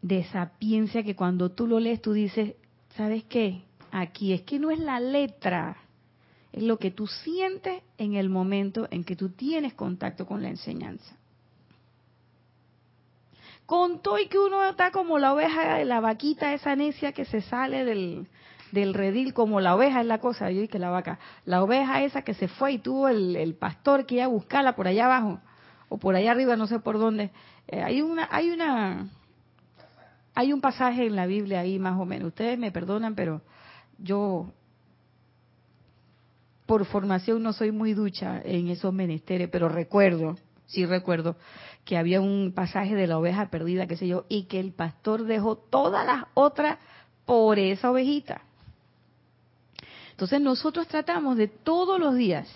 de 0.00 0.24
sapiencia 0.24 1.02
que 1.02 1.14
cuando 1.14 1.50
tú 1.50 1.66
lo 1.66 1.80
lees 1.80 2.00
tú 2.00 2.14
dices, 2.14 2.54
¿sabes 2.96 3.24
qué? 3.24 3.60
Aquí 3.90 4.32
es 4.32 4.40
que 4.40 4.58
no 4.58 4.70
es 4.70 4.78
la 4.78 5.00
letra, 5.00 5.76
es 6.50 6.62
lo 6.62 6.78
que 6.78 6.90
tú 6.90 7.06
sientes 7.06 7.82
en 7.98 8.14
el 8.14 8.30
momento 8.30 8.88
en 8.90 9.04
que 9.04 9.16
tú 9.16 9.32
tienes 9.32 9.74
contacto 9.74 10.24
con 10.24 10.40
la 10.40 10.48
enseñanza. 10.48 11.14
Contó 13.66 14.18
y 14.18 14.28
que 14.28 14.38
uno 14.38 14.64
está 14.64 14.90
como 14.92 15.18
la 15.18 15.34
oveja 15.34 15.76
de 15.76 15.84
la 15.84 16.00
vaquita 16.00 16.54
esa 16.54 16.74
necia 16.74 17.12
que 17.12 17.26
se 17.26 17.42
sale 17.42 17.84
del, 17.84 18.26
del 18.74 18.92
redil 18.92 19.32
como 19.32 19.60
la 19.60 19.74
oveja 19.74 20.00
es 20.00 20.06
la 20.06 20.18
cosa, 20.18 20.50
yo 20.50 20.68
que 20.68 20.78
la 20.78 20.90
vaca, 20.90 21.18
la 21.46 21.62
oveja 21.62 22.02
esa 22.02 22.22
que 22.22 22.34
se 22.34 22.48
fue 22.48 22.72
y 22.72 22.78
tuvo 22.78 23.08
el, 23.08 23.54
pastor 23.54 24.04
que 24.04 24.16
iba 24.16 24.24
a 24.24 24.28
buscarla 24.28 24.76
por 24.76 24.88
allá 24.88 25.06
abajo 25.06 25.40
o 25.88 25.96
por 25.98 26.16
allá 26.16 26.32
arriba, 26.32 26.56
no 26.56 26.66
sé 26.66 26.80
por 26.80 26.98
dónde. 26.98 27.30
Eh, 27.68 27.82
hay 27.82 28.02
una, 28.02 28.28
hay 28.30 28.50
una, 28.50 29.08
hay 30.34 30.52
un 30.52 30.60
pasaje 30.60 31.06
en 31.06 31.16
la 31.16 31.26
Biblia 31.26 31.60
ahí 31.60 31.78
más 31.78 31.98
o 31.98 32.04
menos. 32.04 32.28
Ustedes 32.28 32.58
me 32.58 32.72
perdonan, 32.72 33.14
pero 33.14 33.40
yo 33.98 34.52
por 36.66 36.84
formación 36.84 37.42
no 37.42 37.52
soy 37.52 37.70
muy 37.70 37.94
ducha 37.94 38.40
en 38.44 38.68
esos 38.68 38.92
menesteres, 38.92 39.48
pero 39.50 39.68
recuerdo, 39.68 40.36
sí 40.66 40.84
recuerdo 40.84 41.36
que 41.84 41.96
había 41.96 42.20
un 42.20 42.52
pasaje 42.54 42.94
de 42.94 43.06
la 43.06 43.18
oveja 43.18 43.50
perdida, 43.50 43.86
qué 43.86 43.96
sé 43.96 44.08
yo, 44.08 44.24
y 44.28 44.44
que 44.44 44.58
el 44.58 44.72
pastor 44.72 45.24
dejó 45.24 45.56
todas 45.56 46.04
las 46.04 46.24
otras 46.34 46.78
por 47.24 47.58
esa 47.58 47.90
ovejita. 47.90 48.42
Entonces 50.14 50.40
nosotros 50.40 50.86
tratamos 50.86 51.36
de 51.36 51.48
todos 51.48 51.98
los 51.98 52.14
días, 52.14 52.46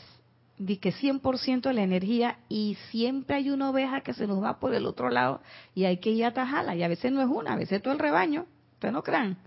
de 0.59 0.79
que 0.79 0.93
100% 0.93 1.63
de 1.63 1.73
la 1.73 1.83
energía 1.83 2.39
y 2.49 2.77
siempre 2.93 3.35
hay 3.35 3.51
una 3.51 3.71
oveja 3.71 4.01
que 4.03 4.15
se 4.15 4.29
nos 4.29 4.41
va 4.41 4.61
por 4.61 4.75
el 4.75 4.87
otro 4.87 5.11
lado 5.11 5.41
y 5.75 5.85
hay 5.85 5.97
que 5.97 6.11
ir 6.11 6.25
a 6.25 6.29
atajarla 6.29 6.77
y 6.77 6.85
a 6.85 6.89
veces 6.89 7.11
no 7.11 7.21
es 7.21 7.27
una, 7.27 7.55
a 7.55 7.57
veces 7.57 7.83
todo 7.83 7.93
el 7.93 7.99
rebaño, 7.99 8.47
ustedes 8.75 8.95
no 8.95 9.03
crean. 9.03 9.39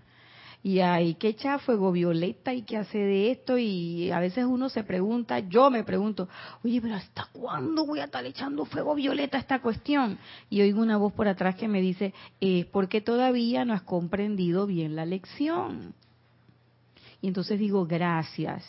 y 0.62 0.80
hay 0.80 1.14
que 1.14 1.30
echar 1.30 1.62
fuego 1.62 1.94
violeta 1.94 2.54
y 2.54 2.64
que 2.64 2.76
hace 2.76 2.98
de 2.98 3.32
esto 3.32 3.58
y 3.58 4.12
a 4.12 4.20
veces 4.20 4.44
uno 4.44 4.68
se 4.68 4.84
pregunta, 4.84 5.40
yo 5.40 5.70
me 5.70 5.86
pregunto, 5.86 6.28
oye, 6.66 6.82
pero 6.82 6.96
¿hasta 6.96 7.30
cuándo 7.32 7.86
voy 7.86 8.02
a 8.02 8.06
estar 8.06 8.26
echando 8.26 8.66
fuego 8.66 8.94
violeta 8.94 9.38
a 9.38 9.40
esta 9.40 9.62
cuestión? 9.62 10.18
Y 10.50 10.60
oigo 10.60 10.82
una 10.82 10.98
voz 10.98 11.14
por 11.14 11.30
atrás 11.30 11.56
que 11.56 11.70
me 11.70 11.80
dice, 11.80 12.14
es 12.42 12.66
porque 12.66 13.00
todavía 13.00 13.64
no 13.64 13.74
has 13.74 13.84
comprendido 13.84 14.68
bien 14.68 14.98
la 14.98 15.06
lección. 15.06 15.94
Y 17.22 17.28
entonces 17.28 17.60
digo, 17.60 17.86
gracias, 17.86 18.66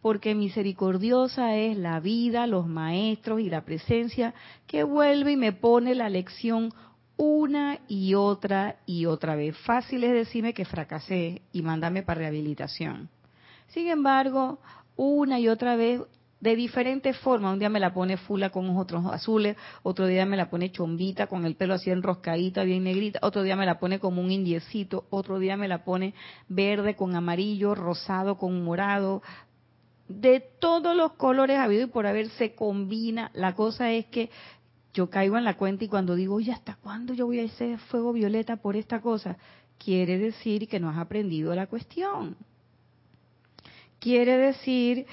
porque 0.00 0.34
misericordiosa 0.34 1.56
es 1.56 1.76
la 1.76 2.00
vida, 2.00 2.46
los 2.46 2.66
maestros 2.66 3.40
y 3.40 3.50
la 3.50 3.64
presencia 3.64 4.34
que 4.66 4.82
vuelve 4.84 5.32
y 5.32 5.36
me 5.36 5.52
pone 5.52 5.94
la 5.94 6.08
lección 6.08 6.72
una 7.16 7.78
y 7.86 8.14
otra 8.14 8.76
y 8.86 9.06
otra 9.06 9.36
vez. 9.36 9.56
Fácil 9.58 10.04
es 10.04 10.12
decirme 10.12 10.54
que 10.54 10.64
fracasé 10.64 11.42
y 11.52 11.62
mandarme 11.62 12.02
para 12.02 12.20
rehabilitación. 12.20 13.08
Sin 13.68 13.88
embargo, 13.88 14.58
una 14.96 15.38
y 15.38 15.48
otra 15.48 15.76
vez, 15.76 16.00
de 16.44 16.56
diferentes 16.56 17.16
formas, 17.20 17.54
un 17.54 17.58
día 17.58 17.70
me 17.70 17.80
la 17.80 17.94
pone 17.94 18.18
fula 18.18 18.50
con 18.50 18.68
ojos 18.68 18.86
azules, 19.10 19.56
otro 19.82 20.06
día 20.06 20.26
me 20.26 20.36
la 20.36 20.50
pone 20.50 20.70
chombita 20.70 21.26
con 21.26 21.46
el 21.46 21.56
pelo 21.56 21.72
así 21.72 21.90
enroscadita, 21.90 22.64
bien 22.64 22.84
negrita, 22.84 23.18
otro 23.22 23.42
día 23.42 23.56
me 23.56 23.64
la 23.64 23.78
pone 23.78 23.98
como 23.98 24.20
un 24.20 24.30
indiecito, 24.30 25.06
otro 25.08 25.38
día 25.38 25.56
me 25.56 25.68
la 25.68 25.84
pone 25.84 26.12
verde 26.46 26.96
con 26.96 27.16
amarillo, 27.16 27.74
rosado 27.74 28.36
con 28.36 28.62
morado, 28.62 29.22
de 30.06 30.40
todos 30.58 30.94
los 30.94 31.14
colores 31.14 31.58
habido 31.58 31.84
y 31.84 31.86
por 31.86 32.06
haber 32.06 32.28
se 32.28 32.54
combina. 32.54 33.30
La 33.32 33.54
cosa 33.54 33.90
es 33.92 34.04
que 34.04 34.28
yo 34.92 35.08
caigo 35.08 35.38
en 35.38 35.44
la 35.44 35.56
cuenta 35.56 35.86
y 35.86 35.88
cuando 35.88 36.14
digo, 36.14 36.34
oye, 36.34 36.52
¿hasta 36.52 36.76
cuándo 36.76 37.14
yo 37.14 37.24
voy 37.24 37.40
a 37.40 37.46
hacer 37.46 37.78
fuego 37.78 38.12
violeta 38.12 38.56
por 38.56 38.76
esta 38.76 39.00
cosa? 39.00 39.38
Quiere 39.82 40.18
decir 40.18 40.68
que 40.68 40.78
no 40.78 40.90
has 40.90 40.98
aprendido 40.98 41.54
la 41.54 41.68
cuestión. 41.68 42.36
Quiere 43.98 44.36
decir 44.36 45.06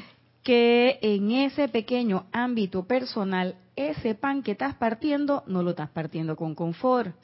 que 0.44 1.00
en 1.02 1.32
ese 1.32 1.68
pequeño 1.68 2.26
ámbito 2.32 2.84
personal, 2.84 3.56
ese 3.76 4.16
pan 4.16 4.44
que 4.44 4.52
estás 4.52 4.76
partiendo, 4.76 5.44
no 5.48 5.64
lo 5.64 5.72
estás 5.72 5.90
partiendo 5.90 6.36
con 6.36 6.56
confort. 6.56 7.16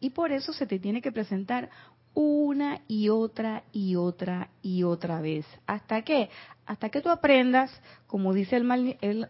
Y 0.00 0.10
por 0.10 0.32
eso 0.32 0.52
se 0.52 0.66
te 0.66 0.78
tiene 0.78 1.02
que 1.02 1.12
presentar 1.12 1.70
una 2.14 2.80
y 2.88 3.08
otra 3.08 3.64
y 3.72 3.96
otra 3.96 4.48
y 4.62 4.82
otra 4.82 5.20
vez. 5.20 5.46
¿Hasta 5.66 6.02
qué? 6.02 6.28
Hasta 6.66 6.88
que 6.88 7.00
tú 7.00 7.08
aprendas, 7.08 7.70
como 8.06 8.32
dice 8.32 8.56
el, 8.56 8.96
el 9.00 9.28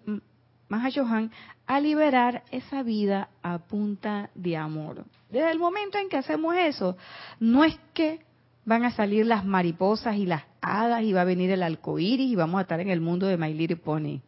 Johan, 0.95 1.31
a 1.67 1.81
liberar 1.81 2.43
esa 2.51 2.83
vida 2.83 3.29
a 3.43 3.59
punta 3.59 4.31
de 4.35 4.57
amor. 4.57 5.05
Desde 5.31 5.51
el 5.51 5.59
momento 5.59 5.99
en 5.99 6.09
que 6.09 6.17
hacemos 6.17 6.55
eso, 6.57 6.97
no 7.41 7.65
es 7.65 7.79
que 7.95 8.21
van 8.65 8.85
a 8.85 8.93
salir 8.93 9.27
las 9.27 9.45
mariposas 9.45 10.17
y 10.17 10.27
las 10.27 10.45
hadas 10.61 11.03
y 11.03 11.13
va 11.13 11.23
a 11.23 11.25
venir 11.25 11.51
el 11.51 11.63
arcoíris 11.63 12.31
y 12.31 12.37
vamos 12.37 12.59
a 12.59 12.63
estar 12.63 12.81
en 12.81 12.91
el 12.91 13.01
mundo 13.01 13.27
de 13.27 13.37
My 13.37 13.53
Little 13.53 13.77
Pony. 13.77 14.21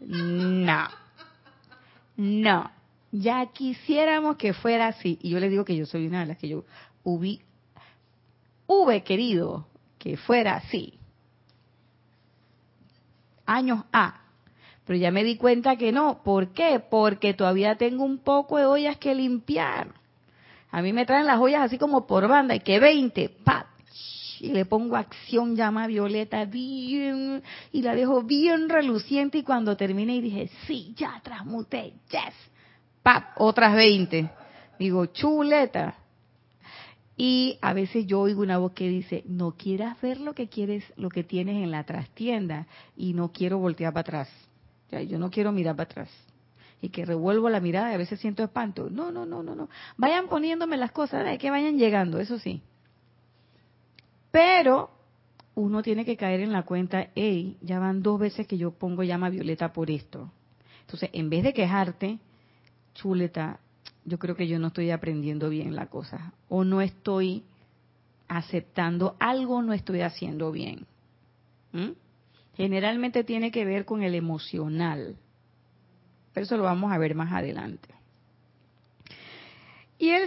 No. 0.00 0.88
No. 2.16 2.70
Ya 3.12 3.46
quisiéramos 3.46 4.36
que 4.36 4.54
fuera 4.54 4.88
así. 4.88 5.18
Y 5.22 5.30
yo 5.30 5.40
les 5.40 5.50
digo 5.50 5.64
que 5.64 5.76
yo 5.76 5.86
soy 5.86 6.06
una 6.06 6.20
de 6.20 6.26
las 6.26 6.38
que 6.38 6.48
yo 6.48 6.64
hubi, 7.02 7.42
hube 8.66 9.02
querido 9.02 9.66
que 9.98 10.16
fuera 10.16 10.56
así. 10.56 10.98
Años 13.46 13.84
A. 13.92 14.20
Pero 14.86 14.98
ya 14.98 15.10
me 15.10 15.24
di 15.24 15.36
cuenta 15.36 15.76
que 15.76 15.92
no. 15.92 16.22
¿Por 16.24 16.52
qué? 16.52 16.80
Porque 16.80 17.34
todavía 17.34 17.76
tengo 17.76 18.04
un 18.04 18.18
poco 18.18 18.58
de 18.58 18.66
ollas 18.66 18.96
que 18.96 19.14
limpiar. 19.14 19.92
A 20.70 20.82
mí 20.82 20.92
me 20.92 21.06
traen 21.06 21.26
las 21.26 21.38
ollas 21.38 21.62
así 21.62 21.78
como 21.78 22.06
por 22.06 22.26
banda 22.26 22.54
y 22.54 22.60
que 22.60 22.80
20, 22.80 23.28
¡pap! 23.44 23.73
Y 24.44 24.52
le 24.52 24.64
pongo 24.64 24.96
acción 24.96 25.56
llama 25.56 25.86
violeta 25.86 26.44
bien 26.44 27.42
y 27.72 27.82
la 27.82 27.94
dejo 27.94 28.22
bien 28.22 28.68
reluciente 28.68 29.38
y 29.38 29.42
cuando 29.42 29.76
termine 29.76 30.16
y 30.16 30.20
dije, 30.20 30.50
sí, 30.66 30.94
ya 30.96 31.20
transmuté, 31.22 31.94
yes, 32.10 32.34
¡pap! 33.02 33.32
Otras 33.36 33.74
20. 33.74 34.30
Digo, 34.78 35.06
chuleta. 35.06 35.94
Y 37.16 37.58
a 37.62 37.72
veces 37.72 38.06
yo 38.06 38.20
oigo 38.20 38.42
una 38.42 38.58
voz 38.58 38.72
que 38.72 38.88
dice, 38.88 39.22
no 39.26 39.52
quieras 39.52 40.00
ver 40.00 40.20
lo 40.20 40.34
que 40.34 40.48
quieres, 40.48 40.84
lo 40.96 41.08
que 41.08 41.22
tienes 41.22 41.62
en 41.62 41.70
la 41.70 41.84
trastienda 41.84 42.66
y 42.96 43.12
no 43.12 43.30
quiero 43.32 43.58
voltear 43.58 43.92
para 43.92 44.00
atrás 44.00 44.28
yo 45.02 45.18
no 45.18 45.30
quiero 45.30 45.52
mirar 45.52 45.76
para 45.76 45.90
atrás. 45.90 46.08
Y 46.80 46.90
que 46.90 47.04
revuelvo 47.04 47.48
la 47.48 47.60
mirada 47.60 47.90
y 47.90 47.94
a 47.94 47.98
veces 47.98 48.20
siento 48.20 48.42
espanto. 48.42 48.88
No, 48.90 49.10
no, 49.10 49.24
no, 49.24 49.42
no, 49.42 49.54
no. 49.54 49.68
Vayan 49.96 50.28
poniéndome 50.28 50.76
las 50.76 50.92
cosas, 50.92 51.38
que 51.38 51.50
vayan 51.50 51.78
llegando, 51.78 52.20
eso 52.20 52.38
sí. 52.38 52.62
Pero 54.34 54.90
uno 55.54 55.80
tiene 55.80 56.04
que 56.04 56.16
caer 56.16 56.40
en 56.40 56.50
la 56.50 56.64
cuenta, 56.64 57.06
hey, 57.14 57.56
ya 57.60 57.78
van 57.78 58.02
dos 58.02 58.18
veces 58.18 58.48
que 58.48 58.58
yo 58.58 58.72
pongo 58.72 59.04
llama 59.04 59.30
violeta 59.30 59.72
por 59.72 59.92
esto. 59.92 60.28
Entonces, 60.80 61.08
en 61.12 61.30
vez 61.30 61.44
de 61.44 61.54
quejarte, 61.54 62.18
chuleta, 62.94 63.60
yo 64.04 64.18
creo 64.18 64.34
que 64.34 64.48
yo 64.48 64.58
no 64.58 64.66
estoy 64.66 64.90
aprendiendo 64.90 65.48
bien 65.50 65.76
la 65.76 65.86
cosa. 65.86 66.32
O 66.48 66.64
no 66.64 66.80
estoy 66.80 67.44
aceptando 68.26 69.14
algo, 69.20 69.62
no 69.62 69.72
estoy 69.72 70.00
haciendo 70.00 70.50
bien. 70.50 70.84
Generalmente 72.56 73.22
tiene 73.22 73.52
que 73.52 73.64
ver 73.64 73.84
con 73.84 74.02
el 74.02 74.16
emocional. 74.16 75.14
Pero 76.32 76.44
eso 76.44 76.56
lo 76.56 76.64
vamos 76.64 76.90
a 76.92 76.98
ver 76.98 77.14
más 77.14 77.32
adelante. 77.32 77.88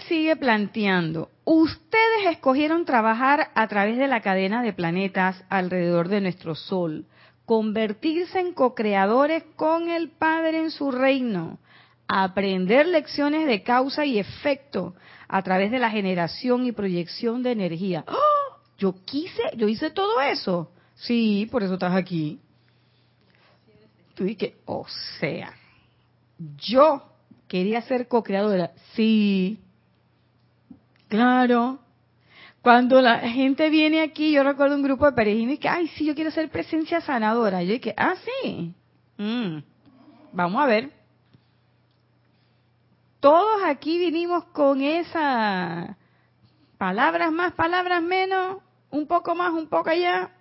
Sigue 0.08 0.38
planteando, 0.38 1.30
ustedes 1.44 2.28
escogieron 2.32 2.86
trabajar 2.86 3.50
a 3.56 3.68
través 3.68 3.98
de 3.98 4.08
la 4.08 4.22
cadena 4.22 4.62
de 4.62 4.72
planetas 4.72 5.44
alrededor 5.50 6.08
de 6.08 6.22
nuestro 6.22 6.56
Sol, 6.56 7.06
convertirse 7.46 8.40
en 8.40 8.54
co-creadores 8.54 9.44
con 9.58 9.90
el 9.90 10.10
Padre 10.10 10.60
en 10.60 10.72
su 10.72 10.92
reino, 10.92 11.60
aprender 12.08 12.88
lecciones 12.88 13.48
de 13.48 13.64
causa 13.64 14.06
y 14.06 14.18
efecto 14.18 14.96
a 15.28 15.42
través 15.42 15.72
de 15.72 15.80
la 15.80 15.90
generación 15.90 16.66
y 16.66 16.72
proyección 16.72 17.44
de 17.44 17.52
energía. 17.52 18.06
¡Oh! 18.08 18.58
Yo 18.78 18.96
quise, 19.04 19.42
yo 19.58 19.68
hice 19.68 19.90
todo 19.90 20.22
eso. 20.22 20.72
Sí, 20.96 21.50
por 21.52 21.64
eso 21.64 21.74
estás 21.74 21.96
aquí. 21.96 22.40
Tú 24.14 24.24
dices, 24.24 24.54
o 24.66 24.86
sea, 25.20 25.54
yo 26.58 27.04
quería 27.48 27.82
ser 27.82 28.08
co-creadora. 28.08 28.72
Sí, 28.94 29.60
claro. 31.08 31.80
Cuando 32.62 33.02
la 33.02 33.20
gente 33.20 33.70
viene 33.70 34.02
aquí, 34.02 34.32
yo 34.32 34.44
recuerdo 34.44 34.76
un 34.76 34.84
grupo 34.84 35.06
de 35.06 35.14
peregrinos 35.14 35.60
que, 35.60 35.70
ay, 35.70 35.88
sí, 35.90 36.06
yo 36.06 36.16
quiero 36.16 36.32
ser 36.32 36.50
presencia 36.50 37.00
sanadora. 37.02 37.64
Yo 37.64 37.74
dije, 37.74 37.94
ah, 37.96 38.16
sí. 38.44 38.74
Mm, 39.18 39.60
vamos 40.34 40.62
a 40.62 40.66
ver. 40.66 40.92
Todos 43.20 43.64
aquí 43.66 43.98
vinimos 43.98 44.46
con 44.46 44.82
esa 44.82 45.98
palabras 46.78 47.32
más, 47.32 47.54
palabras 47.54 48.04
menos, 48.04 48.58
un 48.92 49.08
poco 49.08 49.34
más, 49.34 49.54
un 49.54 49.68
poco 49.68 49.90
allá 49.90 50.32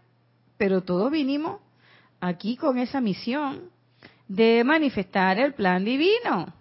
pero 0.57 0.83
todos 0.83 1.11
vinimos 1.11 1.61
aquí 2.21 2.57
con 2.57 2.79
esa 2.79 3.01
misión 3.01 3.71
de 4.29 4.65
manifestar 4.65 5.39
el 5.39 5.55
plan 5.55 5.85
divino. 5.85 6.53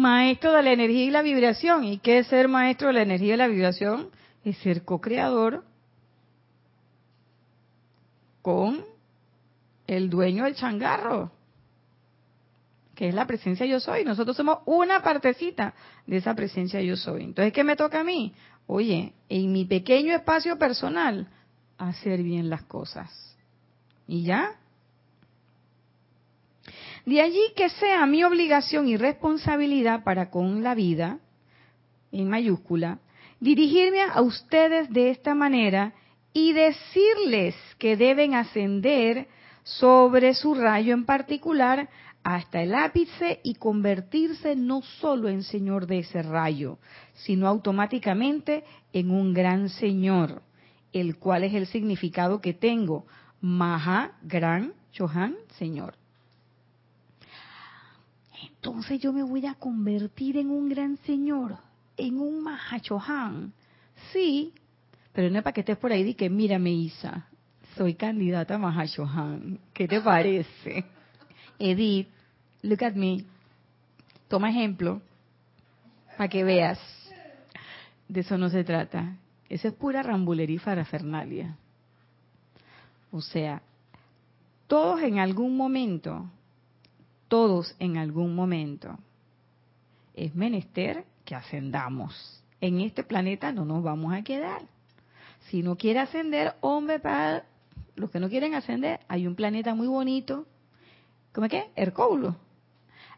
Maestro 0.00 0.52
de 0.52 0.62
la 0.62 0.72
energía 0.72 1.04
y 1.04 1.10
la 1.10 1.22
vibración. 1.22 1.84
¿Y 1.84 1.98
qué 1.98 2.18
es 2.18 2.26
ser 2.26 2.48
maestro 2.48 2.88
de 2.88 2.94
la 2.94 3.02
energía 3.02 3.34
y 3.34 3.36
la 3.36 3.48
vibración? 3.48 4.10
Es 4.44 4.56
ser 4.58 4.84
co-creador 4.84 5.64
con 8.42 8.84
el 9.86 10.08
dueño 10.08 10.44
del 10.44 10.54
changarro, 10.54 11.30
que 12.94 13.08
es 13.08 13.14
la 13.14 13.26
presencia 13.26 13.66
yo 13.66 13.80
soy. 13.80 14.04
Nosotros 14.04 14.36
somos 14.36 14.60
una 14.66 15.02
partecita 15.02 15.74
de 16.06 16.16
esa 16.16 16.34
presencia 16.34 16.80
yo 16.80 16.96
soy. 16.96 17.24
Entonces, 17.24 17.52
¿qué 17.52 17.64
me 17.64 17.76
toca 17.76 18.00
a 18.00 18.04
mí? 18.04 18.32
oye, 18.70 19.14
en 19.28 19.52
mi 19.52 19.64
pequeño 19.64 20.14
espacio 20.14 20.56
personal, 20.56 21.28
hacer 21.76 22.22
bien 22.22 22.48
las 22.48 22.62
cosas. 22.62 23.36
¿Y 24.06 24.22
ya? 24.22 24.60
De 27.10 27.20
allí 27.20 27.42
que 27.56 27.68
sea 27.70 28.06
mi 28.06 28.22
obligación 28.22 28.86
y 28.86 28.96
responsabilidad 28.96 30.04
para 30.04 30.30
con 30.30 30.62
la 30.62 30.76
vida, 30.76 31.18
en 32.12 32.28
mayúscula, 32.28 33.00
dirigirme 33.40 34.02
a 34.02 34.22
ustedes 34.22 34.88
de 34.90 35.10
esta 35.10 35.34
manera 35.34 35.92
y 36.32 36.52
decirles 36.52 37.56
que 37.80 37.96
deben 37.96 38.34
ascender 38.34 39.26
sobre 39.64 40.34
su 40.34 40.54
rayo 40.54 40.94
en 40.94 41.04
particular 41.04 41.88
hasta 42.22 42.62
el 42.62 42.76
ápice 42.76 43.40
y 43.42 43.56
convertirse 43.56 44.54
no 44.54 44.80
solo 44.80 45.28
en 45.28 45.42
señor 45.42 45.88
de 45.88 45.98
ese 45.98 46.22
rayo, 46.22 46.78
sino 47.14 47.48
automáticamente 47.48 48.62
en 48.92 49.10
un 49.10 49.34
gran 49.34 49.68
señor, 49.68 50.42
el 50.92 51.18
cual 51.18 51.42
es 51.42 51.54
el 51.54 51.66
significado 51.66 52.40
que 52.40 52.54
tengo, 52.54 53.04
Maha, 53.40 54.12
gran, 54.22 54.74
Chohan, 54.92 55.34
señor. 55.58 55.99
Entonces 58.42 59.00
yo 59.00 59.12
me 59.12 59.22
voy 59.22 59.46
a 59.46 59.54
convertir 59.54 60.36
en 60.36 60.50
un 60.50 60.68
gran 60.68 60.96
señor, 60.98 61.56
en 61.96 62.18
un 62.18 62.42
Maha 62.42 62.80
Chohan. 62.80 63.52
Sí, 64.12 64.52
pero 65.12 65.30
no 65.30 65.38
es 65.38 65.44
para 65.44 65.54
que 65.54 65.60
estés 65.60 65.76
por 65.76 65.92
ahí 65.92 66.02
y 66.08 66.14
que, 66.14 66.30
mírame 66.30 66.70
Isa, 66.70 67.26
soy 67.76 67.94
candidata 67.94 68.54
a 68.54 68.58
Mahashohan. 68.58 69.58
¿Qué 69.72 69.88
te 69.88 70.00
parece? 70.00 70.84
Edith, 71.58 72.08
look 72.62 72.84
at 72.84 72.94
me. 72.94 73.24
Toma 74.28 74.50
ejemplo 74.50 75.00
para 76.16 76.28
que 76.28 76.44
veas. 76.44 76.78
De 78.08 78.20
eso 78.20 78.38
no 78.38 78.48
se 78.50 78.64
trata. 78.64 79.16
Eso 79.48 79.68
es 79.68 79.74
pura 79.74 80.02
rambulería 80.02 80.56
y 80.56 80.58
farafernalia. 80.58 81.56
O 83.10 83.20
sea, 83.20 83.62
todos 84.68 85.02
en 85.02 85.18
algún 85.18 85.56
momento, 85.56 86.30
todos 87.30 87.76
en 87.78 87.96
algún 87.96 88.34
momento, 88.34 88.98
es 90.14 90.34
menester 90.34 91.04
que 91.24 91.36
ascendamos. 91.36 92.42
En 92.60 92.80
este 92.80 93.04
planeta 93.04 93.52
no 93.52 93.64
nos 93.64 93.84
vamos 93.84 94.12
a 94.12 94.22
quedar. 94.22 94.62
Si 95.48 95.62
no 95.62 95.76
quiere 95.76 96.00
ascender, 96.00 96.54
hombre, 96.60 96.98
para 96.98 97.44
los 97.94 98.10
que 98.10 98.18
no 98.18 98.28
quieren 98.28 98.54
ascender, 98.54 98.98
hay 99.06 99.28
un 99.28 99.36
planeta 99.36 99.76
muy 99.76 99.86
bonito, 99.86 100.44
¿cómo 101.32 101.44
es 101.46 101.52
que? 101.52 101.70
Hercoulo. 101.76 102.34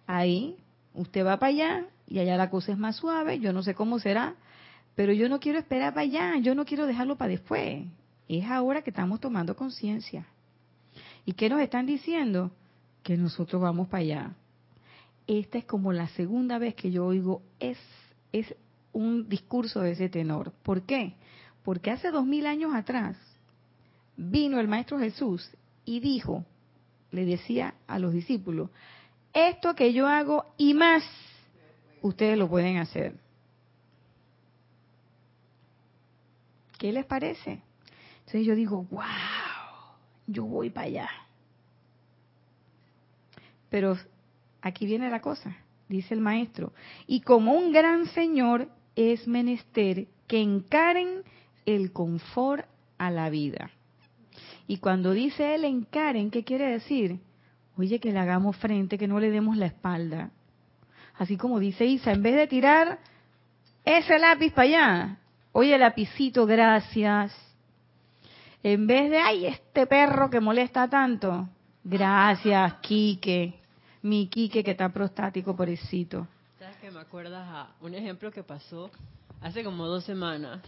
Ahí 0.07 0.59
usted 0.93 1.25
va 1.25 1.39
para 1.39 1.51
allá 1.51 1.87
y 2.07 2.19
allá 2.19 2.37
la 2.37 2.51
cosa 2.51 2.73
es 2.73 2.79
más 2.79 2.97
suave, 2.97 3.41
yo 3.41 3.55
no 3.55 3.63
sé 3.63 3.75
cómo 3.75 3.99
será, 3.99 4.35
pero 4.95 5.15
yo 5.15 5.31
no 5.31 5.41
quiero 5.41 5.59
esperar 5.59 5.95
para 5.95 6.03
allá, 6.03 6.37
yo 6.37 6.55
no 6.55 6.67
quiero 6.67 6.87
dejarlo 6.87 7.17
para 7.17 7.31
después. 7.31 7.87
Es 8.29 8.45
ahora 8.45 8.83
que 8.83 8.91
estamos 8.91 9.21
tomando 9.21 9.57
conciencia. 9.57 10.27
¿Y 11.25 11.33
qué 11.33 11.49
nos 11.49 11.61
están 11.61 11.87
diciendo? 11.87 12.51
Que 13.03 13.17
nosotros 13.17 13.61
vamos 13.61 13.89
para 13.89 14.03
allá. 14.03 14.37
Esta 15.27 15.59
es 15.59 15.65
como 15.65 15.93
la 15.93 16.09
segunda 16.09 16.59
vez 16.59 16.75
que 16.75 16.91
yo 16.91 17.07
oigo 17.07 17.43
es, 17.61 17.79
es 18.33 18.55
un 18.93 19.29
discurso 19.29 19.81
de 19.81 19.93
ese 19.93 20.09
tenor. 20.09 20.53
¿Por 20.63 20.83
qué? 20.83 21.15
Porque 21.65 21.91
hace 21.91 22.11
dos 22.11 22.27
mil 22.27 22.47
años 22.47 22.75
atrás 22.75 23.17
vino 24.17 24.61
el 24.61 24.69
Maestro 24.69 24.99
Jesús 24.99 25.51
y 25.85 26.01
dijo, 26.01 26.45
le 27.11 27.25
decía 27.25 27.75
a 27.87 27.99
los 27.99 28.13
discípulos, 28.13 28.71
esto 29.33 29.75
que 29.75 29.93
yo 29.93 30.07
hago 30.07 30.47
y 30.57 30.75
más, 30.75 31.05
ustedes 32.03 32.37
lo 32.37 32.49
pueden 32.49 32.79
hacer. 32.79 33.15
¿Qué 36.79 36.93
les 36.93 37.07
parece? 37.07 37.63
Entonces 38.21 38.45
yo 38.45 38.55
digo, 38.55 38.87
wow, 38.91 39.03
yo 40.27 40.45
voy 40.45 40.71
para 40.71 40.87
allá. 40.87 41.22
Pero 43.73 43.97
aquí 44.61 44.85
viene 44.85 45.09
la 45.09 45.23
cosa, 45.23 45.57
dice 45.89 46.13
el 46.13 46.21
maestro, 46.21 46.75
y 47.07 47.23
como 47.23 47.55
un 47.55 47.73
gran 47.73 48.05
señor 48.09 48.69
es 48.95 49.27
menester 49.27 50.09
que 50.27 50.43
encaren 50.43 51.23
el 51.65 51.91
confort 51.91 52.67
a 52.99 53.11
la 53.11 53.31
vida. 53.31 53.71
Y 54.67 54.77
cuando 54.77 55.13
dice 55.13 55.55
él 55.55 55.65
encaren, 55.65 56.31
¿qué 56.31 56.45
quiere 56.45 56.71
decir? 56.71 57.21
Oye, 57.79 57.99
que 57.99 58.13
le 58.13 58.19
hagamos 58.19 58.59
frente, 58.59 58.99
que 58.99 59.09
no 59.09 59.19
le 59.19 59.31
demos 59.31 59.57
la 59.57 59.67
espalda. 59.67 60.33
Así 61.17 61.39
como 61.39 61.59
dice 61.59 61.87
Isa, 61.87 62.13
en 62.13 62.23
vez 62.23 62.37
de 62.37 62.47
tirar 62.49 62.99
ese 63.87 64.19
lápiz 64.19 64.53
para 64.53 64.69
allá, 64.69 65.19
oye, 65.53 65.79
lapicito, 65.79 66.45
gracias. 66.45 67.35
En 68.63 68.87
vez 68.87 69.11
de, 69.11 69.17
ay, 69.17 69.47
este 69.47 69.87
perro 69.87 70.29
que 70.29 70.41
molesta 70.41 70.89
tanto, 70.89 71.49
gracias, 71.83 72.75
Quique, 72.83 73.62
mi 74.03 74.27
Quique 74.29 74.63
que 74.65 74.73
está 74.73 74.89
prostático, 74.89 75.55
pobrecito. 75.57 76.27
¿Sabes 76.59 76.77
que 76.77 76.91
me 76.91 77.01
acuerdas 77.01 77.47
a 77.49 77.75
un 77.81 77.95
ejemplo 77.95 78.31
que 78.31 78.43
pasó 78.43 78.91
hace 79.41 79.65
como 79.65 79.87
dos 79.87 80.05
semanas? 80.05 80.61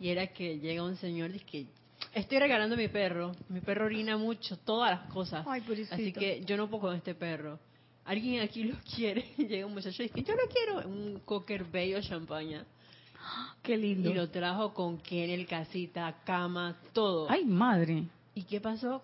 Y 0.00 0.10
era 0.10 0.26
que 0.28 0.58
llega 0.58 0.84
un 0.84 0.96
señor 0.96 1.30
y 1.30 1.34
dice 1.34 1.44
que 1.44 1.66
estoy 2.14 2.38
regalando 2.38 2.74
a 2.74 2.78
mi 2.78 2.88
perro. 2.88 3.32
Mi 3.48 3.60
perro 3.60 3.86
orina 3.86 4.16
mucho, 4.16 4.56
todas 4.58 4.90
las 4.90 5.10
cosas. 5.10 5.44
Ay, 5.48 5.62
Así 5.90 6.12
que 6.12 6.44
yo 6.44 6.56
no 6.56 6.68
puedo 6.68 6.82
con 6.82 6.96
este 6.96 7.14
perro. 7.14 7.58
Alguien 8.04 8.40
aquí 8.40 8.64
lo 8.64 8.76
quiere. 8.94 9.32
Y 9.36 9.46
llega 9.48 9.66
un 9.66 9.74
muchacho 9.74 10.02
y 10.02 10.08
dice, 10.08 10.22
yo 10.22 10.34
lo 10.34 10.48
quiero. 10.48 10.88
Un 10.88 11.20
cocker 11.24 11.64
bello 11.64 12.00
champaña. 12.00 12.64
Qué 13.62 13.76
lindo. 13.76 14.10
Y 14.10 14.14
lo 14.14 14.30
trajo 14.30 14.72
con 14.72 14.98
kennel, 14.98 15.46
casita, 15.46 16.14
cama, 16.24 16.76
todo. 16.92 17.28
Ay, 17.30 17.44
madre. 17.44 18.04
¿Y 18.34 18.44
qué 18.44 18.60
pasó? 18.60 19.02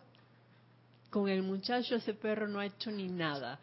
Con 1.14 1.28
el 1.28 1.44
muchacho 1.44 1.94
ese 1.94 2.12
perro 2.12 2.48
no 2.48 2.58
ha 2.58 2.66
hecho 2.66 2.90
ni 2.90 3.06
nada. 3.06 3.60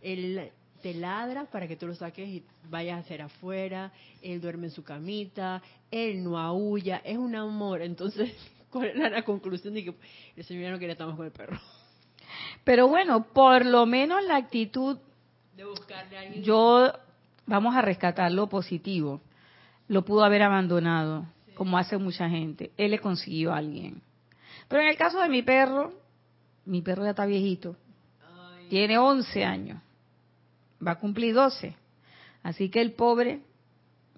Él 0.00 0.50
te 0.80 0.94
ladra 0.94 1.44
para 1.44 1.68
que 1.68 1.76
tú 1.76 1.86
lo 1.86 1.94
saques 1.94 2.26
y 2.26 2.42
vayas 2.70 2.96
a 2.96 3.00
hacer 3.00 3.20
afuera. 3.20 3.92
Él 4.22 4.40
duerme 4.40 4.68
en 4.68 4.72
su 4.72 4.82
camita. 4.82 5.60
Él 5.90 6.24
no 6.24 6.38
aúlla. 6.38 7.02
Es 7.04 7.18
un 7.18 7.36
amor. 7.36 7.82
Entonces, 7.82 8.34
¿cuál 8.70 8.86
era 8.86 9.10
la 9.10 9.22
conclusión 9.22 9.74
de 9.74 9.84
que 9.84 9.94
el 10.34 10.44
señor 10.44 10.62
ya 10.62 10.70
no 10.70 10.78
quería 10.78 10.92
estar 10.92 11.06
más 11.06 11.14
con 11.14 11.26
el 11.26 11.32
perro? 11.32 11.60
Pero 12.64 12.88
bueno, 12.88 13.26
por 13.34 13.66
lo 13.66 13.84
menos 13.84 14.24
la 14.24 14.36
actitud, 14.36 14.96
De 15.54 15.66
buscarle 15.66 16.16
a 16.16 16.20
alguien. 16.22 16.42
yo, 16.42 16.90
vamos 17.44 17.76
a 17.76 17.82
rescatar 17.82 18.32
lo 18.32 18.48
positivo. 18.48 19.20
Lo 19.88 20.06
pudo 20.06 20.24
haber 20.24 20.40
abandonado, 20.40 21.26
como 21.54 21.76
hace 21.76 21.98
mucha 21.98 22.30
gente. 22.30 22.70
Él 22.78 22.92
le 22.92 22.98
consiguió 22.98 23.52
a 23.52 23.58
alguien. 23.58 24.00
Pero 24.68 24.80
en 24.80 24.88
el 24.88 24.96
caso 24.96 25.20
de 25.20 25.28
mi 25.28 25.42
perro, 25.42 26.02
mi 26.66 26.82
perro 26.82 27.04
ya 27.04 27.10
está 27.10 27.26
viejito. 27.26 27.76
Ay, 28.22 28.68
Tiene 28.68 28.98
11 28.98 29.44
años. 29.44 29.80
Va 30.86 30.92
a 30.92 30.98
cumplir 30.98 31.34
12. 31.34 31.74
Así 32.42 32.68
que 32.68 32.80
el 32.80 32.92
pobre 32.92 33.40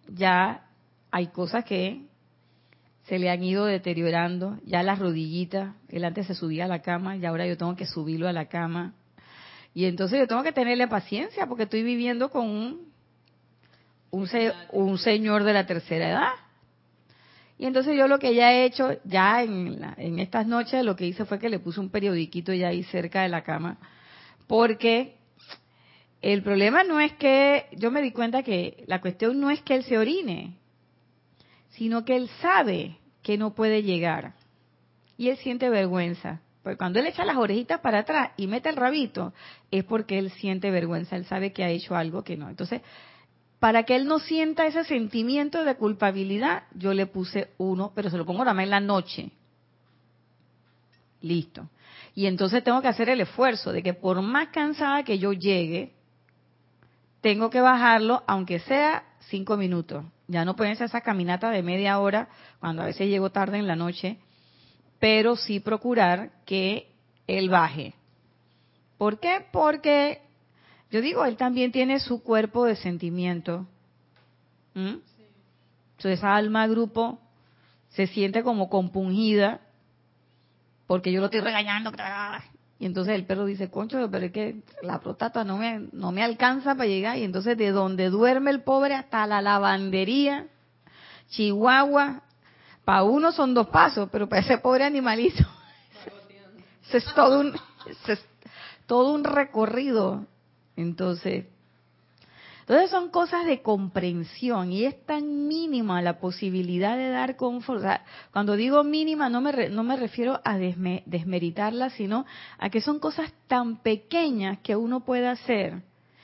ya 0.09 0.67
hay 1.11 1.29
cosas 1.29 1.65
que 1.65 2.07
se 3.05 3.19
le 3.19 3.31
han 3.31 3.43
ido 3.43 3.65
deteriorando. 3.65 4.59
Ya 4.65 4.83
las 4.83 4.99
rodillitas, 4.99 5.75
él 5.89 6.05
antes 6.05 6.27
se 6.27 6.35
subía 6.35 6.65
a 6.65 6.69
la 6.69 6.83
cama 6.83 7.17
y 7.17 7.25
ahora 7.25 7.47
yo 7.47 7.57
tengo 7.57 7.77
que 7.77 7.87
subirlo 7.87 8.29
a 8.29 8.33
la 8.33 8.47
cama. 8.47 8.95
Y 9.75 9.85
entonces 9.85 10.19
yo 10.19 10.27
tengo 10.27 10.43
que 10.43 10.53
tenerle 10.53 10.89
paciencia 10.89 11.47
porque 11.47 11.65
estoy 11.65 11.83
viviendo 11.83 12.31
con 12.31 12.49
un, 12.49 12.93
un 14.11 14.99
señor 14.99 15.45
de 15.45 15.53
la 15.53 15.67
tercera 15.67 16.11
edad. 16.11 16.46
Y 17.59 17.65
entonces 17.67 17.97
yo 17.97 18.07
lo 18.07 18.19
que 18.19 18.35
ya 18.35 18.53
he 18.53 18.65
hecho, 18.65 18.99
ya 19.05 19.43
en, 19.43 19.81
la- 19.81 19.95
en 19.97 20.19
estas 20.19 20.47
noches, 20.47 20.85
lo 20.85 20.95
que 20.97 21.07
hice 21.07 21.25
fue 21.25 21.39
que 21.39 21.49
le 21.49 21.59
puse 21.59 21.81
un 21.81 21.89
periodiquito 21.91 22.53
ya 22.53 22.69
ahí 22.69 22.83
cerca 22.85 23.23
de 23.23 23.29
la 23.29 23.43
cama, 23.43 23.79
porque 24.47 25.17
el 26.21 26.43
problema 26.43 26.85
no 26.85 27.01
es 27.01 27.13
que, 27.15 27.67
yo 27.73 27.91
me 27.91 28.03
di 28.03 28.11
cuenta 28.13 28.43
que 28.43 28.85
la 28.87 29.01
cuestión 29.01 29.41
no 29.41 29.51
es 29.51 29.63
que 29.63 29.75
él 29.75 29.85
se 29.85 29.97
orine, 29.99 30.55
sino 31.71 32.05
que 32.05 32.17
él 32.17 32.29
sabe 32.41 32.97
que 33.23 33.37
no 33.39 33.55
puede 33.55 33.83
llegar. 33.83 34.35
Y 35.19 35.29
él 35.29 35.37
siente 35.39 35.69
vergüenza. 35.69 36.41
Porque 36.63 36.79
cuando 36.79 36.99
él 36.99 37.07
echa 37.07 37.25
las 37.25 37.37
orejitas 37.37 37.81
para 37.81 38.01
atrás 38.01 38.31
y 38.37 38.47
mete 38.49 38.69
el 38.69 38.77
rabito, 38.77 39.33
es 39.71 39.85
porque 39.85 40.19
él 40.19 40.31
siente 40.33 40.71
vergüenza, 40.71 41.17
él 41.17 41.25
sabe 41.27 41.53
que 41.53 41.63
ha 41.65 41.69
hecho 41.71 41.95
algo 41.95 42.25
que 42.25 42.37
no. 42.37 42.49
Entonces, 42.49 42.83
para 43.67 43.83
que 43.83 43.97
él 43.97 44.07
no 44.07 44.21
sienta 44.21 44.65
ese 44.65 44.85
sentimiento 44.85 45.65
de 45.65 45.75
culpabilidad, 45.75 46.63
yo 46.73 46.95
le 46.95 47.07
puse 47.07 47.49
uno, 47.59 47.91
pero 47.97 48.11
se 48.11 48.17
lo 48.17 48.25
pongo 48.25 48.45
más 48.45 48.57
en 48.63 48.71
la 48.71 48.79
noche. 48.79 49.33
Listo. 51.21 51.69
Y 52.15 52.27
entonces 52.27 52.63
tengo 52.63 52.81
que 52.81 52.87
hacer 52.87 53.09
el 53.09 53.23
esfuerzo 53.23 53.73
de 53.73 53.83
que 53.83 53.93
por 53.93 54.23
más 54.23 54.51
cansada 54.51 55.03
que 55.03 55.19
yo 55.19 55.33
llegue, 55.33 55.95
tengo 57.21 57.51
que 57.51 57.61
bajarlo, 57.61 58.23
aunque 58.29 58.61
sea 58.61 59.03
cinco 59.31 59.57
minutos. 59.57 60.05
Ya 60.29 60.45
no 60.45 60.55
pueden 60.55 60.77
ser 60.77 60.87
esa 60.87 61.01
caminata 61.01 61.51
de 61.51 61.65
media 61.65 61.99
hora, 61.99 62.29
cuando 62.61 62.83
a 62.83 62.87
veces 62.87 63.09
llego 63.09 63.31
tarde 63.31 63.59
en 63.59 63.67
la 63.67 63.75
noche, 63.75 64.19
pero 65.01 65.35
sí 65.35 65.59
procurar 65.59 66.31
que 66.45 66.93
él 67.27 67.49
baje. 67.49 67.95
¿Por 68.97 69.19
qué? 69.19 69.45
Porque 69.51 70.23
yo 70.91 71.01
digo, 71.01 71.25
él 71.25 71.37
también 71.37 71.73
tiene 71.73 72.01
su 72.01 72.23
cuerpo 72.23 72.65
de 72.65 72.77
sentimiento. 72.77 73.67
¿Mm? 74.75 74.97
Esa 75.99 76.37
alma 76.37 76.67
grupo 76.69 77.19
se 77.89 78.07
siente 78.07 78.43
como 78.43 78.69
compungida 78.69 79.61
porque 80.87 81.11
yo 81.11 81.21
lo 81.21 81.27
estoy 81.27 81.41
regañando. 81.41 81.91
Y 82.79 82.87
entonces 82.87 83.15
el 83.15 83.25
perro 83.25 83.47
dice, 83.47 83.71
concho, 83.71 84.09
pero 84.11 84.27
es 84.27 84.33
que 84.33 84.63
la 84.83 85.01
próstata 85.01 85.45
no 85.45 85.57
me, 85.57 85.89
no 85.93 86.13
me 86.13 86.23
alcanza 86.23 86.75
para 86.75 86.87
llegar. 86.87 87.19
Y 87.19 87.25
entonces 87.25 87.57
de 87.57 87.71
donde 87.71 88.11
duerme 88.11 88.51
el 88.51 88.63
pobre 88.63 88.95
hasta 88.95 89.27
la 89.27 89.41
lavandería, 89.41 90.47
Chihuahua, 91.31 92.23
para 92.85 93.03
uno 93.03 93.33
son 93.33 93.55
dos 93.55 93.69
pasos, 93.69 94.09
pero 94.13 94.29
para 94.29 94.43
ese 94.43 94.59
pobre 94.59 94.85
animalito, 94.85 95.43
eso 96.89 96.97
es 96.99 97.15
todo 97.15 97.41
un, 97.41 97.55
es 98.07 98.25
todo 98.87 99.13
un 99.13 99.25
recorrido. 99.25 100.27
Entonces, 100.77 101.47
entonces 102.61 102.91
son 102.91 103.11
cosas 103.11 103.47
de 103.47 103.63
comprensión 103.63 104.73
y 104.73 104.85
es 104.85 105.07
tan 105.07 105.47
mínima 105.47 106.03
la 106.03 106.19
posibilidad 106.19 106.97
de 106.97 107.11
dar 107.11 107.37
confort. 107.37 107.85
Cuando 108.33 108.57
digo 108.57 108.83
mínima 108.83 109.29
no 109.29 109.41
me, 109.41 109.53
re- 109.53 109.69
no 109.71 109.85
me 109.85 109.97
refiero 109.97 110.41
a 110.45 110.59
desme- 110.59 111.05
desmeritarla, 111.07 111.91
sino 111.91 112.27
a 112.59 112.69
que 112.69 112.81
son 112.81 112.99
cosas 112.99 113.33
tan 113.47 113.77
pequeñas 113.83 114.59
que 114.65 114.75
uno 114.75 115.05
puede 115.05 115.29
hacer 115.29 115.83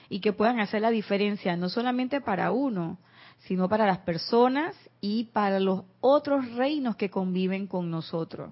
y 0.08 0.18
que 0.20 0.32
puedan 0.32 0.58
hacer 0.58 0.82
la 0.82 0.90
diferencia, 0.90 1.56
no 1.56 1.68
solamente 1.68 2.20
para 2.20 2.50
uno, 2.50 2.98
sino 3.46 3.68
para 3.68 3.86
las 3.86 3.98
personas 3.98 4.74
y 5.00 5.24
para 5.32 5.60
los 5.60 5.84
otros 6.00 6.52
reinos 6.54 6.96
que 6.96 7.08
conviven 7.08 7.68
con 7.68 7.88
nosotros. 7.90 8.50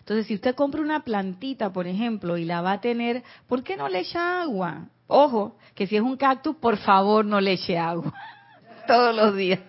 Entonces, 0.00 0.26
si 0.26 0.34
usted 0.34 0.54
compra 0.56 0.80
una 0.80 1.04
plantita, 1.04 1.72
por 1.72 1.86
ejemplo, 1.86 2.36
y 2.36 2.44
la 2.44 2.62
va 2.62 2.72
a 2.72 2.80
tener, 2.80 3.22
¿por 3.46 3.62
qué 3.62 3.76
no 3.76 3.88
le 3.88 4.00
echa 4.00 4.42
agua? 4.42 4.88
Ojo, 5.08 5.56
que 5.74 5.86
si 5.86 5.96
es 5.96 6.02
un 6.02 6.16
cactus, 6.16 6.54
por 6.56 6.76
favor 6.76 7.24
no 7.24 7.40
le 7.40 7.54
eche 7.54 7.78
agua 7.78 8.12
todos 8.86 9.16
los 9.16 9.34
días. 9.34 9.60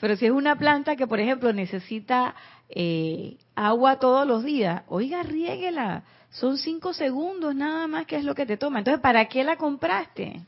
Pero 0.00 0.16
si 0.16 0.26
es 0.26 0.32
una 0.32 0.56
planta 0.56 0.96
que, 0.96 1.06
por 1.06 1.20
ejemplo, 1.20 1.52
necesita 1.52 2.34
eh, 2.68 3.38
agua 3.54 3.98
todos 3.98 4.26
los 4.26 4.44
días, 4.44 4.82
oiga, 4.88 5.22
riéguela. 5.22 6.02
Son 6.30 6.58
cinco 6.58 6.92
segundos 6.92 7.54
nada 7.54 7.86
más 7.86 8.04
que 8.04 8.16
es 8.16 8.24
lo 8.24 8.34
que 8.34 8.46
te 8.46 8.56
toma. 8.56 8.80
Entonces, 8.80 9.00
¿para 9.00 9.26
qué 9.26 9.44
la 9.44 9.56
compraste? 9.56 10.42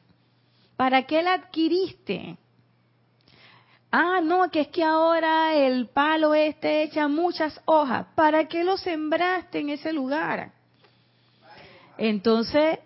¿Para 0.76 1.04
qué 1.04 1.22
la 1.22 1.34
adquiriste? 1.34 2.36
Ah, 3.92 4.20
no, 4.22 4.50
que 4.50 4.62
es 4.62 4.68
que 4.68 4.84
ahora 4.84 5.54
el 5.54 5.88
palo 5.88 6.34
este 6.34 6.82
echa 6.82 7.08
muchas 7.08 7.61
hojas. 7.64 8.06
¿Para 8.14 8.46
qué 8.46 8.64
lo 8.64 8.76
sembraste 8.76 9.61
en 9.61 9.70
ese 9.70 9.92
lugar? 9.92 10.52
Entonces, 11.98 12.78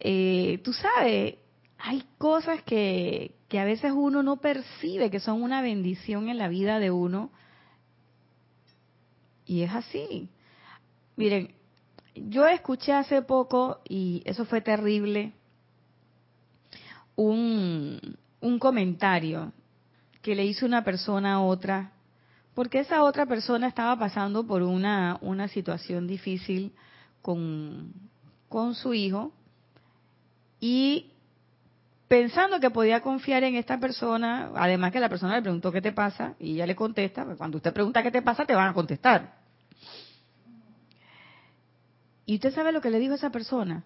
eh, 0.00 0.60
tú 0.64 0.72
sabes, 0.72 1.36
hay 1.78 2.04
cosas 2.18 2.62
que, 2.62 3.34
que 3.48 3.58
a 3.58 3.64
veces 3.64 3.92
uno 3.94 4.22
no 4.22 4.36
percibe 4.36 5.10
que 5.10 5.20
son 5.20 5.42
una 5.42 5.62
bendición 5.62 6.28
en 6.28 6.38
la 6.38 6.48
vida 6.48 6.78
de 6.78 6.90
uno. 6.90 7.30
Y 9.46 9.62
es 9.62 9.72
así. 9.72 10.28
Miren, 11.16 11.54
yo 12.14 12.46
escuché 12.46 12.92
hace 12.92 13.22
poco, 13.22 13.80
y 13.88 14.22
eso 14.24 14.44
fue 14.44 14.60
terrible, 14.60 15.32
un, 17.16 17.98
un 18.40 18.58
comentario 18.58 19.52
que 20.22 20.34
le 20.34 20.44
hizo 20.44 20.66
una 20.66 20.84
persona 20.84 21.34
a 21.34 21.40
otra, 21.40 21.92
porque 22.54 22.80
esa 22.80 23.02
otra 23.04 23.26
persona 23.26 23.68
estaba 23.68 23.98
pasando 23.98 24.46
por 24.46 24.62
una, 24.62 25.18
una 25.22 25.48
situación 25.48 26.06
difícil 26.06 26.72
con, 27.22 27.92
con 28.48 28.74
su 28.74 28.94
hijo 28.94 29.32
y 30.60 31.12
pensando 32.08 32.58
que 32.58 32.70
podía 32.70 33.00
confiar 33.00 33.44
en 33.44 33.54
esta 33.54 33.78
persona, 33.78 34.50
además 34.54 34.92
que 34.92 35.00
la 35.00 35.08
persona 35.08 35.36
le 35.36 35.42
preguntó 35.42 35.70
qué 35.70 35.82
te 35.82 35.92
pasa 35.92 36.34
y 36.38 36.54
ella 36.54 36.66
le 36.66 36.74
contesta, 36.74 37.24
pues 37.24 37.36
cuando 37.36 37.58
usted 37.58 37.72
pregunta 37.72 38.02
qué 38.02 38.10
te 38.10 38.22
pasa 38.22 38.46
te 38.46 38.54
van 38.54 38.68
a 38.68 38.74
contestar. 38.74 39.36
¿Y 42.26 42.34
usted 42.34 42.52
sabe 42.52 42.72
lo 42.72 42.80
que 42.80 42.90
le 42.90 42.98
dijo 42.98 43.14
esa 43.14 43.30
persona? 43.30 43.84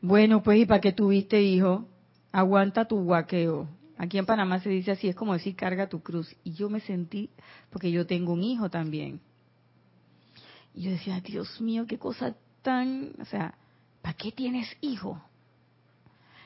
Bueno, 0.00 0.42
pues, 0.42 0.60
¿y 0.60 0.66
para 0.66 0.80
qué 0.80 0.92
tuviste 0.92 1.42
hijo? 1.42 1.86
Aguanta 2.32 2.86
tu 2.86 3.02
guaqueo. 3.02 3.68
Aquí 3.98 4.16
en 4.16 4.26
Panamá 4.26 4.60
se 4.60 4.70
dice 4.70 4.92
así, 4.92 5.08
es 5.08 5.16
como 5.16 5.32
decir, 5.32 5.56
carga 5.56 5.88
tu 5.88 6.02
cruz. 6.02 6.34
Y 6.44 6.52
yo 6.52 6.70
me 6.70 6.80
sentí, 6.80 7.30
porque 7.70 7.90
yo 7.90 8.06
tengo 8.06 8.32
un 8.32 8.42
hijo 8.42 8.70
también. 8.70 9.20
Y 10.72 10.82
yo 10.82 10.92
decía, 10.92 11.20
Dios 11.20 11.60
mío, 11.60 11.84
qué 11.86 11.98
cosa 11.98 12.36
tan, 12.62 13.12
o 13.20 13.24
sea, 13.24 13.54
¿para 14.02 14.14
qué 14.14 14.32
tienes 14.32 14.68
hijo? 14.80 15.22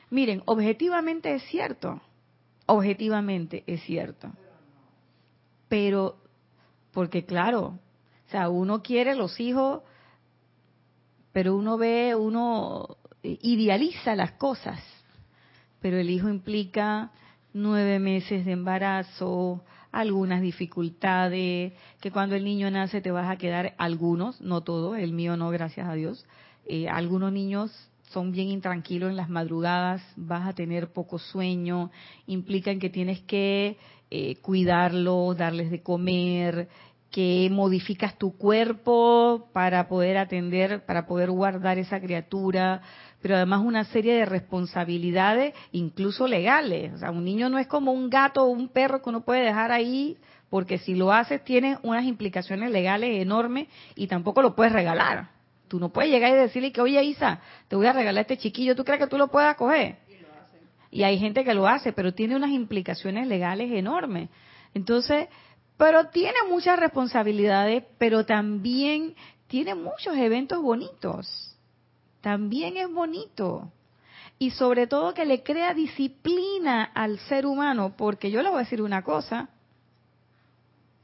Miren, 0.09 0.43
objetivamente 0.45 1.33
es 1.33 1.43
cierto, 1.43 2.01
objetivamente 2.65 3.63
es 3.67 3.81
cierto. 3.83 4.31
Pero, 5.67 6.17
porque 6.91 7.25
claro, 7.25 7.79
o 8.27 8.29
sea, 8.29 8.49
uno 8.49 8.83
quiere 8.83 9.15
los 9.15 9.39
hijos, 9.39 9.81
pero 11.31 11.55
uno 11.55 11.77
ve, 11.77 12.15
uno 12.15 12.97
idealiza 13.23 14.15
las 14.15 14.33
cosas. 14.33 14.79
Pero 15.81 15.97
el 15.97 16.09
hijo 16.09 16.29
implica 16.29 17.11
nueve 17.53 17.99
meses 17.99 18.45
de 18.45 18.51
embarazo, 18.51 19.63
algunas 19.91 20.41
dificultades, 20.41 21.73
que 22.01 22.11
cuando 22.11 22.35
el 22.35 22.43
niño 22.43 22.69
nace 22.71 23.01
te 23.01 23.11
vas 23.11 23.29
a 23.29 23.37
quedar 23.37 23.75
algunos, 23.77 24.41
no 24.41 24.61
todos, 24.61 24.97
el 24.97 25.13
mío 25.13 25.37
no, 25.37 25.49
gracias 25.51 25.87
a 25.87 25.93
Dios. 25.93 26.25
Eh, 26.65 26.87
algunos 26.87 27.31
niños 27.31 27.71
son 28.11 28.31
bien 28.31 28.49
intranquilos 28.49 29.09
en 29.09 29.17
las 29.17 29.29
madrugadas, 29.29 30.01
vas 30.15 30.47
a 30.47 30.53
tener 30.53 30.93
poco 30.93 31.17
sueño, 31.17 31.91
implican 32.27 32.79
que 32.79 32.89
tienes 32.89 33.21
que 33.21 33.77
eh, 34.11 34.35
cuidarlos, 34.41 35.35
darles 35.35 35.71
de 35.71 35.81
comer, 35.81 36.69
que 37.09 37.47
modificas 37.51 38.17
tu 38.17 38.37
cuerpo 38.37 39.49
para 39.53 39.87
poder 39.87 40.17
atender, 40.17 40.85
para 40.85 41.05
poder 41.05 41.31
guardar 41.31 41.77
esa 41.77 41.99
criatura, 41.99 42.81
pero 43.21 43.35
además 43.35 43.61
una 43.63 43.83
serie 43.85 44.15
de 44.15 44.25
responsabilidades, 44.25 45.53
incluso 45.71 46.27
legales. 46.27 46.93
O 46.93 46.97
sea, 46.97 47.11
un 47.11 47.23
niño 47.23 47.49
no 47.49 47.57
es 47.57 47.67
como 47.67 47.91
un 47.91 48.09
gato 48.09 48.43
o 48.43 48.49
un 48.49 48.67
perro 48.69 49.01
que 49.01 49.09
uno 49.09 49.21
puede 49.21 49.45
dejar 49.45 49.71
ahí, 49.71 50.17
porque 50.49 50.77
si 50.77 50.95
lo 50.95 51.11
haces 51.11 51.43
tiene 51.43 51.77
unas 51.83 52.05
implicaciones 52.05 52.71
legales 52.71 53.21
enormes 53.21 53.67
y 53.95 54.07
tampoco 54.07 54.41
lo 54.41 54.55
puedes 54.55 54.73
regalar. 54.73 55.32
Tú 55.73 55.79
no 55.79 55.89
puedes 55.89 56.11
llegar 56.11 56.29
y 56.29 56.35
decirle 56.35 56.71
que, 56.71 56.81
oye 56.81 57.03
Isa, 57.03 57.41
te 57.67 57.75
voy 57.75 57.87
a 57.87 57.93
regalar 57.93 58.21
este 58.21 58.37
chiquillo, 58.37 58.75
¿tú 58.75 58.85
crees 58.85 58.99
que 58.99 59.07
tú 59.07 59.17
lo 59.17 59.29
puedas 59.29 59.55
coger? 59.55 59.97
Y, 60.91 60.99
y 60.99 61.03
hay 61.03 61.17
gente 61.17 61.43
que 61.43 61.55
lo 61.55 61.67
hace, 61.67 61.91
pero 61.93 62.13
tiene 62.13 62.35
unas 62.35 62.51
implicaciones 62.51 63.25
legales 63.25 63.71
enormes. 63.71 64.29
Entonces, 64.75 65.29
pero 65.75 66.09
tiene 66.09 66.37
muchas 66.47 66.77
responsabilidades, 66.77 67.85
pero 67.97 68.23
también 68.23 69.15
tiene 69.47 69.73
muchos 69.73 70.15
eventos 70.15 70.61
bonitos. 70.61 71.57
También 72.21 72.77
es 72.77 72.93
bonito. 72.93 73.71
Y 74.37 74.51
sobre 74.51 74.85
todo 74.85 75.15
que 75.15 75.25
le 75.25 75.41
crea 75.41 75.73
disciplina 75.73 76.83
al 76.83 77.17
ser 77.17 77.47
humano, 77.47 77.95
porque 77.97 78.29
yo 78.29 78.43
le 78.43 78.49
voy 78.49 78.57
a 78.57 78.63
decir 78.65 78.83
una 78.83 79.03
cosa, 79.03 79.49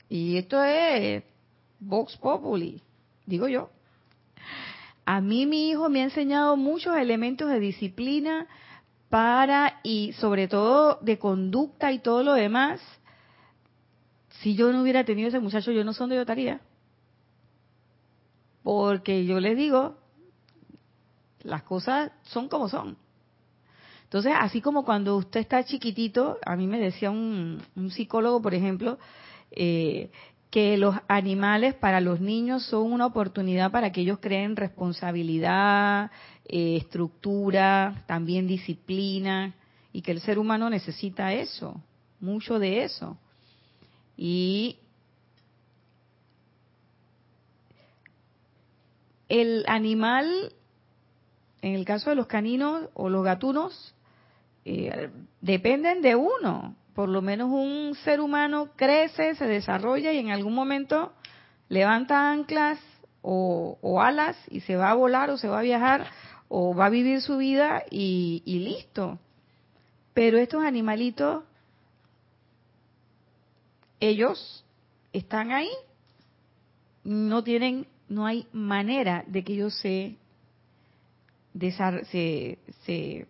y 0.09 0.38
esto 0.38 0.63
es 0.63 1.24
Vox 1.80 2.15
Populi, 2.17 2.84
digo 3.26 3.47
yo. 3.47 3.72
A 5.12 5.22
mí 5.22 5.47
mi 5.47 5.72
hijo 5.72 5.89
me 5.89 6.01
ha 6.01 6.03
enseñado 6.03 6.55
muchos 6.55 6.95
elementos 6.95 7.49
de 7.49 7.60
disciplina 7.60 8.45
para, 9.10 9.80
y 9.82 10.14
sobre 10.14 10.47
todo 10.47 10.99
de 11.01 11.18
conducta 11.18 11.91
y 11.91 11.97
todo 11.97 12.22
lo 12.22 12.34
demás, 12.34 12.80
si 14.30 14.53
yo 14.53 14.72
no 14.72 14.84
hubiera 14.84 15.03
tenido 15.05 15.30
ese 15.30 15.39
muchacho, 15.39 15.72
yo 15.72 15.84
no 15.84 15.93
sé 15.93 16.01
dónde 16.01 16.16
yo 16.16 16.22
estaría. 16.22 16.62
Porque 18.62 19.26
yo 19.26 19.39
les 19.39 19.57
digo, 19.57 19.97
las 21.41 21.64
cosas 21.64 22.12
son 22.22 22.47
como 22.47 22.70
son. 22.70 22.95
Entonces, 24.03 24.34
así 24.38 24.62
como 24.62 24.86
cuando 24.86 25.18
usted 25.18 25.39
está 25.39 25.64
chiquitito, 25.64 26.38
a 26.45 26.55
mí 26.55 26.68
me 26.68 26.78
decía 26.78 27.10
un, 27.10 27.64
psicólogo, 27.89 28.43
por 28.43 28.53
ejemplo, 28.53 28.99
eh, 29.49 30.12
que 30.49 30.77
los 30.77 30.95
animales 31.07 31.75
para 31.75 32.01
los 32.01 32.19
niños 32.19 32.63
son 32.63 32.91
una 32.91 33.05
oportunidad 33.05 33.71
para 33.71 33.91
que 33.91 34.01
ellos 34.01 34.19
creen 34.19 34.55
responsabilidad, 34.55 36.11
eh, 36.45 36.77
estructura, 36.77 38.03
también 38.07 38.47
disciplina, 38.47 39.53
y 39.93 40.01
que 40.01 40.11
el 40.11 40.21
ser 40.21 40.39
humano 40.39 40.69
necesita 40.69 41.33
eso, 41.33 41.81
mucho 42.19 42.57
de 42.57 42.83
eso. 42.83 43.17
Y 44.17 44.77
el 49.29 49.63
animal, 49.67 50.51
en 51.61 51.75
el 51.75 51.85
caso 51.85 52.09
de 52.09 52.15
los 52.15 52.25
caninos 52.25 52.89
o 52.95 53.09
los 53.09 53.23
gatunos, 53.23 53.93
eh, 54.65 55.09
dependen 55.41 56.01
de 56.01 56.15
uno. 56.15 56.75
Por 56.99 57.07
lo 57.07 57.21
menos 57.21 57.49
un 57.49 57.95
ser 58.03 58.19
humano 58.19 58.71
crece, 58.75 59.33
se 59.35 59.45
desarrolla 59.45 60.11
y 60.11 60.17
en 60.17 60.31
algún 60.31 60.53
momento 60.53 61.13
levanta 61.69 62.29
anclas 62.29 62.77
o, 63.21 64.01
alas 64.01 64.35
y 64.49 64.59
se 64.59 64.75
va 64.75 64.91
a 64.91 64.95
volar 64.95 65.29
o 65.29 65.37
se 65.37 65.47
va 65.47 65.59
a 65.59 65.61
viajar 65.61 66.07
o 66.49 66.75
va 66.75 66.87
a 66.87 66.89
vivir 66.89 67.21
su 67.21 67.37
vida 67.37 67.85
y 67.89 68.41
listo. 68.45 69.17
Pero 70.13 70.37
estos 70.39 70.61
animalitos 70.61 71.45
ellos 74.01 74.65
están 75.13 75.53
ahí, 75.53 75.71
no 77.05 77.45
tienen, 77.45 77.87
no 78.09 78.25
hay 78.25 78.45
manera 78.51 79.23
de 79.25 79.45
que 79.45 79.53
ellos 79.53 79.73
se, 79.75 80.17
se, 81.57 82.59
se 82.83 83.25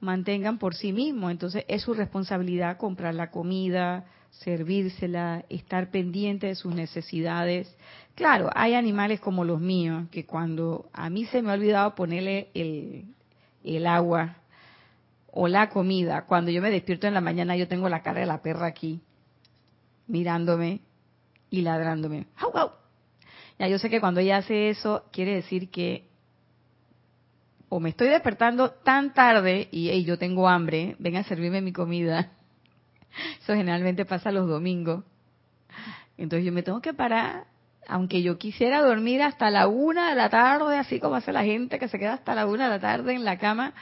mantengan 0.00 0.58
por 0.58 0.74
sí 0.74 0.92
mismos. 0.92 1.30
Entonces 1.30 1.64
es 1.68 1.82
su 1.82 1.94
responsabilidad 1.94 2.78
comprar 2.78 3.14
la 3.14 3.30
comida, 3.30 4.06
servírsela, 4.30 5.44
estar 5.48 5.90
pendiente 5.90 6.48
de 6.48 6.54
sus 6.54 6.74
necesidades. 6.74 7.74
Claro, 8.14 8.50
hay 8.54 8.74
animales 8.74 9.20
como 9.20 9.44
los 9.44 9.60
míos, 9.60 10.08
que 10.10 10.26
cuando 10.26 10.88
a 10.92 11.10
mí 11.10 11.26
se 11.26 11.42
me 11.42 11.50
ha 11.50 11.54
olvidado 11.54 11.94
ponerle 11.94 12.48
el, 12.54 13.04
el 13.64 13.86
agua 13.86 14.36
o 15.32 15.46
la 15.46 15.68
comida, 15.68 16.26
cuando 16.26 16.50
yo 16.50 16.60
me 16.60 16.70
despierto 16.70 17.06
en 17.06 17.14
la 17.14 17.20
mañana 17.20 17.56
yo 17.56 17.68
tengo 17.68 17.88
la 17.88 18.02
cara 18.02 18.20
de 18.20 18.26
la 18.26 18.42
perra 18.42 18.66
aquí 18.66 19.00
mirándome 20.08 20.80
y 21.50 21.62
ladrándome. 21.62 22.26
Ya 23.58 23.68
yo 23.68 23.78
sé 23.78 23.90
que 23.90 24.00
cuando 24.00 24.20
ella 24.20 24.38
hace 24.38 24.70
eso, 24.70 25.04
quiere 25.12 25.34
decir 25.34 25.70
que 25.70 26.09
o 27.70 27.78
me 27.78 27.90
estoy 27.90 28.08
despertando 28.08 28.70
tan 28.70 29.14
tarde 29.14 29.68
y 29.70 30.04
yo 30.04 30.18
tengo 30.18 30.48
hambre, 30.48 30.96
ven 30.98 31.16
a 31.16 31.22
servirme 31.22 31.62
mi 31.62 31.72
comida. 31.72 32.32
Eso 33.42 33.54
generalmente 33.54 34.04
pasa 34.04 34.32
los 34.32 34.48
domingos. 34.48 35.04
Entonces 36.18 36.44
yo 36.44 36.52
me 36.52 36.64
tengo 36.64 36.82
que 36.82 36.92
parar, 36.92 37.44
aunque 37.86 38.22
yo 38.22 38.38
quisiera 38.38 38.82
dormir 38.82 39.22
hasta 39.22 39.50
la 39.50 39.68
una 39.68 40.10
de 40.10 40.16
la 40.16 40.28
tarde, 40.28 40.76
así 40.76 40.98
como 40.98 41.14
hace 41.14 41.32
la 41.32 41.44
gente 41.44 41.78
que 41.78 41.86
se 41.86 41.98
queda 41.98 42.14
hasta 42.14 42.34
la 42.34 42.46
una 42.46 42.64
de 42.64 42.70
la 42.70 42.80
tarde 42.80 43.14
en 43.14 43.24
la 43.24 43.38
cama. 43.38 43.72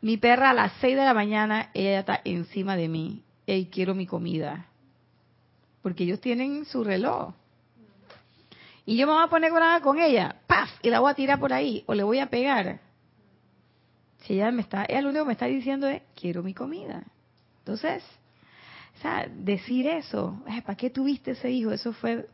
Mi 0.00 0.16
perra 0.16 0.50
a 0.50 0.54
las 0.54 0.72
seis 0.80 0.96
de 0.96 1.04
la 1.04 1.14
mañana, 1.14 1.70
ella 1.74 2.00
está 2.00 2.20
encima 2.24 2.76
de 2.76 2.88
mí. 2.88 3.22
y 3.46 3.66
quiero 3.66 3.94
mi 3.94 4.06
comida. 4.06 4.66
Porque 5.82 6.04
ellos 6.04 6.20
tienen 6.20 6.64
su 6.64 6.82
reloj. 6.82 7.34
Y 8.86 8.96
yo 8.96 9.06
me 9.06 9.12
voy 9.12 9.22
a 9.22 9.28
poner 9.28 9.52
con 9.82 9.98
ella, 9.98 10.36
¡paf! 10.46 10.70
Y 10.82 10.90
la 10.90 11.00
voy 11.00 11.10
a 11.10 11.14
tirar 11.14 11.38
por 11.38 11.52
ahí, 11.52 11.84
o 11.86 11.94
le 11.94 12.02
voy 12.02 12.20
a 12.20 12.30
pegar. 12.30 12.85
Ella 14.28 14.50
me 14.50 14.62
está, 14.62 14.84
ella 14.88 15.02
lo 15.02 15.10
único 15.10 15.24
que 15.24 15.28
me 15.28 15.32
está 15.32 15.46
diciendo 15.46 15.86
es, 15.86 16.02
quiero 16.14 16.42
mi 16.42 16.54
comida. 16.54 17.04
Entonces, 17.58 18.02
o 18.98 19.02
sea, 19.02 19.28
decir 19.28 19.86
eso, 19.86 20.40
¿para 20.64 20.76
qué 20.76 20.90
tuviste 20.90 21.32
ese 21.32 21.50
hijo? 21.50 21.72
Eso 21.72 21.92
fue, 21.92 22.26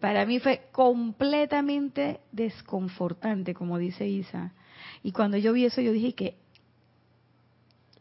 para 0.00 0.24
mí 0.24 0.38
fue 0.38 0.68
completamente 0.72 2.20
desconfortante, 2.30 3.54
como 3.54 3.78
dice 3.78 4.06
Isa. 4.06 4.52
Y 5.02 5.12
cuando 5.12 5.36
yo 5.36 5.52
vi 5.52 5.64
eso, 5.64 5.80
yo 5.80 5.92
dije 5.92 6.14
que 6.14 6.36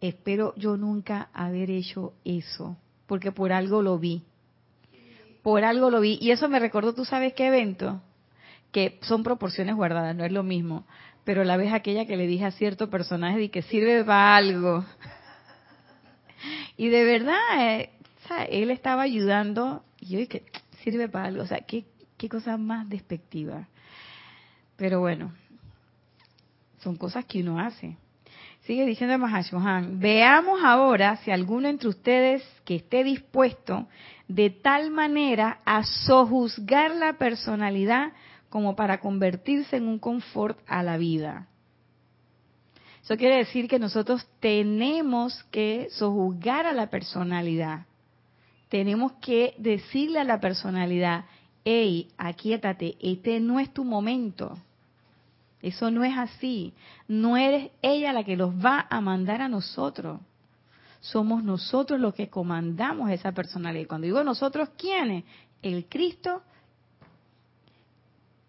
espero 0.02 0.54
yo 0.56 0.78
nunca 0.78 1.30
haber 1.34 1.72
hecho 1.72 2.14
eso, 2.24 2.78
porque 3.08 3.32
por 3.32 3.52
algo 3.52 3.82
lo 3.82 3.98
vi. 3.98 4.24
Por 5.42 5.64
algo 5.64 5.90
lo 5.90 6.02
vi. 6.02 6.18
Y 6.22 6.32
eso 6.32 6.50
me 6.50 6.60
recordó, 6.60 6.94
¿tú 6.94 7.06
sabes 7.06 7.34
qué 7.34 7.48
evento? 7.48 8.02
Que 8.72 9.00
son 9.02 9.24
proporciones 9.24 9.76
guardadas, 9.76 10.16
no 10.16 10.26
es 10.26 10.32
lo 10.32 10.44
mismo. 10.44 10.86
Pero 11.26 11.44
la 11.44 11.58
vez 11.58 11.74
aquella 11.74 12.06
que 12.06 12.16
le 12.16 12.28
dije 12.28 12.46
a 12.46 12.52
cierto 12.52 12.90
personaje 12.90 13.38
de 13.38 13.52
que 13.52 13.64
sirve 13.64 14.04
para 14.04 14.38
algo. 14.38 14.86
Y 16.78 16.90
de 16.90 17.04
verdad, 17.04 17.40
eh, 17.58 17.90
él 18.50 18.70
estaba 18.70 19.02
ayudando 19.02 19.84
y 20.00 20.08
yo 20.08 20.20
dije, 20.20 20.44
sirve 20.84 21.10
para 21.10 21.26
algo. 21.26 21.44
O 21.44 21.48
sea, 21.48 21.62
qué, 21.62 21.86
qué 22.18 22.30
cosa 22.30 22.58
más 22.58 22.88
despectiva. 22.90 23.68
Pero 24.76 25.00
bueno, 25.00 25.34
son 26.80 26.96
cosas 26.98 27.26
que 27.26 27.42
uno 27.42 27.60
hace. 27.60 27.98
Sigue 28.66 28.86
diciendo 28.86 29.18
Mahashohan, 29.18 30.00
veamos 30.00 30.60
ahora 30.64 31.18
si 31.18 31.32
alguno 31.32 31.68
entre 31.68 31.90
ustedes 31.90 32.44
que 32.64 32.76
esté 32.76 33.04
dispuesto 33.04 33.88
de 34.28 34.50
tal 34.50 34.90
manera 34.90 35.60
a 35.66 35.84
sojuzgar 35.84 36.92
la 36.96 37.14
personalidad 37.14 38.12
como 38.56 38.74
para 38.74 39.02
convertirse 39.02 39.76
en 39.76 39.86
un 39.86 40.00
confort 40.00 40.58
a 40.66 40.82
la 40.82 40.96
vida. 40.96 41.50
Eso 43.04 43.18
quiere 43.18 43.36
decir 43.36 43.68
que 43.68 43.80
nosotros 43.80 44.26
tenemos 44.40 45.44
que 45.52 45.90
sojuzgar 45.92 46.66
a 46.66 46.72
la 46.72 46.90
personalidad. 46.90 47.86
Tenemos 48.70 49.12
que 49.20 49.56
decirle 49.58 50.22
a 50.22 50.24
la 50.24 50.40
personalidad, 50.40 51.26
hey, 51.66 52.08
aquíétate, 52.18 52.96
este 53.02 53.42
no 53.42 53.60
es 53.60 53.74
tu 53.74 53.84
momento. 53.84 54.58
Eso 55.62 55.92
no 55.92 56.06
es 56.06 56.18
así. 56.18 56.74
No 57.10 57.36
eres 57.36 57.72
ella 57.82 58.14
la 58.14 58.24
que 58.24 58.38
los 58.38 58.54
va 58.54 58.88
a 58.90 59.02
mandar 59.02 59.42
a 59.42 59.50
nosotros. 59.50 60.22
Somos 61.02 61.44
nosotros 61.44 62.00
los 62.00 62.14
que 62.14 62.30
comandamos 62.30 63.12
esa 63.12 63.34
personalidad. 63.34 63.90
Cuando 63.90 64.06
digo 64.06 64.24
nosotros, 64.24 64.70
¿quiénes? 64.78 65.26
El 65.62 65.88
Cristo 65.90 66.42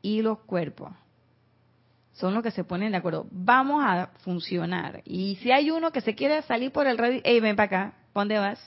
y 0.07 0.23
los 0.23 0.39
cuerpos 0.39 0.93
son 2.13 2.33
los 2.33 2.45
que 2.45 2.53
se 2.53 2.63
ponen 2.63 2.93
de 2.93 2.99
acuerdo. 2.99 3.27
Vamos 3.33 3.83
a 3.85 4.07
funcionar. 4.21 5.03
Y 5.05 5.35
si 5.43 5.51
hay 5.51 5.73
uno 5.73 5.91
que 5.91 6.01
se 6.01 6.15
quiere 6.15 6.41
salir 6.43 6.71
por 6.71 6.87
el 6.87 6.97
radio, 6.97 7.21
hey, 7.25 7.41
ven 7.41 7.57
para 7.57 7.67
acá, 7.67 7.95
¿dónde 8.15 8.39
vas? 8.39 8.59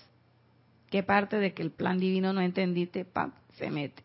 ¿Qué 0.92 1.02
parte 1.02 1.38
de 1.38 1.54
que 1.54 1.64
el 1.64 1.72
plan 1.72 1.98
divino 1.98 2.34
no 2.34 2.42
entendiste? 2.42 3.06
Pam, 3.06 3.32
se 3.58 3.72
mete. 3.72 4.04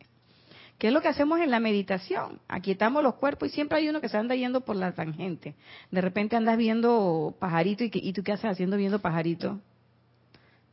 ¿Qué 0.79 0.87
es 0.87 0.93
lo 0.93 1.03
que 1.03 1.09
hacemos 1.09 1.41
en 1.41 1.51
la 1.51 1.59
meditación? 1.59 2.41
Aquietamos 2.47 3.03
los 3.03 3.17
cuerpos 3.17 3.49
y 3.49 3.53
siempre 3.53 3.79
hay 3.79 3.89
uno 3.89 4.01
que 4.01 4.09
se 4.09 4.17
anda 4.17 4.37
yendo 4.37 4.61
por 4.61 4.77
la 4.77 4.93
tangente. 4.93 5.57
De 5.91 6.01
repente 6.01 6.37
andas 6.37 6.57
viendo 6.57 7.35
pajarito 7.41 7.83
y, 7.83 7.91
y 7.93 8.13
tú 8.13 8.23
qué 8.23 8.33
haces 8.33 8.51
haciendo 8.51 8.77
viendo 8.77 9.01
pajarito. 9.01 9.61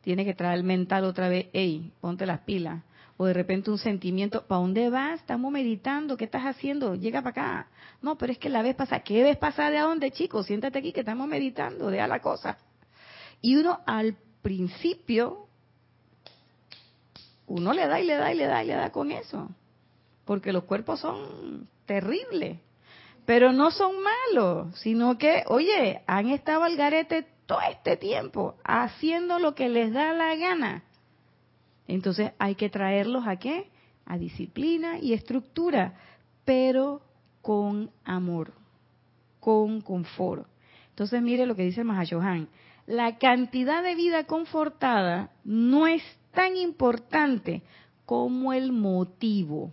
Tienes 0.01 0.27
que 0.27 0.35
traer 0.35 0.59
el 0.59 0.63
mental 0.63 1.05
otra 1.05 1.27
vez, 1.27 1.47
hey, 1.53 1.91
ponte 1.99 2.25
las 2.27 2.41
pilas 2.41 2.83
o 3.17 3.25
de 3.25 3.33
repente 3.33 3.69
un 3.69 3.77
sentimiento, 3.77 4.45
¿para 4.47 4.61
dónde 4.61 4.89
vas? 4.89 5.19
Estamos 5.19 5.51
meditando, 5.51 6.17
¿qué 6.17 6.25
estás 6.25 6.43
haciendo? 6.43 6.95
Llega 6.95 7.21
para 7.21 7.29
acá. 7.29 7.67
No, 8.01 8.17
pero 8.17 8.31
es 8.31 8.39
que 8.39 8.49
la 8.49 8.61
vez 8.61 8.75
pasada, 8.75 9.03
¿qué 9.03 9.23
vez 9.23 9.37
pasada 9.37 9.69
de 9.69 9.77
a 9.77 9.83
dónde, 9.83 10.11
chicos? 10.11 10.47
Siéntate 10.47 10.79
aquí 10.79 10.91
que 10.91 11.01
estamos 11.01 11.27
meditando, 11.27 11.89
deja 11.89 12.07
la 12.07 12.19
cosa. 12.19 12.57
Y 13.41 13.55
uno 13.55 13.79
al 13.85 14.15
principio, 14.41 15.47
uno 17.47 17.73
le 17.73 17.87
da 17.87 17.99
y 17.99 18.05
le 18.05 18.15
da 18.15 18.33
y 18.33 18.37
le 18.37 18.45
da 18.45 18.63
y 18.63 18.67
le 18.67 18.73
da 18.73 18.91
con 18.91 19.11
eso, 19.11 19.49
porque 20.25 20.53
los 20.53 20.63
cuerpos 20.63 20.99
son 20.99 21.67
terribles, 21.85 22.57
pero 23.25 23.51
no 23.51 23.71
son 23.71 23.93
malos, 24.01 24.79
sino 24.79 25.17
que, 25.17 25.43
oye, 25.47 26.01
han 26.07 26.29
estado 26.29 26.63
al 26.63 26.75
garete 26.75 27.27
todo 27.45 27.59
este 27.69 27.97
tiempo 27.97 28.55
haciendo 28.63 29.37
lo 29.37 29.53
que 29.55 29.69
les 29.69 29.91
da 29.93 30.13
la 30.13 30.35
gana 30.35 30.83
entonces 31.87 32.31
hay 32.39 32.55
que 32.55 32.69
traerlos 32.69 33.27
a 33.27 33.37
qué? 33.37 33.69
A 34.05 34.17
disciplina 34.17 34.99
y 34.99 35.13
estructura, 35.13 35.93
pero 36.45 37.01
con 37.41 37.91
amor, 38.03 38.53
con 39.39 39.81
confort. 39.81 40.47
Entonces 40.89 41.21
mire 41.21 41.45
lo 41.45 41.55
que 41.55 41.63
dice 41.63 41.81
el 41.81 41.87
Mahashohan. 41.87 42.47
La 42.87 43.17
cantidad 43.17 43.83
de 43.83 43.95
vida 43.95 44.25
confortada 44.25 45.31
no 45.43 45.87
es 45.87 46.03
tan 46.31 46.55
importante 46.55 47.61
como 48.05 48.53
el 48.53 48.71
motivo, 48.71 49.71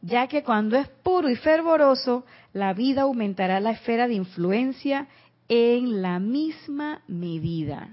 ya 0.00 0.26
que 0.28 0.42
cuando 0.42 0.76
es 0.76 0.88
puro 0.88 1.28
y 1.28 1.36
fervoroso, 1.36 2.24
la 2.52 2.72
vida 2.72 3.02
aumentará 3.02 3.60
la 3.60 3.72
esfera 3.72 4.06
de 4.06 4.14
influencia 4.14 5.08
en 5.48 6.00
la 6.00 6.18
misma 6.18 7.02
medida. 7.06 7.90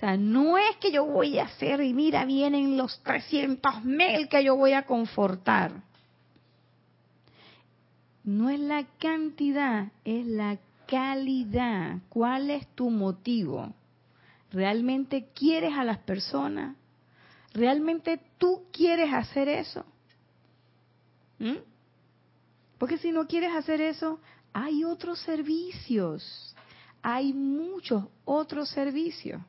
O 0.00 0.06
sea, 0.06 0.16
no 0.16 0.56
es 0.56 0.76
que 0.76 0.90
yo 0.90 1.04
voy 1.04 1.38
a 1.38 1.44
hacer 1.44 1.82
y 1.82 1.92
mira, 1.92 2.24
vienen 2.24 2.78
los 2.78 3.02
300 3.02 3.84
mil 3.84 4.30
que 4.30 4.42
yo 4.42 4.56
voy 4.56 4.72
a 4.72 4.86
confortar. 4.86 5.82
No 8.24 8.48
es 8.48 8.58
la 8.60 8.86
cantidad, 8.98 9.92
es 10.06 10.24
la 10.24 10.56
calidad. 10.86 11.98
¿Cuál 12.08 12.48
es 12.48 12.66
tu 12.68 12.88
motivo? 12.88 13.74
¿Realmente 14.50 15.28
quieres 15.34 15.74
a 15.74 15.84
las 15.84 15.98
personas? 15.98 16.76
¿Realmente 17.52 18.18
tú 18.38 18.62
quieres 18.72 19.12
hacer 19.12 19.48
eso? 19.48 19.84
¿Mm? 21.38 21.56
Porque 22.78 22.96
si 22.96 23.12
no 23.12 23.26
quieres 23.26 23.54
hacer 23.54 23.82
eso, 23.82 24.18
hay 24.54 24.82
otros 24.82 25.20
servicios. 25.20 26.56
Hay 27.02 27.34
muchos 27.34 28.04
otros 28.24 28.70
servicios. 28.70 29.42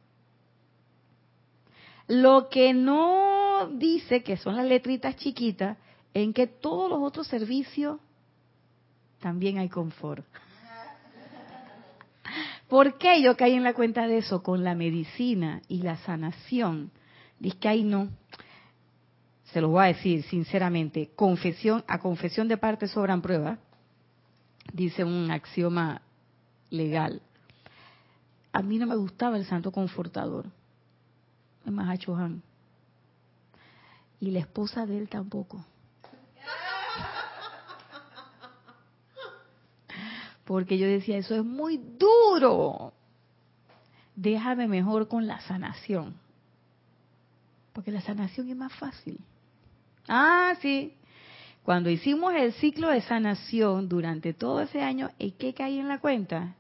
Lo 2.08 2.50
que 2.50 2.74
no 2.74 3.68
dice, 3.74 4.24
que 4.24 4.38
son 4.38 4.56
las 4.56 4.66
letritas 4.66 5.16
chiquitas, 5.18 5.78
en 6.14 6.34
que 6.34 6.48
todos 6.48 6.90
los 6.90 7.00
otros 7.02 7.28
servicios 7.28 8.00
también 9.20 9.60
hay 9.60 9.70
confort. 9.70 10.26
¿Por 12.68 12.98
qué 12.98 13.22
yo 13.22 13.36
caí 13.36 13.54
en 13.54 13.64
la 13.64 13.74
cuenta 13.74 14.08
de 14.08 14.20
eso? 14.20 14.42
Con 14.44 14.64
la 14.64 14.76
medicina 14.76 15.62
y 15.68 15.82
la 15.82 15.98
sanación. 15.98 16.92
Dice 17.40 17.58
que 17.58 17.68
ahí 17.68 17.84
no. 17.84 18.10
Se 19.46 19.60
los 19.60 19.70
voy 19.70 19.84
a 19.84 19.88
decir 19.88 20.24
sinceramente. 20.24 21.12
Confesión, 21.16 21.84
a 21.88 22.00
confesión 22.00 22.48
de 22.48 22.58
parte 22.58 22.88
sobran 22.88 23.22
pruebas. 23.22 23.60
Dice 24.72 25.04
un 25.04 25.30
axioma 25.32 26.02
legal. 26.70 27.22
A 28.54 28.62
mí 28.62 28.78
no 28.78 28.88
me 28.88 28.96
gustaba 28.96 29.38
el 29.38 29.46
santo 29.46 29.72
confortador 29.72 30.46
el 31.66 31.72
Mahachohan. 31.72 32.42
Y 34.20 34.32
la 34.32 34.40
esposa 34.40 34.86
de 34.86 34.98
él 34.98 35.10
tampoco. 35.10 35.66
Porque 40.46 40.78
yo 40.78 40.88
decía, 40.88 41.18
eso 41.18 41.36
es 41.36 41.46
muy 41.46 41.78
duro. 41.78 42.94
Déjame 44.16 44.68
mejor 44.68 45.08
con 45.08 45.26
la 45.26 45.40
sanación. 45.42 46.16
Porque 47.74 47.92
la 47.92 48.02
sanación 48.02 48.50
es 48.50 48.56
más 48.58 48.74
fácil. 48.74 49.18
Ah, 50.08 50.54
sí. 50.62 50.94
Cuando 51.64 51.90
hicimos 51.90 52.34
el 52.34 52.54
ciclo 52.54 52.90
de 52.90 53.02
sanación 53.02 53.88
durante 53.88 54.34
todo 54.34 54.62
ese 54.62 54.82
año, 54.82 55.12
¿y 55.18 55.32
qué 55.32 55.54
cae 55.54 55.80
en 55.80 55.88
la 55.88 56.00
cuenta? 56.00 56.56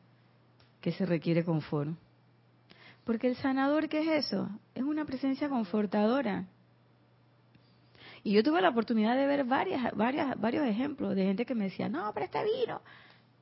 Que 0.80 0.91
se 0.91 1.06
requiere 1.06 1.43
confort. 1.43 1.89
Porque 3.04 3.28
el 3.28 3.36
sanador, 3.36 3.89
¿qué 3.89 4.02
es 4.02 4.26
eso? 4.26 4.49
Es 4.76 4.84
una 4.84 5.06
presencia 5.06 5.49
confortadora. 5.49 6.47
Y 8.24 8.34
yo 8.34 8.43
tuve 8.43 8.62
la 8.62 8.70
oportunidad 8.70 9.16
de 9.16 9.26
ver 9.26 9.43
varias, 9.45 9.95
varias, 9.95 10.39
varios 10.39 10.66
ejemplos 10.68 11.16
de 11.16 11.26
gente 11.26 11.45
que 11.45 11.56
me 11.56 11.66
decía, 11.66 11.89
no, 11.89 12.12
pero 12.14 12.26
este 12.26 12.39
vino. 12.43 12.82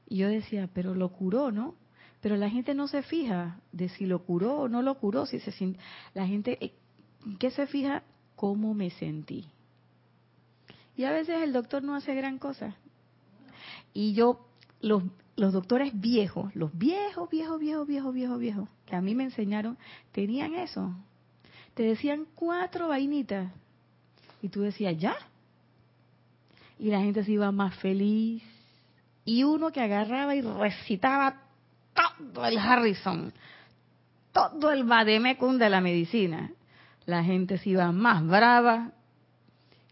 Y 0.08 0.18
yo 0.18 0.30
decía, 0.30 0.70
pero 0.74 0.96
lo 0.96 1.10
curó, 1.10 1.52
¿no? 1.52 1.76
pero 2.22 2.36
la 2.36 2.50
gente 2.50 2.74
no 2.74 2.88
se 2.88 3.02
fija 3.02 3.60
de 3.72 3.90
si 3.90 4.06
lo 4.06 4.24
curó 4.26 4.58
o 4.60 4.68
no 4.68 4.82
lo 4.82 4.96
curó, 4.96 5.26
si 5.26 5.40
se 5.40 5.52
sint- 5.52 5.78
la 6.14 6.28
gente 6.28 6.58
eh, 6.62 6.74
¿qué 7.40 7.52
se 7.52 7.66
fija? 7.68 8.04
¿Cómo 8.36 8.74
me 8.74 8.90
sentí? 8.90 9.48
Y 10.96 11.06
a 11.06 11.12
veces 11.12 11.42
el 11.42 11.54
doctor 11.54 11.82
no 11.84 11.96
hace 11.96 12.14
gran 12.14 12.40
cosa. 12.40 12.76
Y 13.94 14.14
yo, 14.14 14.46
los, 14.82 15.04
los 15.38 15.54
doctores 15.54 15.98
viejos, 16.00 16.54
los 16.56 16.78
viejos, 16.78 17.30
viejos, 17.30 17.60
viejos, 17.60 17.88
viejos, 17.88 18.14
viejos, 18.14 18.40
viejos, 18.40 18.70
que 18.90 18.96
a 18.96 19.02
mí 19.02 19.16
me 19.16 19.24
enseñaron, 19.24 19.78
tenían 20.12 20.56
eso. 20.56 20.94
Te 21.76 21.84
decían 21.84 22.26
cuatro 22.36 22.88
vainitas. 22.90 23.52
Y 24.42 24.50
tú 24.50 24.62
decías, 24.62 24.98
¿ya? 24.98 25.16
Y 26.80 26.90
la 26.90 27.00
gente 27.00 27.24
se 27.24 27.32
iba 27.32 27.52
más 27.52 27.76
feliz. 27.76 28.44
Y 29.26 29.44
uno 29.44 29.72
que 29.72 29.82
agarraba 29.82 30.36
y 30.36 30.42
recitaba 30.42 31.42
todo 31.94 32.46
el 32.46 32.58
Harrison, 32.58 33.32
todo 34.34 34.72
el 34.72 34.84
vademecum 34.86 35.58
de 35.58 35.70
la 35.70 35.82
medicina. 35.82 36.52
La 37.06 37.24
gente 37.24 37.58
se 37.58 37.72
iba 37.72 37.92
más 37.92 38.26
brava. 38.26 38.92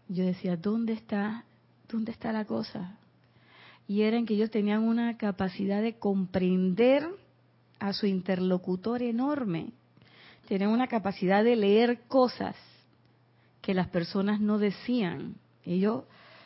Yo 0.08 0.24
decía, 0.24 0.56
¿dónde 0.56 0.94
está, 0.94 1.44
dónde 1.88 2.12
está 2.12 2.32
la 2.32 2.44
cosa? 2.44 2.96
Y 3.86 4.02
era 4.02 4.16
en 4.16 4.26
que 4.26 4.34
ellos 4.34 4.50
tenían 4.50 4.82
una 4.82 5.16
capacidad 5.16 5.82
de 5.82 5.98
comprender 5.98 7.08
a 7.78 7.92
su 7.92 8.06
interlocutor 8.06 9.02
enorme. 9.02 9.72
Tenían 10.46 10.70
una 10.70 10.86
capacidad 10.86 11.44
de 11.44 11.56
leer 11.56 12.00
cosas 12.08 12.56
que 13.60 13.74
las 13.74 13.88
personas 13.88 14.40
no 14.40 14.58
decían. 14.58 15.36
Ellos, 15.64 16.04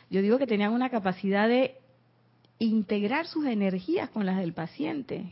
yo 0.09 0.21
digo 0.21 0.37
que 0.37 0.47
tenían 0.47 0.73
una 0.73 0.89
capacidad 0.89 1.47
de 1.47 1.77
integrar 2.59 3.27
sus 3.27 3.45
energías 3.45 4.09
con 4.09 4.25
las 4.25 4.37
del 4.37 4.53
paciente. 4.53 5.31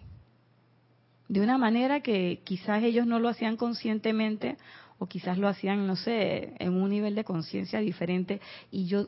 De 1.28 1.42
una 1.42 1.58
manera 1.58 2.02
que 2.02 2.42
quizás 2.44 2.84
ellos 2.84 3.08
no 3.08 3.20
lo 3.20 3.30
hacían 3.30 3.58
conscientemente 3.58 4.58
o 5.00 5.08
quizás 5.08 5.38
lo 5.38 5.48
hacían, 5.48 5.88
no 5.88 5.96
sé, 5.96 6.54
en 6.60 6.74
un 6.74 6.90
nivel 6.90 7.16
de 7.16 7.24
conciencia 7.24 7.80
diferente. 7.80 8.40
Y 8.70 8.86
yo, 8.86 9.08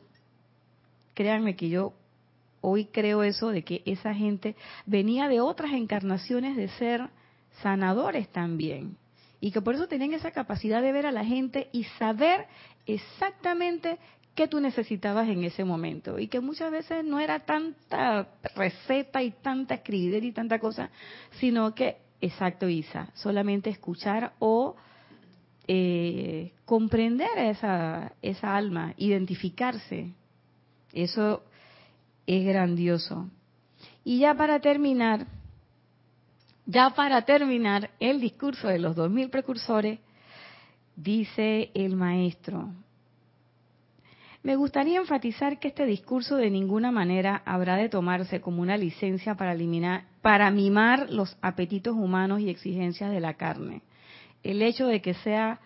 créanme 1.14 1.54
que 1.56 1.68
yo 1.68 1.94
hoy 2.64 2.86
creo 2.86 3.22
eso 3.22 3.50
de 3.50 3.62
que 3.62 3.82
esa 3.84 4.14
gente 4.14 4.56
venía 4.86 5.28
de 5.28 5.40
otras 5.40 5.72
encarnaciones 5.72 6.56
de 6.56 6.68
ser 6.68 7.10
sanadores 7.62 8.28
también. 8.28 8.96
Y 9.40 9.50
que 9.50 9.60
por 9.60 9.74
eso 9.74 9.86
tenían 9.86 10.14
esa 10.14 10.30
capacidad 10.30 10.80
de 10.80 10.92
ver 10.92 11.04
a 11.04 11.12
la 11.12 11.24
gente 11.24 11.68
y 11.72 11.84
saber 11.98 12.46
exactamente 12.86 13.98
qué 14.34 14.48
tú 14.48 14.60
necesitabas 14.60 15.28
en 15.28 15.44
ese 15.44 15.64
momento. 15.64 16.18
Y 16.18 16.28
que 16.28 16.40
muchas 16.40 16.72
veces 16.72 17.04
no 17.04 17.20
era 17.20 17.40
tanta 17.40 18.28
receta 18.56 19.22
y 19.22 19.30
tanta 19.30 19.74
escribir 19.74 20.24
y 20.24 20.32
tanta 20.32 20.58
cosa, 20.58 20.90
sino 21.38 21.74
que, 21.74 21.98
exacto, 22.22 22.66
Isa, 22.66 23.10
solamente 23.14 23.68
escuchar 23.68 24.32
o 24.38 24.74
eh, 25.68 26.52
comprender 26.64 27.36
esa, 27.36 28.12
esa 28.22 28.56
alma, 28.56 28.94
identificarse. 28.96 30.14
Eso 30.94 31.42
es 32.26 32.44
grandioso. 32.44 33.28
Y 34.04 34.18
ya 34.20 34.34
para 34.34 34.60
terminar, 34.60 35.26
ya 36.66 36.90
para 36.90 37.22
terminar 37.22 37.90
el 38.00 38.20
discurso 38.20 38.68
de 38.68 38.78
los 38.78 38.96
dos 38.96 39.10
mil 39.10 39.30
precursores, 39.30 39.98
dice 40.96 41.70
el 41.74 41.96
maestro, 41.96 42.70
me 44.44 44.56
gustaría 44.56 44.98
enfatizar 44.98 45.58
que 45.58 45.68
este 45.68 45.86
discurso 45.86 46.36
de 46.36 46.50
ninguna 46.50 46.92
manera 46.92 47.40
habrá 47.46 47.76
de 47.76 47.88
tomarse 47.88 48.42
como 48.42 48.60
una 48.60 48.76
licencia 48.76 49.36
para 49.36 49.52
eliminar, 49.52 50.04
para 50.20 50.50
mimar 50.50 51.10
los 51.10 51.38
apetitos 51.40 51.94
humanos 51.94 52.40
y 52.40 52.50
exigencias 52.50 53.10
de 53.10 53.20
la 53.20 53.34
carne. 53.34 53.80
El 54.42 54.60
hecho 54.60 54.86
de 54.86 55.00
que 55.00 55.14
sea 55.14 55.60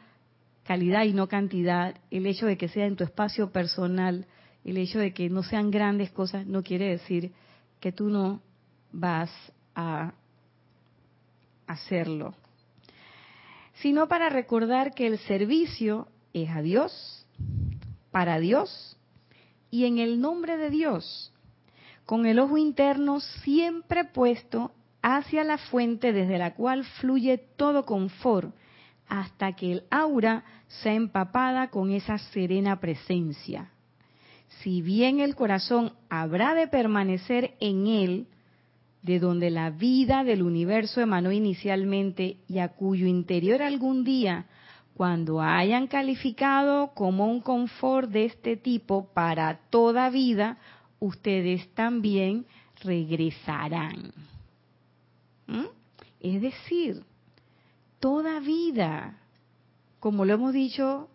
calidad 0.63 1.03
y 1.03 1.13
no 1.13 1.27
cantidad, 1.27 1.97
el 2.13 2.25
hecho 2.27 2.47
de 2.47 2.57
que 2.57 2.69
sea 2.69 2.87
en 2.87 2.95
tu 2.95 3.03
espacio 3.03 3.51
personal, 3.51 4.27
el 4.71 4.77
hecho 4.77 4.99
de 4.99 5.15
que 5.15 5.31
no 5.31 5.43
sean 5.43 5.71
grandes 5.71 6.11
cosas, 6.11 6.47
no 6.47 6.63
quiere 6.63 6.89
decir 6.89 7.33
que 7.81 7.91
tú 7.91 8.11
no 8.11 8.43
vas 8.93 9.31
a 9.75 10.13
hacerlo, 11.67 12.35
sino 13.75 14.09
para 14.09 14.29
recordar 14.29 14.95
que 14.95 15.07
el 15.07 15.19
servicio 15.21 16.09
es 16.33 16.51
a 16.51 16.61
Dios, 16.61 17.27
para 18.11 18.39
Dios 18.39 18.97
y 19.71 19.85
en 19.85 19.99
el 19.99 20.21
nombre 20.21 20.57
de 20.57 20.71
Dios, 20.71 21.33
con 22.05 22.27
el 22.27 22.39
ojo 22.39 22.59
interno 22.59 23.21
siempre 23.21 24.05
puesto 24.05 24.73
hacia 25.03 25.45
la 25.45 25.59
fuente 25.59 26.13
desde 26.13 26.39
la 26.39 26.55
cual 26.55 26.85
fluye 26.85 27.39
todo 27.39 27.87
confort, 27.87 28.55
hasta 29.09 29.53
que 29.53 29.73
el 29.73 29.85
aura 29.91 30.45
sea 30.67 30.93
empapada 30.93 31.69
con 31.71 31.91
esa 31.91 32.19
serena 32.19 32.81
presencia. 32.81 33.71
Si 34.63 34.83
bien 34.83 35.21
el 35.21 35.35
corazón 35.35 35.93
habrá 36.09 36.55
de 36.55 36.67
permanecer 36.67 37.55
en 37.61 37.87
él, 37.87 38.27
de 39.03 39.21
donde 39.21 39.51
la 39.51 39.71
vida 39.71 40.25
del 40.25 40.43
universo 40.43 41.01
emanó 41.01 41.31
inicialmente 41.31 42.39
y 42.49 42.59
a 42.59 42.69
cuyo 42.69 43.07
interior 43.07 43.63
algún 43.63 44.05
día, 44.05 44.47
cuando 44.95 45.41
hayan 45.41 45.87
calificado 45.87 46.93
como 46.95 47.31
un 47.31 47.41
confort 47.41 48.11
de 48.11 48.25
este 48.25 48.57
tipo 48.57 49.13
para 49.15 49.61
toda 49.71 50.11
vida, 50.11 50.59
ustedes 50.99 51.69
también 51.75 52.47
regresarán. 52.83 54.13
¿Mm? 55.47 55.67
Es 56.19 56.43
decir, 56.43 57.05
toda 58.01 58.41
vida, 58.41 59.21
como 60.01 60.25
lo 60.25 60.35
hemos 60.35 60.53
dicho 60.53 61.09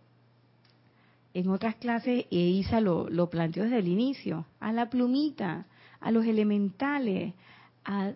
en 1.33 1.49
otras 1.49 1.75
clases, 1.75 2.25
e 2.29 2.37
Isa 2.37 2.79
lo, 2.79 3.09
lo 3.09 3.29
planteó 3.29 3.63
desde 3.63 3.79
el 3.79 3.87
inicio, 3.87 4.45
a 4.59 4.71
la 4.71 4.89
plumita, 4.89 5.65
a 5.99 6.11
los 6.11 6.25
elementales, 6.25 7.33
a 7.85 8.11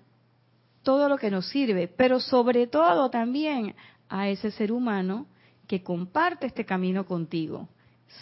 todo 0.84 1.09
lo 1.09 1.18
que 1.18 1.32
nos 1.32 1.47
sirve, 1.47 1.88
pero 1.88 2.20
sobre 2.20 2.68
todo 2.68 3.09
también 3.09 3.76
a 4.09 4.30
ese 4.30 4.51
ser 4.51 4.72
humano 4.72 5.26
que 5.68 5.84
comparte 5.84 6.47
este 6.47 6.65
camino 6.65 7.05
contigo, 7.05 7.68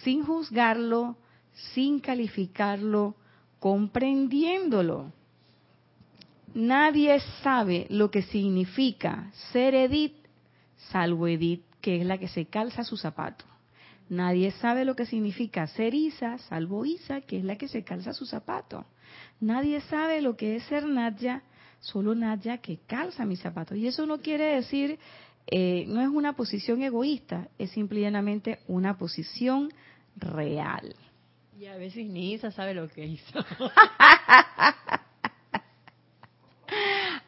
sin 0.04 0.24
juzgarlo, 0.24 1.18
sin 1.74 2.00
calificarlo, 2.00 3.16
comprendiéndolo. 3.60 5.12
Nadie 6.54 7.20
sabe 7.44 7.86
lo 7.90 8.10
que 8.10 8.24
significa 8.24 9.30
ser 9.52 9.76
Edith, 9.76 10.16
salvo 10.90 11.28
Edith, 11.28 11.64
que 11.82 12.02
es 12.02 12.06
la 12.06 12.18
que 12.18 12.30
se 12.30 12.46
calza 12.46 12.84
su 12.84 12.98
zapato. 12.98 13.46
Nadie 14.10 14.52
sabe 14.52 14.86
lo 14.86 14.96
que 14.96 15.06
significa 15.06 15.66
ser 15.68 15.94
Isa, 15.94 16.38
salvo 16.38 16.86
Isa, 16.86 17.22
que 17.22 17.40
es 17.40 17.44
la 17.44 17.58
que 17.58 17.68
se 17.68 17.84
calza 17.84 18.14
su 18.14 18.26
zapato. 18.26 18.86
Nadie 19.40 19.82
sabe 19.82 20.22
lo 20.22 20.38
que 20.38 20.56
es 20.56 20.64
ser 20.64 20.86
Nadia, 20.86 21.44
solo 21.80 22.14
Nadia 22.14 22.60
que 22.60 22.80
calza 22.86 23.26
mi 23.26 23.36
zapato. 23.36 23.76
Y 23.76 23.88
eso 23.88 24.06
no 24.06 24.20
quiere 24.20 24.56
decir, 24.56 25.00
eh, 25.48 25.86
no 25.88 26.02
es 26.02 26.10
una 26.10 26.34
posición 26.34 26.84
egoísta, 26.84 27.48
es 27.58 27.72
simplemente 27.72 28.60
una 28.68 28.98
posición 28.98 29.72
real. 30.16 30.96
Y 31.60 31.66
a 31.66 31.78
veces 31.78 32.06
ni 32.08 32.34
Isa 32.34 32.52
sabe 32.52 32.74
lo 32.74 32.88
que 32.90 33.06
hizo. 33.06 33.40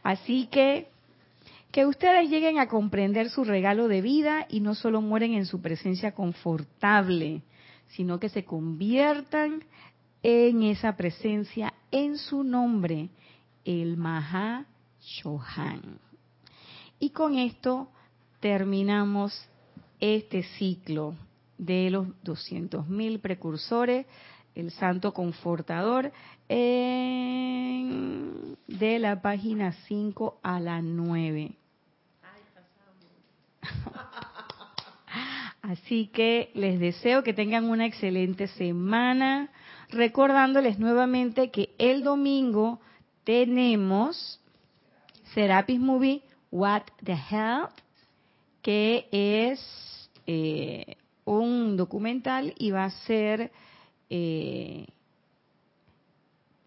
Así 0.03 0.47
que 0.47 0.89
que 1.77 1.85
ustedes 1.85 2.31
lleguen 2.31 2.57
a 2.57 2.67
comprender 2.67 3.29
su 3.29 3.43
regalo 3.43 3.87
de 3.87 4.01
vida 4.01 4.47
y 4.49 4.61
no 4.61 4.73
solo 4.73 4.99
mueren 4.99 5.35
en 5.35 5.45
su 5.45 5.61
presencia 5.61 6.11
confortable, 6.11 7.43
sino 7.89 8.19
que 8.19 8.29
se 8.29 8.45
conviertan 8.45 9.63
en 10.23 10.63
esa 10.63 10.97
presencia 10.97 11.75
en 11.91 12.17
su 12.17 12.43
nombre, 12.43 13.09
el 13.63 13.95
Maha 13.95 14.65
Shohan. 15.03 15.99
Y 16.97 17.11
con 17.11 17.37
esto 17.37 17.89
terminamos 18.39 19.39
este 19.99 20.41
ciclo 20.57 21.13
de 21.59 21.91
los 21.91 22.07
200.000 22.23 23.21
precursores, 23.21 24.07
el 24.55 24.71
Santo 24.71 25.13
Confortador, 25.13 26.11
en, 26.49 28.57
de 28.65 28.97
la 28.97 29.21
página 29.21 29.73
5 29.87 30.39
a 30.41 30.59
la 30.59 30.81
9. 30.81 31.55
Así 35.61 36.07
que 36.07 36.51
les 36.53 36.79
deseo 36.79 37.23
que 37.23 37.33
tengan 37.33 37.65
una 37.65 37.85
excelente 37.85 38.47
semana, 38.47 39.49
recordándoles 39.89 40.79
nuevamente 40.79 41.49
que 41.49 41.69
el 41.77 42.03
domingo 42.03 42.79
tenemos 43.23 44.39
Serapis 45.33 45.79
Movie 45.79 46.21
What 46.51 46.83
the 47.03 47.13
Hell, 47.13 47.67
que 48.61 49.07
es 49.11 50.09
eh, 50.25 50.95
un 51.25 51.75
documental 51.75 52.53
y 52.57 52.71
va 52.71 52.85
a 52.85 52.89
ser 52.89 53.51
eh, 54.09 54.87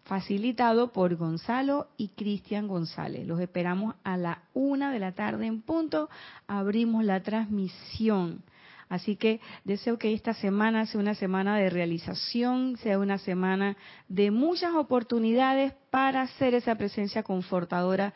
facilitado 0.03 0.91
por 0.91 1.15
Gonzalo 1.15 1.87
y 1.97 2.09
Cristian 2.09 2.67
González. 2.67 3.25
Los 3.25 3.39
esperamos 3.39 3.95
a 4.03 4.17
la 4.17 4.43
una 4.53 4.91
de 4.91 4.99
la 4.99 5.13
tarde 5.13 5.47
en 5.47 5.61
punto. 5.61 6.09
Abrimos 6.47 7.03
la 7.05 7.21
transmisión. 7.21 8.43
Así 8.91 9.15
que 9.15 9.39
deseo 9.63 9.97
que 9.97 10.13
esta 10.13 10.33
semana 10.33 10.85
sea 10.85 10.99
una 10.99 11.15
semana 11.15 11.55
de 11.55 11.69
realización, 11.69 12.75
sea 12.75 12.99
una 12.99 13.17
semana 13.19 13.77
de 14.09 14.31
muchas 14.31 14.75
oportunidades 14.75 15.71
para 15.89 16.27
ser 16.27 16.55
esa 16.55 16.75
presencia 16.75 17.23
confortadora 17.23 18.13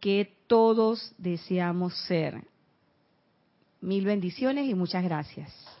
que 0.00 0.36
todos 0.46 1.14
deseamos 1.16 1.96
ser. 2.06 2.42
Mil 3.80 4.04
bendiciones 4.04 4.68
y 4.68 4.74
muchas 4.74 5.02
gracias. 5.02 5.77